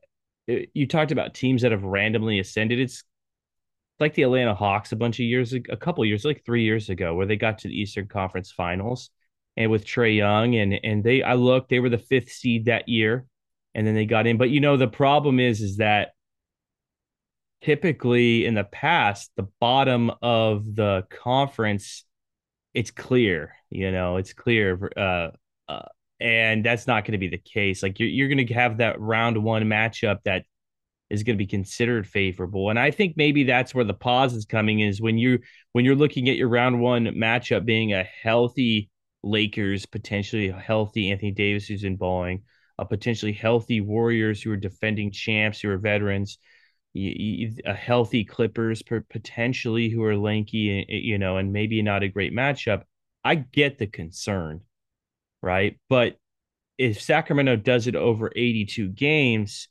uh, 0.49 0.65
you 0.73 0.87
talked 0.87 1.11
about 1.11 1.33
teams 1.33 1.61
that 1.61 1.71
have 1.71 1.83
randomly 1.83 2.39
ascended, 2.39 2.79
it's 2.79 3.03
like 3.99 4.13
the 4.13 4.23
Atlanta 4.23 4.53
Hawks 4.53 4.91
a 4.91 4.95
bunch 4.95 5.19
of 5.19 5.25
years 5.25 5.53
a 5.53 5.77
couple 5.77 6.05
years, 6.05 6.25
like 6.25 6.43
three 6.45 6.63
years 6.63 6.89
ago, 6.89 7.15
where 7.15 7.25
they 7.25 7.35
got 7.35 7.59
to 7.59 7.67
the 7.67 7.79
Eastern 7.79 8.07
Conference 8.07 8.51
Finals 8.51 9.09
and 9.57 9.69
with 9.69 9.85
Trae 9.85 10.15
Young 10.15 10.55
and 10.55 10.73
and 10.83 11.03
they 11.03 11.23
I 11.23 11.35
looked, 11.35 11.69
they 11.69 11.79
were 11.79 11.89
the 11.89 11.97
fifth 11.97 12.31
seed 12.31 12.65
that 12.65 12.89
year, 12.89 13.25
and 13.75 13.85
then 13.85 13.95
they 13.95 14.05
got 14.05 14.27
in. 14.27 14.37
But 14.37 14.49
you 14.49 14.59
know, 14.59 14.77
the 14.77 14.87
problem 14.87 15.39
is 15.39 15.61
is 15.61 15.77
that 15.77 16.11
typically 17.61 18.45
in 18.45 18.55
the 18.55 18.63
past, 18.63 19.31
the 19.37 19.47
bottom 19.59 20.11
of 20.21 20.75
the 20.75 21.05
conference, 21.09 22.05
it's 22.73 22.91
clear, 22.91 23.55
you 23.73 23.91
know, 23.91 24.17
it's 24.17 24.33
clear. 24.33 24.91
Uh, 24.95 25.29
uh, 25.67 25.87
and 26.19 26.63
that's 26.63 26.87
not 26.87 27.03
going 27.03 27.13
to 27.13 27.17
be 27.17 27.27
the 27.27 27.37
case. 27.37 27.83
Like 27.83 27.99
you're, 27.99 28.09
you're 28.09 28.29
going 28.29 28.45
to 28.45 28.53
have 28.53 28.77
that 28.77 28.99
round 28.99 29.43
one 29.43 29.63
matchup 29.63 30.19
that 30.25 30.45
is 31.09 31.23
going 31.23 31.35
to 31.35 31.43
be 31.43 31.47
considered 31.47 32.07
favorable. 32.07 32.69
And 32.69 32.79
I 32.79 32.91
think 32.91 33.15
maybe 33.17 33.43
that's 33.43 33.73
where 33.73 33.83
the 33.83 33.93
pause 33.93 34.33
is 34.33 34.45
coming 34.45 34.79
is 34.79 35.01
when 35.01 35.17
you 35.17 35.39
when 35.73 35.85
you're 35.85 35.95
looking 35.95 36.29
at 36.29 36.37
your 36.37 36.49
round 36.49 36.79
one 36.79 37.05
matchup 37.05 37.65
being 37.65 37.93
a 37.93 38.03
healthy 38.03 38.89
Lakers, 39.23 39.85
potentially 39.85 40.49
a 40.49 40.53
healthy 40.53 41.11
Anthony 41.11 41.31
Davis 41.31 41.67
who's 41.67 41.83
in 41.83 41.95
balling, 41.95 42.43
a 42.77 42.85
potentially 42.85 43.33
healthy 43.33 43.81
Warriors 43.81 44.41
who 44.41 44.51
are 44.51 44.57
defending 44.57 45.11
champs 45.11 45.61
who 45.61 45.69
are 45.69 45.77
veterans, 45.77 46.37
a 46.95 47.73
healthy 47.73 48.23
Clippers 48.23 48.83
potentially 48.83 49.89
who 49.89 50.03
are 50.03 50.17
lanky, 50.17 50.85
you 50.87 51.17
know, 51.17 51.37
and 51.37 51.51
maybe 51.51 51.81
not 51.81 52.03
a 52.03 52.07
great 52.09 52.33
matchup. 52.33 52.83
I 53.23 53.35
get 53.35 53.77
the 53.77 53.87
concern, 53.87 54.61
right? 55.41 55.79
But 55.89 56.17
if 56.77 57.01
Sacramento 57.01 57.57
does 57.57 57.87
it 57.87 57.95
over 57.95 58.31
82 58.35 58.89
games, 58.89 59.67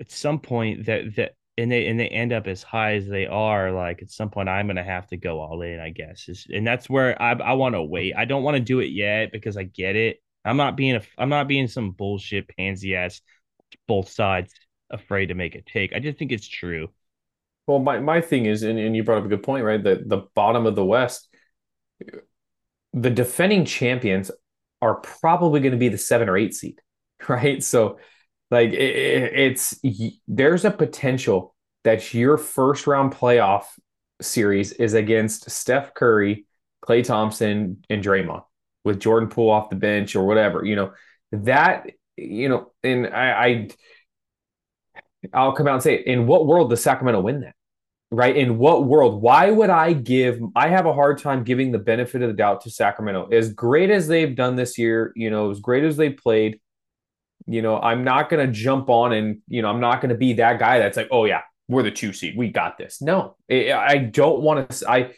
at 0.00 0.10
some 0.10 0.38
point 0.38 0.86
that 0.86 1.14
that 1.16 1.32
and 1.58 1.70
they 1.70 1.86
and 1.86 2.00
they 2.00 2.08
end 2.08 2.32
up 2.32 2.46
as 2.46 2.62
high 2.62 2.94
as 2.94 3.06
they 3.06 3.26
are, 3.26 3.70
like 3.70 4.02
at 4.02 4.10
some 4.10 4.30
point 4.30 4.48
I'm 4.48 4.66
gonna 4.66 4.82
have 4.82 5.06
to 5.08 5.16
go 5.16 5.40
all 5.40 5.62
in, 5.62 5.78
I 5.78 5.90
guess. 5.90 6.28
and 6.52 6.66
that's 6.66 6.88
where 6.88 7.20
I 7.20 7.32
I 7.32 7.52
want 7.52 7.74
to 7.74 7.82
wait. 7.82 8.14
I 8.16 8.24
don't 8.24 8.42
want 8.42 8.56
to 8.56 8.62
do 8.62 8.80
it 8.80 8.90
yet 8.90 9.32
because 9.32 9.56
I 9.56 9.64
get 9.64 9.96
it. 9.96 10.22
I'm 10.44 10.56
not 10.56 10.76
being 10.76 10.96
a 10.96 11.02
I'm 11.18 11.28
not 11.28 11.48
being 11.48 11.68
some 11.68 11.92
bullshit 11.92 12.48
pansy 12.56 12.96
ass 12.96 13.20
both 13.86 14.08
sides 14.08 14.52
afraid 14.90 15.26
to 15.26 15.34
make 15.34 15.54
a 15.54 15.62
take. 15.62 15.92
I 15.94 16.00
just 16.00 16.18
think 16.18 16.32
it's 16.32 16.48
true. 16.48 16.88
Well, 17.66 17.78
my, 17.78 18.00
my 18.00 18.20
thing 18.20 18.46
is, 18.46 18.62
and, 18.64 18.78
and 18.78 18.96
you 18.96 19.04
brought 19.04 19.18
up 19.18 19.26
a 19.26 19.28
good 19.28 19.44
point, 19.44 19.64
right? 19.64 19.82
That 19.82 20.08
the 20.08 20.22
bottom 20.34 20.66
of 20.66 20.74
the 20.74 20.84
West, 20.84 21.28
the 22.92 23.10
defending 23.10 23.64
champions 23.64 24.30
are 24.82 24.96
probably 24.96 25.60
going 25.60 25.72
to 25.72 25.78
be 25.78 25.88
the 25.88 25.98
seven 25.98 26.28
or 26.28 26.36
eight 26.36 26.54
seed, 26.54 26.80
right? 27.28 27.62
So, 27.62 27.98
like, 28.50 28.70
it, 28.70 29.32
it's 29.34 29.80
there's 30.26 30.64
a 30.64 30.70
potential 30.70 31.54
that 31.84 32.12
your 32.12 32.36
first 32.36 32.86
round 32.86 33.12
playoff 33.14 33.64
series 34.20 34.72
is 34.72 34.94
against 34.94 35.50
Steph 35.50 35.94
Curry, 35.94 36.46
Klay 36.84 37.04
Thompson, 37.04 37.82
and 37.88 38.02
Draymond 38.02 38.44
with 38.84 39.00
Jordan 39.00 39.28
Poole 39.28 39.50
off 39.50 39.70
the 39.70 39.76
bench 39.76 40.16
or 40.16 40.26
whatever. 40.26 40.64
You 40.64 40.76
know 40.76 40.92
that 41.32 41.90
you 42.16 42.48
know, 42.48 42.72
and 42.82 43.06
I, 43.06 43.44
I 43.44 43.68
I'll 45.32 45.52
come 45.52 45.68
out 45.68 45.74
and 45.74 45.82
say, 45.82 45.96
in 45.96 46.26
what 46.26 46.46
world 46.46 46.70
does 46.70 46.82
Sacramento 46.82 47.20
win 47.20 47.40
that? 47.40 47.54
Right? 48.12 48.36
In 48.36 48.58
what 48.58 48.86
world? 48.86 49.22
Why 49.22 49.52
would 49.52 49.70
I 49.70 49.92
give? 49.92 50.40
I 50.56 50.66
have 50.66 50.84
a 50.84 50.92
hard 50.92 51.18
time 51.18 51.44
giving 51.44 51.70
the 51.70 51.78
benefit 51.78 52.22
of 52.22 52.28
the 52.28 52.34
doubt 52.34 52.62
to 52.62 52.70
Sacramento. 52.70 53.28
As 53.30 53.52
great 53.52 53.88
as 53.88 54.08
they've 54.08 54.34
done 54.34 54.56
this 54.56 54.76
year, 54.78 55.12
you 55.14 55.30
know, 55.30 55.52
as 55.52 55.60
great 55.60 55.84
as 55.84 55.96
they 55.96 56.10
played, 56.10 56.60
you 57.46 57.62
know, 57.62 57.78
I'm 57.78 58.02
not 58.02 58.28
going 58.28 58.44
to 58.44 58.52
jump 58.52 58.90
on 58.90 59.12
and, 59.12 59.42
you 59.46 59.62
know, 59.62 59.68
I'm 59.68 59.78
not 59.78 60.00
going 60.00 60.08
to 60.08 60.16
be 60.16 60.32
that 60.34 60.58
guy 60.58 60.80
that's 60.80 60.96
like, 60.96 61.06
oh, 61.12 61.24
yeah, 61.24 61.42
we're 61.68 61.84
the 61.84 61.92
two 61.92 62.12
seed. 62.12 62.36
We 62.36 62.48
got 62.48 62.78
this. 62.78 63.00
No, 63.00 63.36
I 63.48 64.10
don't 64.10 64.42
want 64.42 64.70
to. 64.70 64.90
I, 64.90 65.12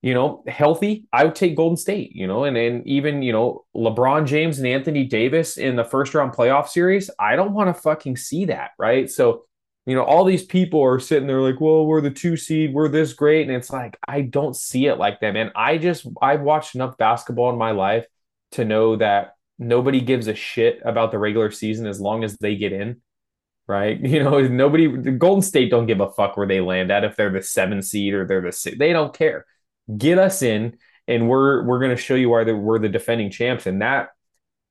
you 0.00 0.14
know, 0.14 0.42
healthy, 0.46 1.04
I 1.12 1.24
would 1.24 1.34
take 1.34 1.54
Golden 1.54 1.76
State, 1.76 2.12
you 2.14 2.26
know, 2.26 2.44
and, 2.44 2.56
and 2.56 2.86
even, 2.86 3.20
you 3.20 3.32
know, 3.32 3.66
LeBron 3.76 4.26
James 4.26 4.58
and 4.58 4.66
Anthony 4.66 5.04
Davis 5.04 5.58
in 5.58 5.76
the 5.76 5.84
first 5.84 6.14
round 6.14 6.32
playoff 6.32 6.68
series. 6.68 7.10
I 7.18 7.36
don't 7.36 7.52
want 7.52 7.74
to 7.74 7.82
fucking 7.82 8.16
see 8.16 8.46
that. 8.46 8.70
Right. 8.78 9.10
So, 9.10 9.44
you 9.88 9.94
know, 9.94 10.02
all 10.02 10.22
these 10.24 10.44
people 10.44 10.84
are 10.84 11.00
sitting 11.00 11.26
there 11.26 11.40
like, 11.40 11.62
well, 11.62 11.86
we're 11.86 12.02
the 12.02 12.10
two 12.10 12.36
seed, 12.36 12.74
we're 12.74 12.90
this 12.90 13.14
great. 13.14 13.46
And 13.46 13.56
it's 13.56 13.70
like, 13.70 13.98
I 14.06 14.20
don't 14.20 14.54
see 14.54 14.86
it 14.86 14.96
like 14.96 15.20
that, 15.20 15.32
man. 15.32 15.50
I 15.56 15.78
just, 15.78 16.06
I've 16.20 16.42
watched 16.42 16.74
enough 16.74 16.98
basketball 16.98 17.48
in 17.50 17.56
my 17.56 17.70
life 17.70 18.04
to 18.52 18.66
know 18.66 18.96
that 18.96 19.36
nobody 19.58 20.02
gives 20.02 20.26
a 20.26 20.34
shit 20.34 20.82
about 20.84 21.10
the 21.10 21.18
regular 21.18 21.50
season 21.50 21.86
as 21.86 22.02
long 22.02 22.22
as 22.22 22.36
they 22.36 22.54
get 22.54 22.74
in. 22.74 23.00
Right. 23.66 23.98
You 24.04 24.22
know, 24.22 24.40
nobody, 24.46 24.94
the 24.94 25.12
Golden 25.12 25.40
State 25.40 25.70
don't 25.70 25.86
give 25.86 26.00
a 26.00 26.10
fuck 26.10 26.36
where 26.36 26.46
they 26.46 26.60
land 26.60 26.92
at 26.92 27.04
if 27.04 27.16
they're 27.16 27.30
the 27.30 27.42
seven 27.42 27.80
seed 27.80 28.12
or 28.12 28.26
they're 28.26 28.42
the 28.42 28.52
six. 28.52 28.76
They 28.76 28.92
don't 28.92 29.16
care. 29.16 29.46
Get 29.96 30.18
us 30.18 30.42
in 30.42 30.76
and 31.06 31.30
we're, 31.30 31.64
we're 31.64 31.80
going 31.80 31.96
to 31.96 32.02
show 32.02 32.14
you 32.14 32.28
why 32.28 32.44
we're 32.44 32.78
the 32.78 32.90
defending 32.90 33.30
champs. 33.30 33.64
And 33.64 33.80
that 33.80 34.10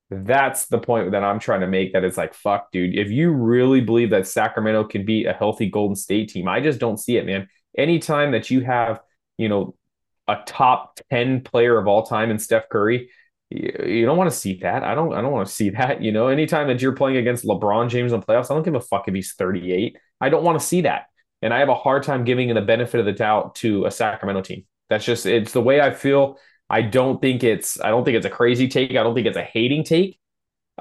that's 0.09 0.67
the 0.67 0.79
point 0.79 1.11
that 1.11 1.23
I'm 1.23 1.39
trying 1.39 1.61
to 1.61 1.67
make. 1.67 1.93
That 1.93 2.03
it's 2.03 2.17
like, 2.17 2.33
fuck, 2.33 2.71
dude. 2.71 2.95
If 2.95 3.09
you 3.09 3.31
really 3.31 3.81
believe 3.81 4.11
that 4.11 4.27
Sacramento 4.27 4.85
can 4.85 5.05
beat 5.05 5.25
a 5.25 5.33
healthy 5.33 5.69
Golden 5.69 5.95
State 5.95 6.29
team, 6.29 6.47
I 6.47 6.61
just 6.61 6.79
don't 6.79 6.97
see 6.97 7.17
it, 7.17 7.25
man. 7.25 7.47
Anytime 7.77 8.31
that 8.31 8.49
you 8.49 8.61
have, 8.61 9.01
you 9.37 9.49
know, 9.49 9.75
a 10.27 10.37
top 10.45 10.99
10 11.09 11.41
player 11.41 11.77
of 11.77 11.87
all 11.87 12.03
time 12.03 12.31
in 12.31 12.39
Steph 12.39 12.69
Curry, 12.69 13.09
you, 13.49 14.05
don't 14.05 14.17
want 14.17 14.29
to 14.29 14.35
see 14.35 14.59
that. 14.59 14.83
I 14.83 14.93
don't 14.93 15.13
I 15.13 15.21
don't 15.21 15.31
want 15.31 15.47
to 15.47 15.53
see 15.53 15.69
that. 15.71 16.01
You 16.01 16.11
know, 16.11 16.27
anytime 16.27 16.67
that 16.67 16.81
you're 16.81 16.95
playing 16.95 17.17
against 17.17 17.45
LeBron 17.45 17.89
James 17.89 18.13
in 18.13 18.21
playoffs, 18.21 18.51
I 18.51 18.55
don't 18.55 18.63
give 18.63 18.75
a 18.75 18.81
fuck 18.81 19.07
if 19.07 19.13
he's 19.13 19.33
38. 19.33 19.97
I 20.21 20.29
don't 20.29 20.43
want 20.43 20.59
to 20.59 20.65
see 20.65 20.81
that. 20.81 21.07
And 21.41 21.53
I 21.53 21.59
have 21.59 21.69
a 21.69 21.75
hard 21.75 22.03
time 22.03 22.23
giving 22.23 22.53
the 22.53 22.61
benefit 22.61 22.99
of 22.99 23.05
the 23.05 23.11
doubt 23.11 23.55
to 23.55 23.85
a 23.85 23.91
Sacramento 23.91 24.41
team. 24.41 24.65
That's 24.89 25.05
just 25.05 25.25
it's 25.25 25.51
the 25.51 25.61
way 25.61 25.81
I 25.81 25.91
feel 25.91 26.37
I 26.69 26.81
don't 26.81 27.21
think 27.21 27.43
it's 27.43 27.79
I 27.79 27.89
don't 27.89 28.03
think 28.03 28.17
it's 28.17 28.25
a 28.25 28.31
crazy 28.31 28.67
take. 28.67 28.91
I 28.91 29.03
don't 29.03 29.15
think 29.15 29.27
it's 29.27 29.37
a 29.37 29.43
hating 29.43 29.83
take. 29.83 30.19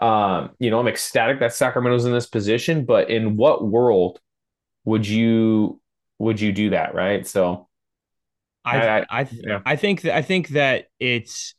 Um, 0.01 0.51
you 0.59 0.71
know, 0.71 0.79
I'm 0.79 0.89
ecstatic 0.89 1.41
that 1.41 1.55
Sacramento's 1.55 2.05
in 2.05 2.13
this 2.13 2.27
position, 2.27 2.85
but 2.85 3.09
in 3.09 3.37
what 3.37 3.67
world 3.67 4.21
would 4.85 5.07
you 5.07 5.81
would 6.19 6.41
you 6.41 6.53
do 6.53 6.71
that, 6.71 6.95
right? 6.95 7.27
So 7.27 7.69
I 8.65 8.89
I 8.89 9.07
I, 9.11 9.29
yeah. 9.31 9.61
I 9.65 9.77
think 9.77 10.03
that 10.03 10.17
I 10.17 10.23
think 10.23 10.49
that 10.49 10.87
it's 10.99 11.55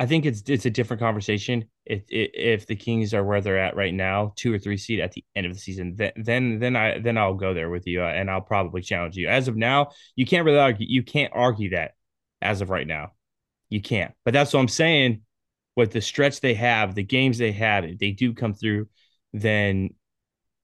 I 0.00 0.06
think 0.06 0.26
it's 0.26 0.42
it's 0.48 0.66
a 0.66 0.70
different 0.70 1.00
conversation. 1.00 1.66
If 1.84 2.04
if 2.08 2.66
the 2.66 2.76
Kings 2.76 3.12
are 3.12 3.22
where 3.22 3.40
they're 3.40 3.58
at 3.58 3.76
right 3.76 3.94
now, 3.94 4.32
two 4.36 4.52
or 4.52 4.58
three 4.58 4.76
seed 4.76 5.00
at 5.00 5.12
the 5.12 5.24
end 5.36 5.46
of 5.46 5.52
the 5.52 5.58
season, 5.60 5.94
then 5.96 6.12
then 6.16 6.58
then 6.58 6.76
I 6.76 6.98
then 6.98 7.18
I'll 7.18 7.34
go 7.34 7.54
there 7.54 7.70
with 7.70 7.86
you, 7.86 8.02
uh, 8.02 8.06
and 8.06 8.30
I'll 8.30 8.40
probably 8.40 8.82
challenge 8.82 9.16
you. 9.16 9.28
As 9.28 9.48
of 9.48 9.56
now, 9.56 9.90
you 10.16 10.24
can't 10.24 10.44
really 10.44 10.58
argue. 10.58 10.86
You 10.88 11.02
can't 11.02 11.32
argue 11.34 11.70
that 11.70 11.92
as 12.42 12.60
of 12.60 12.70
right 12.70 12.86
now. 12.86 13.12
You 13.68 13.80
can't. 13.80 14.12
But 14.24 14.34
that's 14.34 14.52
what 14.52 14.60
I'm 14.60 14.68
saying. 14.68 15.22
With 15.74 15.92
the 15.92 16.02
stretch 16.02 16.40
they 16.40 16.52
have, 16.54 16.94
the 16.94 17.02
games 17.02 17.38
they 17.38 17.52
have, 17.52 17.84
if 17.84 17.98
they 17.98 18.10
do 18.10 18.34
come 18.34 18.52
through, 18.52 18.88
then 19.32 19.94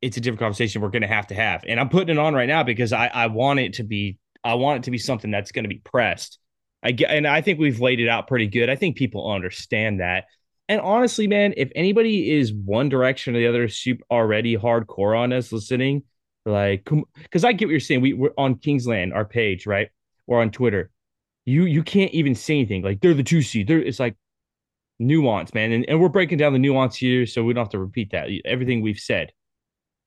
it's 0.03 0.19
a 0.19 0.21
different 0.21 0.41
conversation 0.41 0.83
we're 0.83 0.91
going 0.91 1.03
to 1.03 1.09
have 1.09 1.29
to 1.29 1.35
have. 1.35 1.65
And 1.67 1.81
I'm 1.81 1.89
putting 1.89 2.17
it 2.17 2.19
on 2.19 2.35
right 2.35 2.49
now 2.49 2.63
because 2.63 2.93
I, 2.93 3.07
I 3.07 3.27
want 3.29 3.61
it 3.61 3.75
to 3.75 3.85
be 3.85 4.19
I 4.45 4.55
want 4.55 4.79
it 4.79 4.83
to 4.85 4.91
be 4.91 4.99
something 4.99 5.31
that's 5.31 5.53
going 5.53 5.65
to 5.65 5.69
be 5.69 5.81
pressed. 5.83 6.39
I 6.83 6.93
get, 6.93 7.11
and 7.11 7.27
I 7.27 7.41
think 7.41 7.59
we've 7.59 7.81
laid 7.81 8.01
it 8.01 8.09
out 8.09 8.29
pretty 8.29 8.47
good. 8.47 8.71
I 8.71 8.77
think 8.77 8.97
people 8.97 9.31
understand 9.31 10.01
that. 10.01 10.27
And 10.69 10.81
honestly, 10.81 11.27
man, 11.27 11.55
if 11.57 11.73
anybody 11.75 12.31
is 12.31 12.53
one 12.53 12.89
direction 12.89 13.35
or 13.35 13.39
the 13.39 13.49
other 13.49 13.69
super 13.69 14.05
already 14.11 14.57
hardcore 14.57 15.19
on 15.19 15.33
us 15.33 15.51
listening, 15.51 16.05
like, 16.45 16.89
because 17.23 17.45
I 17.45 17.53
get 17.53 17.67
what 17.67 17.73
you're 17.73 17.81
saying. 17.81 18.01
We, 18.01 18.13
we're 18.13 18.31
on 18.39 18.57
Kingsland, 18.57 19.13
our 19.13 19.25
page, 19.25 19.67
right? 19.67 19.89
Or 20.27 20.41
on 20.41 20.51
Twitter 20.51 20.91
you 21.49 21.65
you 21.65 21.83
can't 21.83 22.13
even 22.13 22.35
say 22.35 22.55
anything. 22.55 22.83
Like 22.83 23.01
they're 23.01 23.15
the 23.15 23.23
two 23.23 23.43
seed. 23.43 23.69
There 23.69 23.81
it's 23.81 23.99
like 23.99 24.17
nuance, 24.99 25.55
man. 25.55 25.73
And, 25.73 25.89
and 25.89 26.01
we're 26.01 26.09
breaking 26.09 26.39
down 26.39 26.53
the 26.53 26.59
nuance 26.59 26.97
here, 26.97 27.27
so 27.27 27.43
we 27.43 27.55
don't 27.55 27.65
have 27.65 27.73
to 27.73 27.79
repeat 27.79 28.11
that. 28.13 28.29
Everything 28.45 28.83
we've 28.83 28.99
said. 28.99 29.33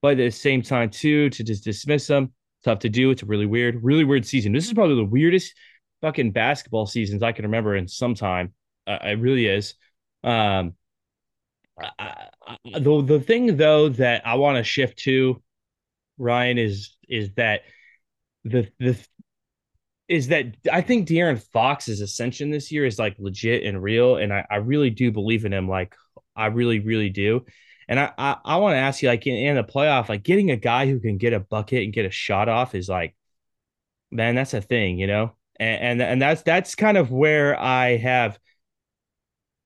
But 0.01 0.13
at 0.13 0.17
the 0.17 0.31
same 0.31 0.61
time, 0.61 0.89
too, 0.89 1.29
to 1.31 1.43
just 1.43 1.63
dismiss 1.63 2.07
them, 2.07 2.33
tough 2.63 2.79
to 2.79 2.89
do. 2.89 3.11
It's 3.11 3.23
a 3.23 3.25
really 3.25 3.45
weird, 3.45 3.83
really 3.83 4.03
weird 4.03 4.25
season. 4.25 4.51
This 4.51 4.67
is 4.67 4.73
probably 4.73 4.95
the 4.95 5.05
weirdest 5.05 5.53
fucking 6.01 6.31
basketball 6.31 6.85
seasons 6.85 7.23
I 7.23 7.31
can 7.31 7.45
remember 7.45 7.75
in 7.75 7.87
some 7.87 8.13
time. 8.13 8.53
Uh, 8.85 8.99
it 9.03 9.19
really 9.19 9.47
is. 9.47 9.73
Um, 10.23 10.73
I, 11.97 12.27
I, 12.47 12.79
the 12.79 13.01
the 13.01 13.19
thing 13.19 13.57
though 13.57 13.89
that 13.89 14.27
I 14.27 14.35
want 14.35 14.57
to 14.57 14.63
shift 14.63 14.99
to, 14.99 15.41
Ryan, 16.19 16.59
is 16.59 16.95
is 17.09 17.31
that 17.35 17.61
the 18.43 18.67
the 18.79 18.95
is 20.11 20.27
that 20.27 20.55
I 20.71 20.81
think 20.81 21.07
De'Aaron 21.07 21.41
Fox's 21.53 22.01
ascension 22.01 22.51
this 22.51 22.71
year 22.71 22.85
is 22.85 22.99
like 22.99 23.15
legit 23.19 23.63
and 23.63 23.81
real, 23.81 24.17
and 24.17 24.33
I, 24.33 24.45
I 24.49 24.57
really 24.57 24.89
do 24.89 25.11
believe 25.11 25.45
in 25.45 25.53
him. 25.53 25.69
Like 25.69 25.95
I 26.35 26.47
really, 26.47 26.79
really 26.79 27.09
do. 27.09 27.45
And 27.87 27.99
I 27.99 28.11
I, 28.17 28.37
I 28.45 28.57
want 28.57 28.73
to 28.73 28.79
ask 28.79 29.01
you, 29.01 29.09
like 29.09 29.25
in, 29.27 29.35
in 29.35 29.55
the 29.55 29.63
playoff, 29.63 30.09
like 30.09 30.23
getting 30.23 30.51
a 30.51 30.57
guy 30.57 30.87
who 30.87 30.99
can 30.99 31.17
get 31.17 31.33
a 31.33 31.39
bucket 31.39 31.83
and 31.83 31.93
get 31.93 32.05
a 32.05 32.11
shot 32.11 32.49
off 32.49 32.75
is 32.75 32.89
like 32.89 33.15
Man, 34.11 34.35
that's 34.35 34.53
a 34.53 34.61
thing, 34.61 34.99
you 34.99 35.07
know, 35.07 35.35
and, 35.59 36.01
and 36.01 36.01
and 36.01 36.21
that's 36.21 36.41
that's 36.43 36.75
kind 36.75 36.97
of 36.97 37.11
where 37.11 37.57
I 37.59 37.97
have. 37.97 38.37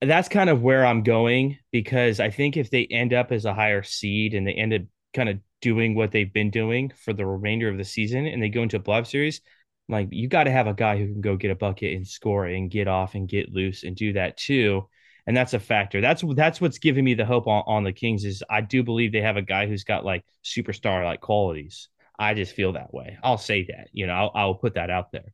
That's 0.00 0.28
kind 0.28 0.50
of 0.50 0.62
where 0.62 0.84
I'm 0.84 1.02
going 1.02 1.58
because 1.72 2.20
I 2.20 2.30
think 2.30 2.56
if 2.56 2.70
they 2.70 2.86
end 2.86 3.12
up 3.14 3.32
as 3.32 3.44
a 3.44 3.54
higher 3.54 3.82
seed 3.82 4.34
and 4.34 4.46
they 4.46 4.52
end 4.52 4.74
up 4.74 4.82
kind 5.14 5.28
of 5.28 5.38
doing 5.62 5.94
what 5.94 6.12
they've 6.12 6.32
been 6.32 6.50
doing 6.50 6.92
for 6.96 7.12
the 7.12 7.24
remainder 7.26 7.68
of 7.68 7.78
the 7.78 7.84
season 7.84 8.26
and 8.26 8.42
they 8.42 8.50
go 8.50 8.62
into 8.62 8.76
a 8.76 8.80
playoff 8.80 9.06
series, 9.06 9.40
like 9.88 10.08
you 10.10 10.28
got 10.28 10.44
to 10.44 10.50
have 10.50 10.66
a 10.66 10.74
guy 10.74 10.98
who 10.98 11.06
can 11.06 11.20
go 11.20 11.36
get 11.36 11.50
a 11.50 11.56
bucket 11.56 11.94
and 11.94 12.06
score 12.06 12.46
and 12.46 12.70
get 12.70 12.88
off 12.88 13.14
and 13.14 13.28
get 13.28 13.52
loose 13.52 13.84
and 13.84 13.94
do 13.96 14.12
that 14.14 14.36
too. 14.36 14.88
And 15.26 15.36
that's 15.36 15.54
a 15.54 15.60
factor. 15.60 16.00
That's 16.00 16.22
that's 16.34 16.60
what's 16.60 16.78
giving 16.78 17.04
me 17.04 17.14
the 17.14 17.24
hope 17.24 17.46
on, 17.46 17.64
on 17.66 17.84
the 17.84 17.92
Kings 17.92 18.24
is 18.24 18.44
I 18.48 18.60
do 18.60 18.82
believe 18.82 19.12
they 19.12 19.22
have 19.22 19.36
a 19.36 19.42
guy 19.42 19.66
who's 19.66 19.84
got 19.84 20.04
like 20.04 20.24
superstar 20.44 21.04
like 21.04 21.20
qualities. 21.20 21.88
I 22.18 22.34
just 22.34 22.54
feel 22.54 22.72
that 22.72 22.94
way. 22.94 23.18
I'll 23.22 23.38
say 23.38 23.66
that. 23.68 23.88
You 23.92 24.06
know, 24.06 24.14
I'll, 24.14 24.30
I'll 24.34 24.54
put 24.54 24.74
that 24.74 24.90
out 24.90 25.12
there. 25.12 25.32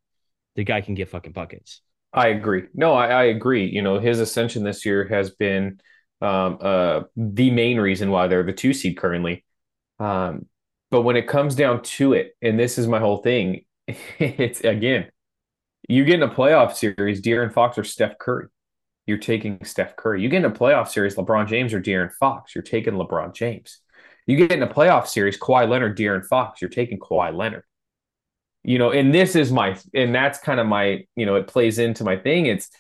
The 0.57 0.64
guy 0.64 0.80
can 0.80 0.94
get 0.94 1.09
fucking 1.09 1.32
buckets. 1.32 1.80
I 2.12 2.28
agree. 2.28 2.64
No, 2.74 2.94
I, 2.94 3.07
I 3.07 3.22
agree. 3.24 3.66
You 3.66 3.82
know, 3.82 3.98
his 3.98 4.20
ascension 4.20 4.64
this 4.64 4.84
year 4.84 5.07
has 5.09 5.30
been 5.30 5.80
um, 6.20 6.59
uh, 6.61 7.03
the 7.16 7.50
main 7.50 7.78
reason 7.80 8.11
why 8.11 8.26
they're 8.28 8.42
the 8.42 8.53
two 8.53 8.72
seed 8.72 8.96
currently. 8.96 9.44
Um, 9.98 10.46
but 10.90 11.03
when 11.03 11.16
it 11.16 11.26
comes 11.26 11.55
down 11.55 11.82
to 11.82 12.12
it, 12.12 12.36
and 12.42 12.59
this 12.59 12.76
is 12.78 12.86
my 12.86 12.98
whole 12.98 13.18
thing, 13.18 13.64
it's 13.89 14.61
again, 14.61 15.11
you 15.89 16.05
get 16.05 16.16
in 16.16 16.22
a 16.22 16.33
playoff 16.33 16.74
series, 16.74 17.20
De'Aaron 17.20 17.53
Fox 17.53 17.78
or 17.78 17.85
Steph 17.85 18.18
Curry. 18.18 18.47
You're 19.07 19.18
taking 19.18 19.64
Steph 19.64 19.97
Curry. 19.97 20.22
You 20.22 20.28
get 20.28 20.45
in 20.45 20.51
a 20.51 20.55
playoff 20.55 20.89
series, 20.89 21.16
LeBron 21.16 21.49
James 21.49 21.74
or 21.74 21.80
De'Aaron 21.80 22.12
Fox. 22.12 22.55
You're 22.55 22.62
taking 22.62 22.95
LeBron 22.95 23.35
James. 23.35 23.80
You 24.26 24.37
get 24.37 24.53
in 24.53 24.62
a 24.62 24.68
playoff 24.68 25.09
series, 25.09 25.39
Kawhi 25.39 25.68
Leonard, 25.68 25.99
De'Aaron 25.99 26.24
Fox. 26.24 26.62
You're 26.62 26.70
taking 26.70 27.01
Kawhi 27.01 27.35
Leonard. 27.37 27.64
You 28.62 28.78
know, 28.78 28.93
and 28.93 29.12
this 29.12 29.35
is 29.35 29.51
my, 29.51 29.76
and 29.93 30.14
that's 30.14 30.39
kind 30.39 30.61
of 30.61 30.68
my, 30.68 31.05
you 31.16 31.26
know, 31.26 31.35
it 31.35 31.49
plays 31.49 31.80
into 31.80 32.05
my 32.05 32.16
thing. 32.16 32.47
It's 32.47 32.70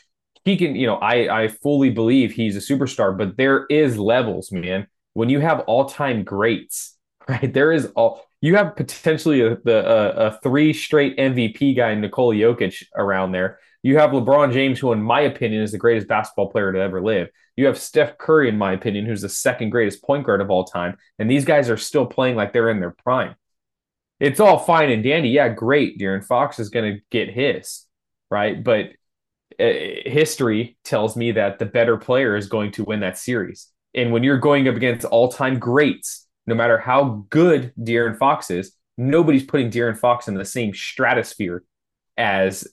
he 0.44 0.56
can, 0.56 0.76
you 0.76 0.86
know, 0.86 0.96
I 0.96 1.42
I 1.42 1.48
fully 1.48 1.90
believe 1.90 2.32
he's 2.32 2.56
a 2.56 2.60
superstar, 2.60 3.16
but 3.16 3.36
there 3.36 3.66
is 3.66 3.98
levels, 3.98 4.52
man. 4.52 4.86
When 5.14 5.28
you 5.28 5.40
have 5.40 5.60
all 5.60 5.86
time 5.86 6.22
greats, 6.24 6.96
right? 7.28 7.52
There 7.52 7.72
is 7.72 7.86
all 7.96 8.24
you 8.42 8.56
have 8.56 8.74
potentially 8.74 9.40
a, 9.40 9.56
the, 9.64 9.88
a, 9.88 10.26
a 10.26 10.38
three 10.42 10.72
straight 10.72 11.16
MVP 11.16 11.76
guy, 11.76 11.94
Nikola 11.94 12.34
Jokic, 12.34 12.84
around 12.94 13.32
there. 13.32 13.60
You 13.84 13.98
have 13.98 14.10
LeBron 14.10 14.52
James, 14.52 14.80
who, 14.80 14.92
in 14.92 15.00
my 15.00 15.20
opinion, 15.20 15.62
is 15.62 15.72
the 15.72 15.78
greatest 15.78 16.08
basketball 16.08 16.50
player 16.50 16.72
to 16.72 16.80
ever 16.80 17.00
live. 17.00 17.28
You 17.56 17.66
have 17.66 17.78
Steph 17.78 18.18
Curry, 18.18 18.48
in 18.48 18.58
my 18.58 18.72
opinion, 18.72 19.06
who's 19.06 19.22
the 19.22 19.28
second 19.28 19.70
greatest 19.70 20.02
point 20.02 20.26
guard 20.26 20.40
of 20.40 20.50
all 20.50 20.64
time. 20.64 20.98
And 21.18 21.30
these 21.30 21.44
guys 21.44 21.70
are 21.70 21.76
still 21.76 22.04
playing 22.04 22.34
like 22.34 22.52
they're 22.52 22.70
in 22.70 22.80
their 22.80 22.96
prime. 23.04 23.36
It's 24.18 24.40
all 24.40 24.58
fine 24.58 24.90
and 24.90 25.04
dandy. 25.04 25.30
Yeah, 25.30 25.48
great. 25.48 25.98
De'Aaron 25.98 26.24
Fox 26.24 26.58
is 26.58 26.68
going 26.68 26.94
to 26.94 27.00
get 27.10 27.30
his, 27.30 27.86
right? 28.30 28.62
But 28.62 28.90
uh, 29.60 29.72
history 30.04 30.76
tells 30.84 31.16
me 31.16 31.32
that 31.32 31.58
the 31.58 31.66
better 31.66 31.96
player 31.96 32.36
is 32.36 32.48
going 32.48 32.72
to 32.72 32.84
win 32.84 33.00
that 33.00 33.18
series. 33.18 33.68
And 33.94 34.10
when 34.10 34.24
you're 34.24 34.38
going 34.38 34.66
up 34.68 34.76
against 34.76 35.04
all 35.04 35.28
time 35.28 35.58
greats, 35.58 36.21
no 36.46 36.54
matter 36.54 36.78
how 36.78 37.26
good 37.30 37.72
De'Aaron 37.78 38.18
Fox 38.18 38.50
is, 38.50 38.72
nobody's 38.96 39.44
putting 39.44 39.70
De'Aaron 39.70 39.98
Fox 39.98 40.28
in 40.28 40.34
the 40.34 40.44
same 40.44 40.74
stratosphere 40.74 41.64
as 42.16 42.66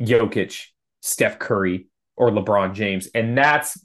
Jokic, 0.00 0.66
Steph 1.02 1.38
Curry, 1.38 1.86
or 2.16 2.30
LeBron 2.30 2.74
James. 2.74 3.08
And 3.14 3.36
that's 3.36 3.78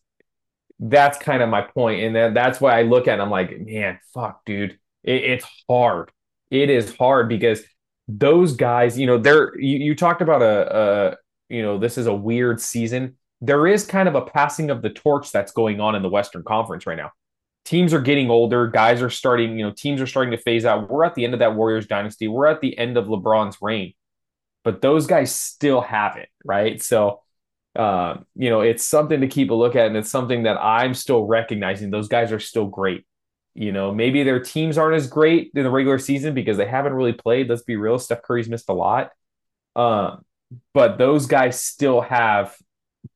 that's 0.80 1.18
kind 1.18 1.43
of 1.43 1.49
my 1.49 1.62
point. 1.62 2.03
And 2.03 2.16
that, 2.16 2.34
that's 2.34 2.62
why 2.62 2.80
I 2.80 2.84
look 2.84 3.07
at 3.07 3.20
it, 3.20 3.22
I'm 3.22 3.30
like, 3.30 3.60
man, 3.60 3.99
fuck, 4.14 4.45
dude. 4.45 4.80
It, 5.03 5.24
it's 5.24 5.45
hard. 5.70 6.12
It 6.49 6.70
is 6.70 6.95
hard 6.95 7.28
because 7.28 7.62
those 8.07 8.55
guys, 8.55 8.97
you 8.97 9.05
know, 9.05 9.18
they're 9.18 9.60
you, 9.60 9.78
you 9.78 9.95
talked 9.95 10.22
about 10.22 10.41
a, 10.41 10.78
a 10.78 11.18
you 11.53 11.62
know, 11.62 11.78
this 11.78 11.97
is 11.97 12.07
a 12.07 12.14
weird 12.14 12.62
season. 12.62 13.18
There 13.41 13.68
is 13.68 13.86
kind 13.86 14.07
of 14.07 14.16
a 14.16 14.22
passing 14.22 14.70
of 14.70 14.82
the 14.82 14.89
torch 14.89 15.32
that's 15.32 15.51
going 15.51 15.80
on 15.80 15.95
in 15.95 16.01
the 16.01 16.10
Western 16.10 16.43
Conference 16.43 16.86
right 16.86 16.97
now 16.97 17.12
teams 17.70 17.93
are 17.93 18.01
getting 18.01 18.32
older. 18.32 18.65
Guys 18.65 18.99
are 19.03 19.11
starting, 19.11 19.59
you 19.59 19.63
know, 19.63 19.72
teams 19.72 20.01
are 20.01 20.07
starting 20.07 20.32
to 20.32 20.38
phase 20.38 20.65
out. 20.65 20.89
We're 20.89 21.03
at 21.03 21.13
the 21.13 21.24
end 21.24 21.34
of 21.36 21.39
that 21.39 21.55
Warriors 21.55 21.86
dynasty. 21.86 22.28
We're 22.28 22.47
at 22.47 22.61
the 22.61 22.76
end 22.76 22.97
of 22.97 23.05
LeBron's 23.05 23.57
reign, 23.61 23.93
but 24.63 24.82
those 24.82 25.05
guys 25.05 25.34
still 25.36 25.80
have 25.80 26.17
it, 26.17 26.30
right? 26.43 26.82
So, 26.82 27.22
uh, 27.76 28.17
you 28.36 28.49
know, 28.49 28.61
it's 28.61 28.84
something 28.84 29.22
to 29.22 29.28
keep 29.28 29.51
a 29.51 29.53
look 29.53 29.76
at, 29.76 29.86
and 29.86 29.95
it's 29.95 30.09
something 30.09 30.43
that 30.43 30.57
I'm 30.57 30.95
still 30.95 31.26
recognizing. 31.26 31.91
Those 31.91 32.07
guys 32.07 32.32
are 32.32 32.39
still 32.39 32.65
great. 32.65 33.05
You 33.53 33.72
know, 33.72 33.93
maybe 33.93 34.24
their 34.24 34.39
teams 34.39 34.80
aren't 34.80 34.95
as 34.95 35.05
great 35.05 35.51
in 35.53 35.63
the 35.63 35.70
regular 35.70 35.99
season 35.99 36.34
because 36.34 36.57
they 36.57 36.65
haven't 36.65 36.93
really 36.93 37.13
played. 37.13 37.49
Let's 37.49 37.61
be 37.61 37.76
real. 37.76 37.99
Steph 37.99 38.24
Curry's 38.24 38.49
missed 38.49 38.70
a 38.70 38.74
lot. 38.74 39.11
Um, 39.76 40.26
but 40.74 40.97
those 40.97 41.28
guys 41.28 41.61
still 41.61 42.01
have 42.01 42.55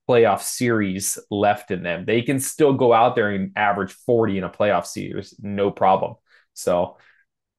playoff 0.10 0.42
series 0.42 1.18
left 1.30 1.72
in 1.72 1.84
them. 1.84 2.06
They 2.06 2.22
can 2.22 2.40
still 2.40 2.74
go 2.74 2.94
out 2.94 3.16
there 3.16 3.30
and 3.30 3.52
average 3.56 3.92
40 3.92 4.38
in 4.40 4.44
a 4.44 4.50
playoff 4.50 4.86
series, 4.86 5.36
no 5.42 5.72
problem. 5.72 6.16
So 6.54 6.98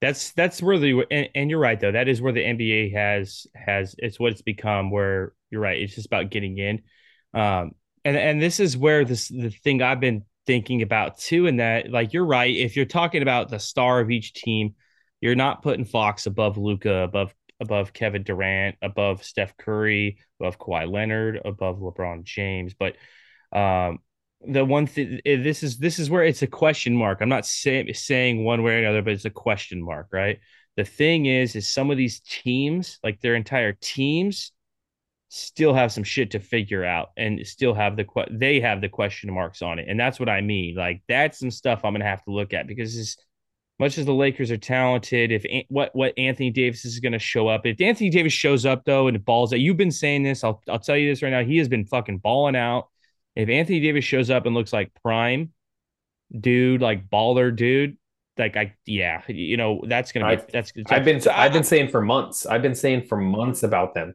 that's 0.00 0.32
that's 0.32 0.62
where 0.62 0.78
the 0.78 1.04
and, 1.10 1.28
and, 1.34 1.50
you're 1.50 1.58
right 1.58 1.80
though. 1.80 1.92
That 1.92 2.08
is 2.08 2.20
where 2.20 2.32
the 2.32 2.44
NBA 2.44 2.92
has 2.94 3.46
has 3.54 3.94
it's 3.98 4.20
what 4.20 4.32
it's 4.32 4.42
become 4.42 4.90
where 4.90 5.32
you're 5.50 5.60
right. 5.60 5.80
It's 5.80 5.94
just 5.94 6.06
about 6.06 6.30
getting 6.30 6.58
in. 6.58 6.82
Um 7.32 7.72
and 8.04 8.16
and 8.16 8.42
this 8.42 8.60
is 8.60 8.76
where 8.76 9.04
this 9.04 9.28
the 9.28 9.50
thing 9.50 9.80
I've 9.82 10.00
been 10.00 10.24
thinking 10.46 10.82
about 10.82 11.16
too 11.16 11.46
and 11.46 11.58
that 11.58 11.90
like 11.90 12.12
you're 12.12 12.26
right 12.26 12.54
if 12.54 12.76
you're 12.76 12.84
talking 12.84 13.22
about 13.22 13.48
the 13.48 13.58
star 13.58 13.98
of 14.00 14.10
each 14.10 14.34
team 14.34 14.74
you're 15.24 15.34
not 15.34 15.62
putting 15.62 15.86
Fox 15.86 16.26
above 16.26 16.58
Luka, 16.58 16.96
above 16.96 17.34
above 17.60 17.92
Kevin 17.92 18.22
Durant, 18.22 18.76
above 18.82 19.24
Steph 19.24 19.56
Curry, 19.56 20.18
above 20.40 20.58
Kawhi 20.58 20.90
Leonard, 20.90 21.40
above 21.44 21.78
LeBron 21.78 22.24
James. 22.24 22.74
But 22.74 22.96
um, 23.52 24.00
the 24.46 24.64
one 24.64 24.86
thing 24.86 25.20
this 25.24 25.62
is 25.62 25.78
this 25.78 25.98
is 25.98 26.10
where 26.10 26.24
it's 26.24 26.42
a 26.42 26.46
question 26.46 26.96
mark. 26.96 27.18
I'm 27.20 27.28
not 27.28 27.46
say, 27.46 27.92
saying 27.92 28.44
one 28.44 28.62
way 28.62 28.74
or 28.74 28.78
another, 28.78 29.02
but 29.02 29.12
it's 29.12 29.24
a 29.24 29.30
question 29.30 29.82
mark, 29.82 30.08
right? 30.12 30.40
The 30.76 30.84
thing 30.84 31.26
is, 31.26 31.54
is 31.54 31.72
some 31.72 31.90
of 31.90 31.96
these 31.96 32.20
teams, 32.20 32.98
like 33.04 33.20
their 33.20 33.36
entire 33.36 33.72
teams, 33.72 34.52
still 35.28 35.74
have 35.74 35.92
some 35.92 36.04
shit 36.04 36.32
to 36.32 36.40
figure 36.40 36.84
out 36.84 37.10
and 37.16 37.44
still 37.46 37.74
have 37.74 37.96
the 37.96 38.04
que- 38.04 38.28
they 38.30 38.60
have 38.60 38.80
the 38.80 38.88
question 38.88 39.32
marks 39.32 39.62
on 39.62 39.78
it, 39.78 39.88
and 39.88 39.98
that's 39.98 40.20
what 40.20 40.28
I 40.28 40.40
mean. 40.40 40.74
Like 40.74 41.02
that's 41.08 41.38
some 41.38 41.50
stuff 41.50 41.84
I'm 41.84 41.94
gonna 41.94 42.04
have 42.04 42.24
to 42.24 42.32
look 42.32 42.52
at 42.52 42.66
because 42.66 42.96
it's 42.96 43.16
much 43.78 43.98
as 43.98 44.06
the 44.06 44.14
Lakers 44.14 44.50
are 44.50 44.56
talented, 44.56 45.32
if 45.32 45.44
what 45.68 45.94
what 45.94 46.16
Anthony 46.16 46.50
Davis 46.50 46.84
is 46.84 47.00
going 47.00 47.12
to 47.12 47.18
show 47.18 47.48
up, 47.48 47.66
if 47.66 47.80
Anthony 47.80 48.10
Davis 48.10 48.32
shows 48.32 48.64
up 48.64 48.84
though 48.84 49.08
and 49.08 49.24
balls 49.24 49.52
out, 49.52 49.60
you've 49.60 49.76
been 49.76 49.90
saying 49.90 50.22
this. 50.22 50.44
I'll 50.44 50.62
I'll 50.68 50.78
tell 50.78 50.96
you 50.96 51.10
this 51.10 51.22
right 51.22 51.30
now. 51.30 51.42
He 51.42 51.58
has 51.58 51.68
been 51.68 51.86
fucking 51.86 52.18
balling 52.18 52.56
out. 52.56 52.88
If 53.34 53.48
Anthony 53.48 53.80
Davis 53.80 54.04
shows 54.04 54.30
up 54.30 54.46
and 54.46 54.54
looks 54.54 54.72
like 54.72 54.92
prime 55.02 55.52
dude, 56.38 56.82
like 56.82 57.08
baller 57.08 57.54
dude, 57.54 57.96
like 58.38 58.56
I 58.56 58.74
yeah, 58.86 59.22
you 59.26 59.56
know 59.56 59.82
that's 59.86 60.12
gonna 60.12 60.36
be 60.36 60.42
I, 60.42 60.46
that's. 60.52 60.72
I've 60.88 61.04
been 61.04 61.20
I've 61.28 61.52
been 61.52 61.64
saying 61.64 61.88
for 61.88 62.00
months. 62.00 62.46
I've 62.46 62.62
been 62.62 62.74
saying 62.76 63.06
for 63.06 63.16
months 63.16 63.64
about 63.64 63.94
them 63.94 64.14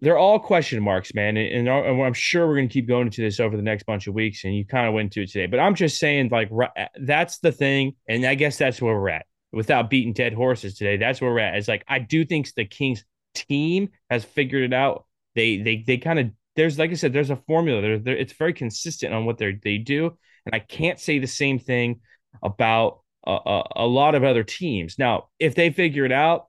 they're 0.00 0.18
all 0.18 0.38
question 0.38 0.82
marks, 0.82 1.14
man. 1.14 1.36
And, 1.36 1.68
and, 1.68 1.68
uh, 1.68 2.02
I'm 2.02 2.14
sure 2.14 2.46
we're 2.46 2.56
going 2.56 2.68
to 2.68 2.72
keep 2.72 2.88
going 2.88 3.06
into 3.06 3.20
this 3.20 3.40
over 3.40 3.56
the 3.56 3.62
next 3.62 3.84
bunch 3.84 4.06
of 4.06 4.14
weeks. 4.14 4.44
And 4.44 4.54
you 4.54 4.64
kind 4.64 4.86
of 4.86 4.94
went 4.94 5.12
to 5.12 5.22
it 5.22 5.30
today, 5.30 5.46
but 5.46 5.60
I'm 5.60 5.74
just 5.74 5.98
saying, 5.98 6.30
like, 6.30 6.50
uh, 6.52 6.86
that's 7.00 7.38
the 7.38 7.52
thing. 7.52 7.96
And 8.08 8.24
I 8.24 8.34
guess 8.34 8.56
that's 8.56 8.80
where 8.80 8.94
we're 8.94 9.10
at 9.10 9.26
without 9.52 9.90
beating 9.90 10.12
dead 10.12 10.32
horses 10.32 10.76
today. 10.76 10.96
That's 10.96 11.20
where 11.20 11.30
we're 11.30 11.40
at. 11.40 11.56
It's 11.56 11.68
like, 11.68 11.84
I 11.86 11.98
do 11.98 12.24
think 12.24 12.52
the 12.54 12.64
Kings 12.64 13.04
team 13.34 13.90
has 14.08 14.24
figured 14.24 14.62
it 14.62 14.72
out. 14.72 15.06
They, 15.34 15.58
they, 15.58 15.84
they 15.86 15.98
kind 15.98 16.18
of, 16.18 16.30
there's, 16.56 16.78
like 16.78 16.90
I 16.90 16.94
said, 16.94 17.12
there's 17.12 17.30
a 17.30 17.36
formula 17.36 17.80
there. 17.80 18.16
it's 18.16 18.32
very 18.32 18.52
consistent 18.52 19.14
on 19.14 19.24
what 19.24 19.38
they 19.38 19.58
they 19.62 19.78
do. 19.78 20.16
And 20.46 20.54
I 20.54 20.58
can't 20.58 20.98
say 20.98 21.18
the 21.18 21.26
same 21.26 21.58
thing 21.58 22.00
about 22.42 23.00
a, 23.26 23.32
a, 23.32 23.68
a 23.76 23.86
lot 23.86 24.14
of 24.14 24.24
other 24.24 24.44
teams. 24.44 24.98
Now, 24.98 25.28
if 25.38 25.54
they 25.54 25.70
figure 25.70 26.04
it 26.04 26.12
out, 26.12 26.46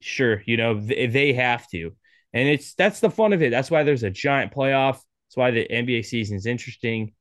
sure, 0.00 0.42
you 0.46 0.56
know, 0.56 0.78
they 0.80 1.32
have 1.32 1.68
to 1.70 1.92
and 2.32 2.48
it's 2.48 2.74
that's 2.74 3.00
the 3.00 3.10
fun 3.10 3.32
of 3.32 3.42
it. 3.42 3.50
That's 3.50 3.70
why 3.70 3.82
there's 3.82 4.02
a 4.02 4.10
giant 4.10 4.52
playoff. 4.52 4.94
That's 4.94 5.36
why 5.36 5.50
the 5.50 5.66
NBA 5.68 6.04
season 6.04 6.36
is 6.36 6.46
interesting. 6.46 7.12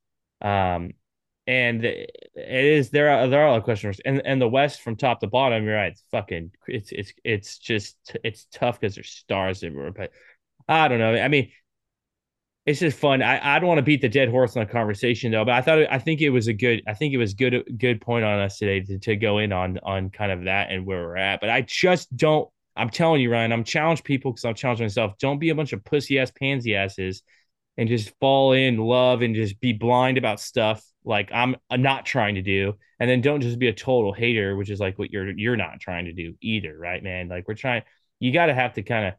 Um, 0.41 0.91
and 1.47 1.86
it 1.86 2.10
is 2.36 2.89
there 2.89 3.10
are 3.10 3.28
there 3.28 3.41
are 3.41 3.47
a 3.47 3.51
lot 3.51 3.58
of 3.58 3.64
questions 3.64 3.99
and 4.03 4.22
and 4.26 4.41
the 4.41 4.47
West 4.47 4.82
from 4.82 4.95
top 4.95 5.20
to 5.20 5.28
bottom. 5.28 5.64
You're 5.64 5.76
right. 5.76 5.91
It's 5.91 6.03
fucking 6.12 6.51
it's 6.68 6.91
it's 6.91 7.14
it's 7.24 7.58
just 7.60 7.97
it's 8.24 8.47
tough 8.51 8.80
because 8.80 8.95
there's 8.95 9.12
stars 9.12 9.64
everywhere. 9.64 9.91
But 9.91 10.12
I 10.68 10.88
don't 10.88 10.99
know. 10.99 11.14
I 11.16 11.28
mean, 11.28 11.51
it's 12.66 12.80
just 12.80 12.97
fun. 12.97 13.22
I, 13.22 13.56
I 13.56 13.60
don't 13.60 13.68
want 13.68 13.78
to 13.78 13.84
beat 13.84 14.01
the 14.01 14.10
dead 14.10 14.30
horse 14.30 14.58
on 14.58 14.66
the 14.66 14.72
conversation 14.72 15.32
though, 15.32 15.45
but 15.45 15.53
I 15.53 15.62
thought 15.62 15.86
I 15.91 15.99
think 15.99 16.22
it 16.22 16.32
was 16.32 16.47
a 16.47 16.53
good 16.53 16.82
I 16.88 16.95
think 16.95 17.14
it 17.14 17.18
was 17.18 17.36
good 17.36 17.64
good 17.78 18.01
point 18.01 18.26
on 18.26 18.39
us 18.39 18.58
today 18.58 18.82
to, 18.82 18.97
to 18.99 19.16
go 19.16 19.38
in 19.38 19.53
on 19.53 19.78
on 19.84 20.10
kind 20.10 20.32
of 20.32 20.45
that 20.45 20.72
and 20.72 20.86
where 20.86 21.03
we're 21.03 21.18
at. 21.18 21.41
But 21.41 21.51
I 21.51 21.62
just 21.62 22.16
don't 22.16 22.49
I'm 22.76 22.90
telling 22.90 23.22
you, 23.22 23.32
Ryan, 23.32 23.52
I'm 23.52 23.64
challenged 23.64 24.04
people 24.04 24.32
because 24.32 24.46
I'm 24.46 24.56
challenging 24.56 24.86
myself. 24.86 25.14
Don't 25.20 25.40
be 25.40 25.50
a 25.50 25.56
bunch 25.56 25.74
of 25.74 25.84
pussy 25.84 26.20
ass 26.20 26.32
pansy 26.32 26.76
asses 26.76 27.22
and 27.78 27.90
just 27.90 28.14
fall 28.20 28.54
in 28.54 28.78
love 28.78 29.22
and 29.22 29.36
just 29.36 29.60
be 29.60 29.74
blind 29.74 30.18
about 30.18 30.40
stuff 30.40 30.84
like 31.04 31.30
I'm 31.34 31.56
not 31.72 32.06
trying 32.06 32.36
to 32.36 32.42
do. 32.42 32.74
And 33.00 33.10
then 33.10 33.22
don't 33.22 33.42
just 33.42 33.60
be 33.60 33.68
a 33.68 33.74
total 33.74 34.14
hater, 34.14 34.56
which 34.56 34.70
is 34.70 34.80
like 34.80 34.98
what 34.98 35.12
you're 35.12 35.30
you're 35.38 35.58
not 35.58 35.80
trying 35.80 36.06
to 36.06 36.14
do 36.14 36.36
either, 36.42 36.78
right, 36.78 37.04
man? 37.04 37.28
Like 37.28 37.48
we're 37.48 37.56
trying 37.56 37.84
you 38.20 38.32
got 38.32 38.48
to 38.48 38.54
have 38.54 38.74
to 38.74 38.84
kind 38.84 39.08
of 39.08 39.14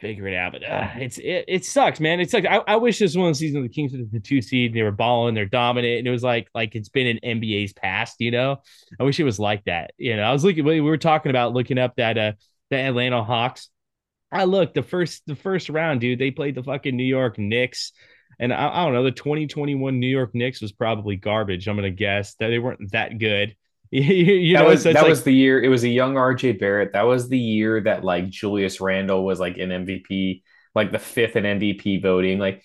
figure 0.00 0.26
it 0.28 0.34
out. 0.34 0.52
But 0.52 0.64
uh, 0.64 0.88
it's 0.96 1.18
it, 1.18 1.44
it 1.48 1.64
sucks, 1.64 2.00
man. 2.00 2.20
It's 2.20 2.32
like 2.32 2.46
I, 2.46 2.56
I 2.66 2.76
wish 2.76 2.98
this 2.98 3.16
one 3.16 3.34
season 3.34 3.58
of 3.58 3.62
the 3.64 3.68
Kings 3.68 3.92
were 3.92 3.98
the 4.10 4.20
two 4.20 4.42
seed. 4.42 4.70
and 4.70 4.76
They 4.76 4.82
were 4.82 4.90
balling, 4.92 5.34
they're 5.34 5.46
dominant, 5.46 5.98
and 5.98 6.08
it 6.08 6.10
was 6.10 6.22
like 6.22 6.48
like 6.54 6.74
it's 6.74 6.88
been 6.88 7.06
in 7.06 7.18
NBA's 7.22 7.72
past. 7.72 8.16
You 8.18 8.30
know, 8.30 8.62
I 8.98 9.04
wish 9.04 9.18
it 9.20 9.24
was 9.24 9.38
like 9.38 9.64
that. 9.64 9.92
You 9.98 10.16
know, 10.16 10.22
I 10.22 10.32
was 10.32 10.44
looking. 10.44 10.64
We 10.64 10.80
were 10.80 10.98
talking 10.98 11.30
about 11.30 11.52
looking 11.54 11.78
up 11.78 11.96
that 11.96 12.18
uh 12.18 12.32
the 12.70 12.76
Atlanta 12.76 13.22
Hawks. 13.24 13.68
I 14.30 14.44
look 14.44 14.74
the 14.74 14.82
first 14.82 15.22
the 15.26 15.36
first 15.36 15.68
round, 15.68 16.00
dude. 16.00 16.18
They 16.18 16.30
played 16.30 16.54
the 16.54 16.62
fucking 16.62 16.96
New 16.96 17.04
York 17.04 17.38
Knicks. 17.38 17.92
And 18.38 18.52
I, 18.52 18.68
I 18.68 18.84
don't 18.84 18.94
know, 18.94 19.02
the 19.02 19.10
2021 19.10 19.98
New 19.98 20.06
York 20.06 20.34
Knicks 20.34 20.60
was 20.60 20.70
probably 20.70 21.16
garbage. 21.16 21.66
I'm 21.66 21.76
gonna 21.76 21.90
guess 21.90 22.34
that 22.34 22.48
they 22.48 22.58
weren't 22.58 22.92
that 22.92 23.18
good. 23.18 23.56
you, 23.90 24.02
you 24.02 24.56
that 24.56 24.64
know, 24.64 24.68
was 24.68 24.82
so 24.82 24.92
that 24.92 25.02
like- 25.02 25.08
was 25.08 25.22
the 25.24 25.32
year. 25.32 25.62
It 25.62 25.68
was 25.68 25.82
a 25.84 25.88
young 25.88 26.14
RJ 26.14 26.60
Barrett. 26.60 26.92
That 26.92 27.06
was 27.06 27.28
the 27.28 27.38
year 27.38 27.80
that 27.82 28.04
like 28.04 28.28
Julius 28.28 28.80
Randle 28.80 29.24
was 29.24 29.40
like 29.40 29.56
an 29.56 29.70
MVP, 29.70 30.42
like 30.74 30.92
the 30.92 30.98
fifth 30.98 31.36
in 31.36 31.44
MVP 31.44 32.02
voting. 32.02 32.38
Like 32.38 32.62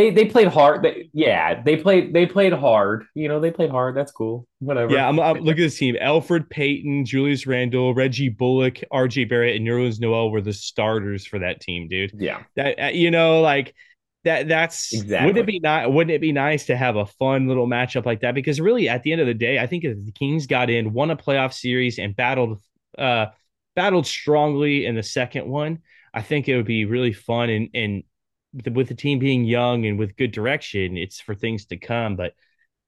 they 0.00 0.10
they 0.10 0.24
played 0.24 0.48
hard. 0.48 0.82
They, 0.82 1.10
yeah, 1.12 1.62
they 1.62 1.76
played 1.76 2.14
they 2.14 2.24
played 2.24 2.54
hard. 2.54 3.04
You 3.14 3.28
know, 3.28 3.38
they 3.38 3.50
played 3.50 3.70
hard. 3.70 3.94
That's 3.94 4.10
cool. 4.10 4.46
Whatever. 4.58 4.92
Yeah, 4.92 5.06
I'm, 5.06 5.20
I'm 5.20 5.38
look 5.38 5.56
at 5.56 5.60
this 5.60 5.76
team. 5.78 5.96
Elfrid 6.00 6.48
Payton, 6.48 7.04
Julius 7.04 7.46
Randle, 7.46 7.92
Reggie 7.94 8.30
Bullock, 8.30 8.80
RJ 8.90 9.28
Barrett, 9.28 9.56
and 9.56 9.66
Nerlens 9.66 10.00
Noel 10.00 10.30
were 10.30 10.40
the 10.40 10.54
starters 10.54 11.26
for 11.26 11.38
that 11.40 11.60
team, 11.60 11.86
dude. 11.88 12.12
yeah. 12.16 12.42
That 12.56 12.82
uh, 12.82 12.86
you 12.88 13.10
know, 13.10 13.42
like 13.42 13.74
that 14.24 14.48
that's 14.48 14.92
Exactly. 14.94 15.26
wouldn't 15.26 15.42
it 15.42 15.46
be 15.46 15.60
not 15.60 15.92
wouldn't 15.92 16.14
it 16.14 16.20
be 16.22 16.32
nice 16.32 16.66
to 16.66 16.76
have 16.76 16.96
a 16.96 17.04
fun 17.06 17.46
little 17.46 17.66
matchup 17.66 18.06
like 18.06 18.20
that? 18.20 18.34
Because 18.34 18.58
really 18.60 18.88
at 18.88 19.02
the 19.02 19.12
end 19.12 19.20
of 19.20 19.26
the 19.26 19.34
day, 19.34 19.58
I 19.58 19.66
think 19.66 19.84
if 19.84 19.96
the 20.02 20.12
Kings 20.12 20.46
got 20.46 20.70
in, 20.70 20.94
won 20.94 21.10
a 21.10 21.16
playoff 21.16 21.52
series 21.52 21.98
and 21.98 22.16
battled 22.16 22.60
uh 22.98 23.26
battled 23.76 24.06
strongly 24.06 24.86
in 24.86 24.94
the 24.94 25.02
second 25.02 25.46
one, 25.46 25.80
I 26.12 26.22
think 26.22 26.48
it 26.48 26.56
would 26.56 26.66
be 26.66 26.86
really 26.86 27.12
fun 27.12 27.50
and 27.50 27.68
and 27.74 28.02
with 28.52 28.88
the, 28.88 28.94
team 28.94 29.18
being 29.18 29.44
young 29.44 29.86
and 29.86 29.98
with 29.98 30.16
good 30.16 30.32
direction, 30.32 30.96
it's 30.96 31.20
for 31.20 31.34
things 31.34 31.66
to 31.66 31.76
come. 31.76 32.16
But 32.16 32.34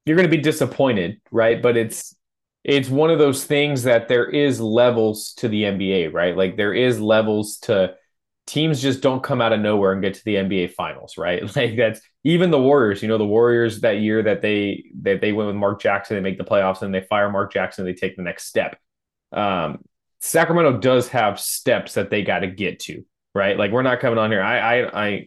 You're 0.06 0.16
going 0.16 0.30
to 0.30 0.36
be 0.36 0.42
disappointed, 0.42 1.20
right? 1.30 1.62
But 1.62 1.76
it's 1.76 2.16
it's 2.64 2.88
one 2.88 3.10
of 3.10 3.18
those 3.18 3.44
things 3.44 3.84
that 3.84 4.08
there 4.08 4.26
is 4.26 4.60
levels 4.60 5.34
to 5.34 5.48
the 5.48 5.64
NBA, 5.64 6.12
right? 6.12 6.36
Like 6.36 6.56
there 6.56 6.74
is 6.74 7.00
levels 7.00 7.58
to 7.60 7.96
teams 8.46 8.82
just 8.82 9.02
don't 9.02 9.22
come 9.22 9.40
out 9.40 9.52
of 9.52 9.60
nowhere 9.60 9.92
and 9.92 10.02
get 10.02 10.14
to 10.14 10.24
the 10.24 10.36
NBA 10.36 10.72
finals, 10.74 11.16
right? 11.18 11.42
Like 11.56 11.76
that's 11.76 12.00
even 12.24 12.50
the 12.50 12.60
Warriors, 12.60 13.02
you 13.02 13.08
know, 13.08 13.18
the 13.18 13.26
Warriors 13.26 13.80
that 13.82 13.98
year 14.00 14.22
that 14.24 14.42
they 14.42 14.84
that 15.02 15.20
they 15.20 15.32
went 15.32 15.48
with 15.48 15.56
Mark 15.56 15.80
Jackson, 15.80 16.16
they 16.16 16.22
make 16.22 16.38
the 16.38 16.44
playoffs 16.44 16.82
and 16.82 16.94
they 16.94 17.02
fire 17.02 17.30
Mark 17.30 17.52
Jackson, 17.52 17.84
they 17.84 17.94
take 17.94 18.16
the 18.16 18.22
next 18.22 18.46
step. 18.46 18.78
Um 19.32 19.84
Sacramento 20.20 20.78
does 20.78 21.08
have 21.08 21.40
steps 21.40 21.94
that 21.94 22.10
they 22.10 22.22
got 22.22 22.40
to 22.40 22.46
get 22.46 22.80
to, 22.80 23.04
right? 23.34 23.58
Like 23.58 23.72
we're 23.72 23.82
not 23.82 24.00
coming 24.00 24.18
on 24.18 24.30
here. 24.30 24.42
I 24.42 24.82
I 24.82 25.04
I 25.06 25.26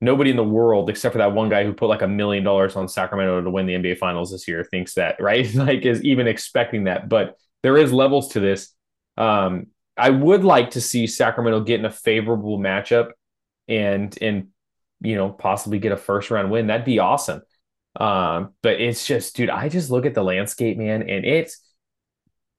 nobody 0.00 0.30
in 0.30 0.36
the 0.36 0.44
world 0.44 0.90
except 0.90 1.12
for 1.12 1.18
that 1.18 1.32
one 1.32 1.48
guy 1.48 1.64
who 1.64 1.72
put 1.72 1.88
like 1.88 2.02
a 2.02 2.08
million 2.08 2.44
dollars 2.44 2.76
on 2.76 2.88
Sacramento 2.88 3.42
to 3.42 3.50
win 3.50 3.66
the 3.66 3.74
NBA 3.74 3.98
finals 3.98 4.30
this 4.30 4.46
year 4.46 4.64
thinks 4.64 4.94
that, 4.94 5.16
right? 5.20 5.52
like 5.54 5.84
is 5.84 6.04
even 6.04 6.26
expecting 6.26 6.84
that. 6.84 7.08
But 7.08 7.36
there 7.62 7.76
is 7.76 7.92
levels 7.92 8.28
to 8.28 8.40
this. 8.40 8.72
Um, 9.16 9.68
I 9.96 10.10
would 10.10 10.44
like 10.44 10.70
to 10.72 10.80
see 10.80 11.06
Sacramento 11.06 11.60
get 11.60 11.80
in 11.80 11.86
a 11.86 11.90
favorable 11.90 12.58
matchup 12.58 13.12
and 13.66 14.16
and 14.20 14.48
you 15.00 15.16
know 15.16 15.30
possibly 15.30 15.78
get 15.78 15.92
a 15.92 15.96
first 15.96 16.30
round 16.30 16.50
win. 16.50 16.66
That'd 16.66 16.84
be 16.84 16.98
awesome. 16.98 17.42
Um, 17.98 18.52
but 18.62 18.80
it's 18.80 19.06
just, 19.06 19.36
dude, 19.36 19.50
I 19.50 19.68
just 19.68 19.90
look 19.90 20.06
at 20.06 20.14
the 20.14 20.22
landscape, 20.22 20.76
man, 20.76 21.02
and 21.02 21.24
it's 21.24 21.60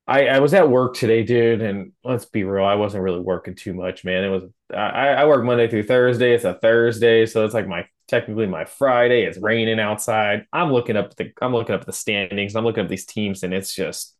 I, 0.08 0.28
I 0.28 0.40
was 0.40 0.54
at 0.54 0.70
work 0.70 0.96
today, 0.96 1.24
dude, 1.24 1.62
and 1.62 1.92
let's 2.04 2.26
be 2.26 2.46
real, 2.46 2.64
I 2.64 2.76
wasn't 2.76 3.04
really 3.04 3.20
working 3.20 3.56
too 3.56 3.74
much, 3.74 4.06
man. 4.06 4.24
It 4.24 4.30
was 4.30 4.44
I, 4.74 5.10
I 5.10 5.26
work 5.26 5.44
Monday 5.44 5.68
through 5.70 5.84
Thursday. 5.84 6.34
It's 6.34 6.46
a 6.46 6.54
Thursday, 6.54 7.26
so 7.26 7.44
it's 7.44 7.54
like 7.54 7.68
my 7.68 7.88
technically 8.08 8.48
my 8.48 8.66
Friday. 8.66 9.24
It's 9.24 9.38
raining 9.38 9.80
outside. 9.80 10.46
I'm 10.54 10.72
looking 10.72 10.96
up 10.96 11.16
the 11.16 11.32
I'm 11.42 11.54
looking 11.54 11.76
up 11.76 11.86
the 11.86 11.94
standings. 11.94 12.56
I'm 12.56 12.64
looking 12.64 12.84
up 12.84 12.90
these 12.90 13.06
teams, 13.06 13.44
and 13.44 13.54
it's 13.54 13.74
just 13.76 14.16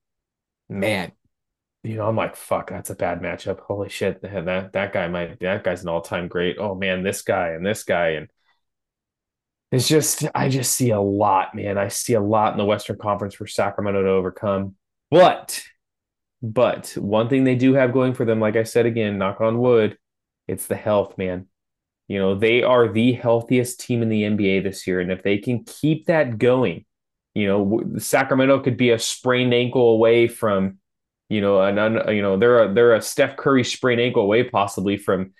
man, 0.70 1.14
you 1.84 1.96
know, 1.96 2.08
I'm 2.08 2.18
like, 2.18 2.36
fuck, 2.36 2.70
that's 2.70 2.90
a 2.90 2.96
bad 2.96 3.22
matchup. 3.22 3.62
Holy 3.62 3.90
shit, 3.90 4.22
that 4.22 4.74
that, 4.74 4.94
guy 4.94 5.08
might 5.08 5.40
that 5.40 5.64
guy's 5.64 5.84
an 5.84 5.90
all 5.90 6.02
time 6.02 6.28
great. 6.28 6.58
Oh 6.60 6.76
man, 6.76 7.04
this 7.04 7.22
guy 7.22 7.50
and 7.50 7.66
this 7.66 7.84
guy 7.84 8.10
and 8.10 8.30
it's 9.72 9.88
just 9.88 10.26
I 10.36 10.50
just 10.50 10.74
see 10.74 10.92
a 10.92 11.00
lot, 11.00 11.56
man. 11.56 11.78
I 11.78 11.88
see 11.90 12.14
a 12.14 12.22
lot 12.22 12.52
in 12.54 12.58
the 12.58 12.66
Western 12.66 12.98
Conference 12.98 13.36
for 13.36 13.48
Sacramento 13.48 14.02
to 14.04 14.10
overcome. 14.10 14.76
But 15.12 15.62
but 16.42 16.96
one 16.98 17.30
thing 17.30 17.44
they 17.44 17.56
do 17.56 17.74
have 17.74 17.94
going 17.94 18.14
for 18.14 18.26
them, 18.26 18.40
like 18.40 18.56
I 18.56 18.64
said 18.64 18.86
again, 18.86 19.18
knock 19.18 19.42
on 19.42 19.58
wood, 19.58 19.98
it's 20.48 20.68
the 20.68 20.76
health, 20.76 21.18
man. 21.18 21.48
You 22.08 22.20
know, 22.20 22.36
they 22.36 22.64
are 22.64 22.88
the 22.88 23.14
healthiest 23.14 23.80
team 23.80 24.02
in 24.02 24.10
the 24.10 24.24
NBA 24.24 24.64
this 24.64 24.88
year. 24.88 25.00
And 25.00 25.12
if 25.12 25.24
they 25.24 25.40
can 25.40 25.66
keep 25.66 26.06
that 26.06 26.38
going, 26.38 26.86
you 27.34 27.48
know, 27.48 27.84
Sacramento 27.98 28.60
could 28.60 28.78
be 28.78 28.92
a 28.92 29.00
sprained 29.00 29.54
ankle 29.54 29.92
away 29.92 30.28
from, 30.28 30.78
you 31.30 31.42
know, 31.42 31.62
an 31.62 31.78
un, 31.78 32.16
you 32.16 32.22
know, 32.22 32.38
they're 32.38 32.64
a 32.64 32.74
they're 32.74 32.96
a 32.96 33.02
Steph 33.02 33.36
Curry 33.36 33.64
sprained 33.64 34.02
ankle 34.02 34.24
away 34.24 34.44
possibly 34.44 34.98
from 34.98 35.34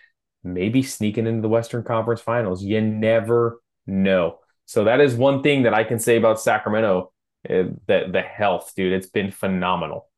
maybe 0.44 0.84
sneaking 0.84 1.26
into 1.26 1.42
the 1.42 1.50
Western 1.50 1.84
Conference 1.84 2.22
Finals. 2.22 2.64
You 2.64 2.82
never 2.82 3.62
know. 3.86 4.40
So 4.66 4.84
that 4.84 5.00
is 5.00 5.16
one 5.16 5.42
thing 5.42 5.64
that 5.64 5.74
I 5.74 5.84
can 5.86 6.00
say 6.00 6.18
about 6.18 6.42
Sacramento. 6.42 7.14
Uh, 7.50 7.72
the 7.86 8.10
the 8.12 8.22
health, 8.22 8.74
dude, 8.76 8.94
it's 8.94 9.10
been 9.10 9.32
phenomenal. 9.32 10.10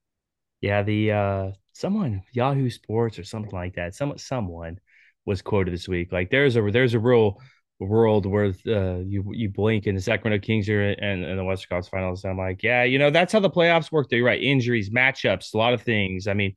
Yeah, 0.62 0.84
the 0.84 1.12
uh 1.12 1.52
someone 1.74 2.24
Yahoo 2.34 2.70
Sports 2.70 3.20
or 3.20 3.24
something 3.24 3.52
like 3.54 3.76
that. 3.76 3.96
Some 3.96 4.18
someone 4.18 4.80
was 5.26 5.42
quoted 5.42 5.74
this 5.74 5.88
week. 5.88 6.12
Like 6.12 6.30
there's 6.30 6.56
a 6.56 6.62
there's 6.72 6.94
a 6.94 7.00
real 7.00 7.40
world 7.80 8.26
where 8.26 8.54
uh 8.68 8.98
you 9.00 9.24
you 9.34 9.50
blink 9.50 9.88
and 9.88 9.98
the 9.98 10.02
Sacramento 10.02 10.46
Kings 10.46 10.68
are 10.70 10.92
in, 10.92 11.24
in 11.24 11.38
the 11.38 11.44
Western 11.44 11.70
Conference 11.70 11.90
Finals. 11.90 12.26
I'm 12.26 12.38
like, 12.38 12.62
yeah, 12.64 12.84
you 12.84 13.00
know 13.00 13.10
that's 13.10 13.32
how 13.34 13.40
the 13.40 13.50
playoffs 13.50 13.92
work. 13.92 14.10
They're 14.10 14.24
right, 14.24 14.42
injuries, 14.42 14.90
matchups, 14.90 15.54
a 15.54 15.58
lot 15.58 15.74
of 15.74 15.82
things. 15.82 16.28
I 16.28 16.34
mean, 16.34 16.56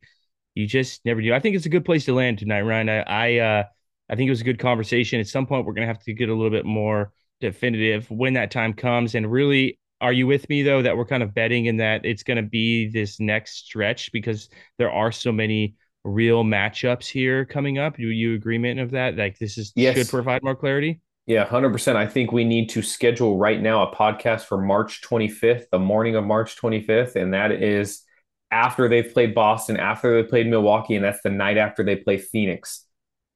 you 0.54 0.66
just 0.66 1.04
never 1.04 1.22
do. 1.22 1.32
I 1.34 1.40
think 1.40 1.56
it's 1.56 1.66
a 1.66 1.70
good 1.70 1.84
place 1.84 2.04
to 2.06 2.14
land 2.14 2.38
tonight, 2.38 2.62
Ryan. 2.62 2.88
I 2.88 3.00
I 3.02 3.38
uh 3.38 3.64
I 4.10 4.16
think 4.16 4.28
it 4.28 4.32
was 4.32 4.40
a 4.42 4.44
good 4.44 4.58
conversation. 4.58 5.20
At 5.20 5.28
some 5.28 5.46
point, 5.46 5.64
we're 5.66 5.74
gonna 5.74 5.86
have 5.86 6.02
to 6.04 6.14
get 6.14 6.28
a 6.28 6.34
little 6.34 6.50
bit 6.50 6.66
more 6.66 7.12
definitive 7.40 8.10
when 8.10 8.34
that 8.34 8.50
time 8.50 8.72
comes 8.74 9.14
and 9.14 9.30
really 9.30 9.78
are 10.02 10.12
you 10.12 10.26
with 10.26 10.48
me 10.48 10.62
though 10.62 10.82
that 10.82 10.96
we're 10.96 11.06
kind 11.06 11.22
of 11.22 11.32
betting 11.32 11.66
in 11.66 11.78
that 11.78 12.04
it's 12.04 12.22
going 12.22 12.36
to 12.36 12.42
be 12.42 12.88
this 12.88 13.20
next 13.20 13.64
stretch 13.64 14.12
because 14.12 14.48
there 14.78 14.90
are 14.90 15.12
so 15.12 15.32
many 15.32 15.76
real 16.04 16.44
matchups 16.44 17.06
here 17.06 17.44
coming 17.44 17.78
up? 17.78 17.96
Do 17.96 18.08
you 18.08 18.34
agreement 18.34 18.80
of 18.80 18.90
that? 18.90 19.16
Like 19.16 19.38
this 19.38 19.56
is 19.56 19.72
Yes. 19.76 19.96
should 19.96 20.08
provide 20.08 20.42
more 20.42 20.56
clarity. 20.56 21.00
Yeah, 21.26 21.44
100%. 21.44 21.94
I 21.94 22.06
think 22.06 22.32
we 22.32 22.44
need 22.44 22.68
to 22.70 22.82
schedule 22.82 23.38
right 23.38 23.60
now 23.62 23.88
a 23.88 23.94
podcast 23.94 24.42
for 24.42 24.58
March 24.58 25.02
25th, 25.02 25.66
the 25.70 25.78
morning 25.78 26.16
of 26.16 26.24
March 26.24 26.56
25th. 26.56 27.14
And 27.14 27.32
that 27.32 27.52
is 27.52 28.02
after 28.50 28.88
they've 28.88 29.14
played 29.14 29.34
Boston, 29.34 29.76
after 29.76 30.20
they 30.20 30.28
played 30.28 30.48
Milwaukee, 30.48 30.96
and 30.96 31.04
that's 31.04 31.22
the 31.22 31.30
night 31.30 31.58
after 31.58 31.84
they 31.84 31.94
play 31.94 32.18
Phoenix 32.18 32.84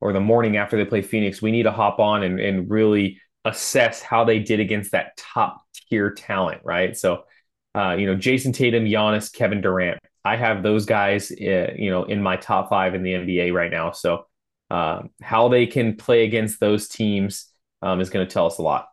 or 0.00 0.12
the 0.12 0.20
morning 0.20 0.56
after 0.56 0.76
they 0.76 0.84
play 0.84 1.00
Phoenix. 1.00 1.40
We 1.40 1.52
need 1.52 1.62
to 1.62 1.70
hop 1.70 2.00
on 2.00 2.24
and, 2.24 2.40
and 2.40 2.68
really 2.68 3.20
assess 3.44 4.02
how 4.02 4.24
they 4.24 4.40
did 4.40 4.58
against 4.58 4.90
that 4.90 5.16
top 5.16 5.62
tier 5.88 6.10
talent, 6.12 6.62
right? 6.64 6.96
So, 6.96 7.24
uh, 7.74 7.96
you 7.98 8.06
know, 8.06 8.16
Jayson 8.16 8.52
Tatum, 8.52 8.84
Giannis, 8.84 9.32
Kevin 9.32 9.60
Durant. 9.60 9.98
I 10.24 10.36
have 10.36 10.62
those 10.62 10.86
guys, 10.86 11.30
uh, 11.30 11.72
you 11.76 11.90
know, 11.90 12.04
in 12.04 12.22
my 12.22 12.36
top 12.36 12.68
five 12.68 12.94
in 12.94 13.02
the 13.02 13.12
NBA 13.12 13.52
right 13.52 13.70
now. 13.70 13.92
So, 13.92 14.26
um, 14.70 15.10
how 15.22 15.48
they 15.48 15.66
can 15.66 15.96
play 15.96 16.24
against 16.24 16.58
those 16.58 16.88
teams 16.88 17.48
um, 17.82 18.00
is 18.00 18.10
going 18.10 18.26
to 18.26 18.32
tell 18.32 18.46
us 18.46 18.58
a 18.58 18.62
lot. 18.62 18.88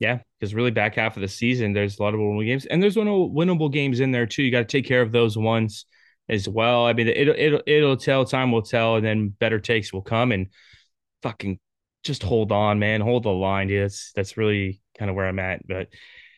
Yeah, 0.00 0.18
because 0.38 0.54
really 0.54 0.70
back 0.70 0.96
half 0.96 1.16
of 1.16 1.22
the 1.22 1.28
season, 1.28 1.72
there's 1.72 1.98
a 1.98 2.02
lot 2.02 2.14
of 2.14 2.20
winnable 2.20 2.44
games, 2.44 2.66
and 2.66 2.82
there's 2.82 2.96
winnable, 2.96 3.72
games 3.72 4.00
in 4.00 4.10
there 4.10 4.26
too. 4.26 4.42
You 4.42 4.50
got 4.50 4.58
to 4.58 4.64
take 4.64 4.86
care 4.86 5.00
of 5.00 5.12
those 5.12 5.38
ones 5.38 5.86
as 6.28 6.48
well. 6.48 6.84
I 6.84 6.92
mean, 6.92 7.08
it'll 7.08 7.34
it'll 7.36 7.62
it'll 7.66 7.96
tell. 7.96 8.24
Time 8.24 8.50
will 8.52 8.62
tell, 8.62 8.96
and 8.96 9.06
then 9.06 9.28
better 9.28 9.60
takes 9.60 9.92
will 9.92 10.02
come. 10.02 10.32
And 10.32 10.48
fucking 11.22 11.58
just 12.02 12.22
hold 12.22 12.52
on, 12.52 12.78
man. 12.78 13.00
Hold 13.00 13.22
the 13.22 13.30
line. 13.30 13.68
Dude. 13.68 13.84
That's 13.84 14.12
that's 14.12 14.36
really 14.36 14.82
kind 14.98 15.10
of 15.10 15.16
where 15.16 15.26
I'm 15.26 15.38
at. 15.38 15.66
But 15.66 15.88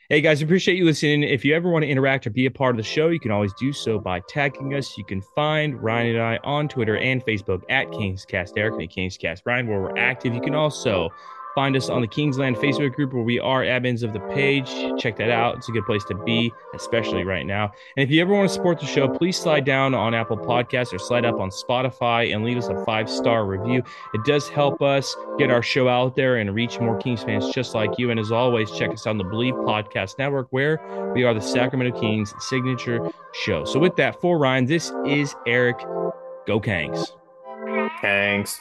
hey, 0.09 0.21
guys, 0.21 0.41
appreciate 0.41 0.77
you 0.77 0.85
listening. 0.85 1.25
If 1.25 1.45
you 1.45 1.55
ever 1.55 1.69
want 1.69 1.83
to 1.83 1.89
interact 1.89 2.27
or 2.27 2.31
be 2.31 2.47
a 2.47 2.51
part 2.51 2.71
of 2.71 2.77
the 2.77 2.83
show, 2.85 3.09
you 3.09 3.19
can 3.19 3.33
always 3.33 3.53
do 3.55 3.73
so 3.73 3.99
by 3.99 4.21
tagging 4.29 4.75
us. 4.75 4.97
You 4.97 5.05
can 5.05 5.21
find 5.21 5.83
Ryan 5.83 6.15
and 6.15 6.23
I 6.23 6.39
on 6.45 6.69
Twitter 6.69 6.97
and 6.97 7.25
Facebook 7.25 7.63
at 7.69 7.89
Kingscast 7.89 8.53
Eric 8.57 8.75
and 8.75 8.89
Kingscast 8.89 9.43
Ryan, 9.45 9.67
where 9.67 9.81
we're 9.81 9.99
active. 9.99 10.33
You 10.33 10.41
can 10.41 10.55
also 10.55 11.11
Find 11.57 11.75
us 11.75 11.89
on 11.89 12.03
the 12.03 12.07
Kingsland 12.07 12.57
Facebook 12.57 12.95
group 12.95 13.15
where 13.15 13.23
we 13.23 13.39
are 13.39 13.63
admins 13.63 14.03
of 14.03 14.13
the 14.13 14.21
page. 14.21 14.69
Check 15.01 15.17
that 15.17 15.31
out. 15.31 15.57
It's 15.57 15.71
a 15.71 15.73
good 15.73 15.87
place 15.87 16.05
to 16.05 16.15
be, 16.15 16.53
especially 16.75 17.25
right 17.25 17.47
now. 17.47 17.73
And 17.97 18.05
if 18.05 18.11
you 18.11 18.21
ever 18.21 18.35
want 18.35 18.47
to 18.47 18.55
support 18.55 18.79
the 18.79 18.85
show, 18.85 19.09
please 19.09 19.39
slide 19.39 19.65
down 19.65 19.95
on 19.95 20.13
Apple 20.13 20.37
Podcasts 20.37 20.93
or 20.93 20.99
slide 20.99 21.25
up 21.25 21.41
on 21.41 21.49
Spotify 21.49 22.35
and 22.35 22.45
leave 22.45 22.59
us 22.59 22.69
a 22.69 22.85
five 22.85 23.09
star 23.09 23.47
review. 23.47 23.83
It 24.13 24.25
does 24.27 24.51
help 24.51 24.83
us 24.83 25.17
get 25.39 25.51
our 25.51 25.63
show 25.63 25.89
out 25.89 26.15
there 26.15 26.37
and 26.37 26.55
reach 26.55 26.79
more 26.79 26.99
Kings 26.99 27.23
fans 27.23 27.49
just 27.55 27.75
like 27.75 27.99
you. 27.99 28.11
And 28.11 28.21
as 28.21 28.31
always, 28.31 28.71
check 28.73 28.91
us 28.91 29.07
out 29.07 29.13
on 29.13 29.19
the 29.19 29.25
Bleav 29.25 29.55
Podcast 29.65 30.19
Network, 30.19 30.49
where 30.51 30.79
we 31.15 31.25
are 31.25 31.33
the 31.33 31.41
Sacramento 31.41 31.99
Kings 31.99 32.35
signature 32.39 33.11
show. 33.33 33.65
So, 33.65 33.79
with 33.79 33.97
that, 33.97 34.21
for 34.21 34.39
Ryan, 34.39 34.67
this 34.67 34.93
is 35.07 35.35
Eric. 35.47 35.79
Go 36.47 36.61
Kangs. 36.61 37.13
Thanks. 38.03 38.61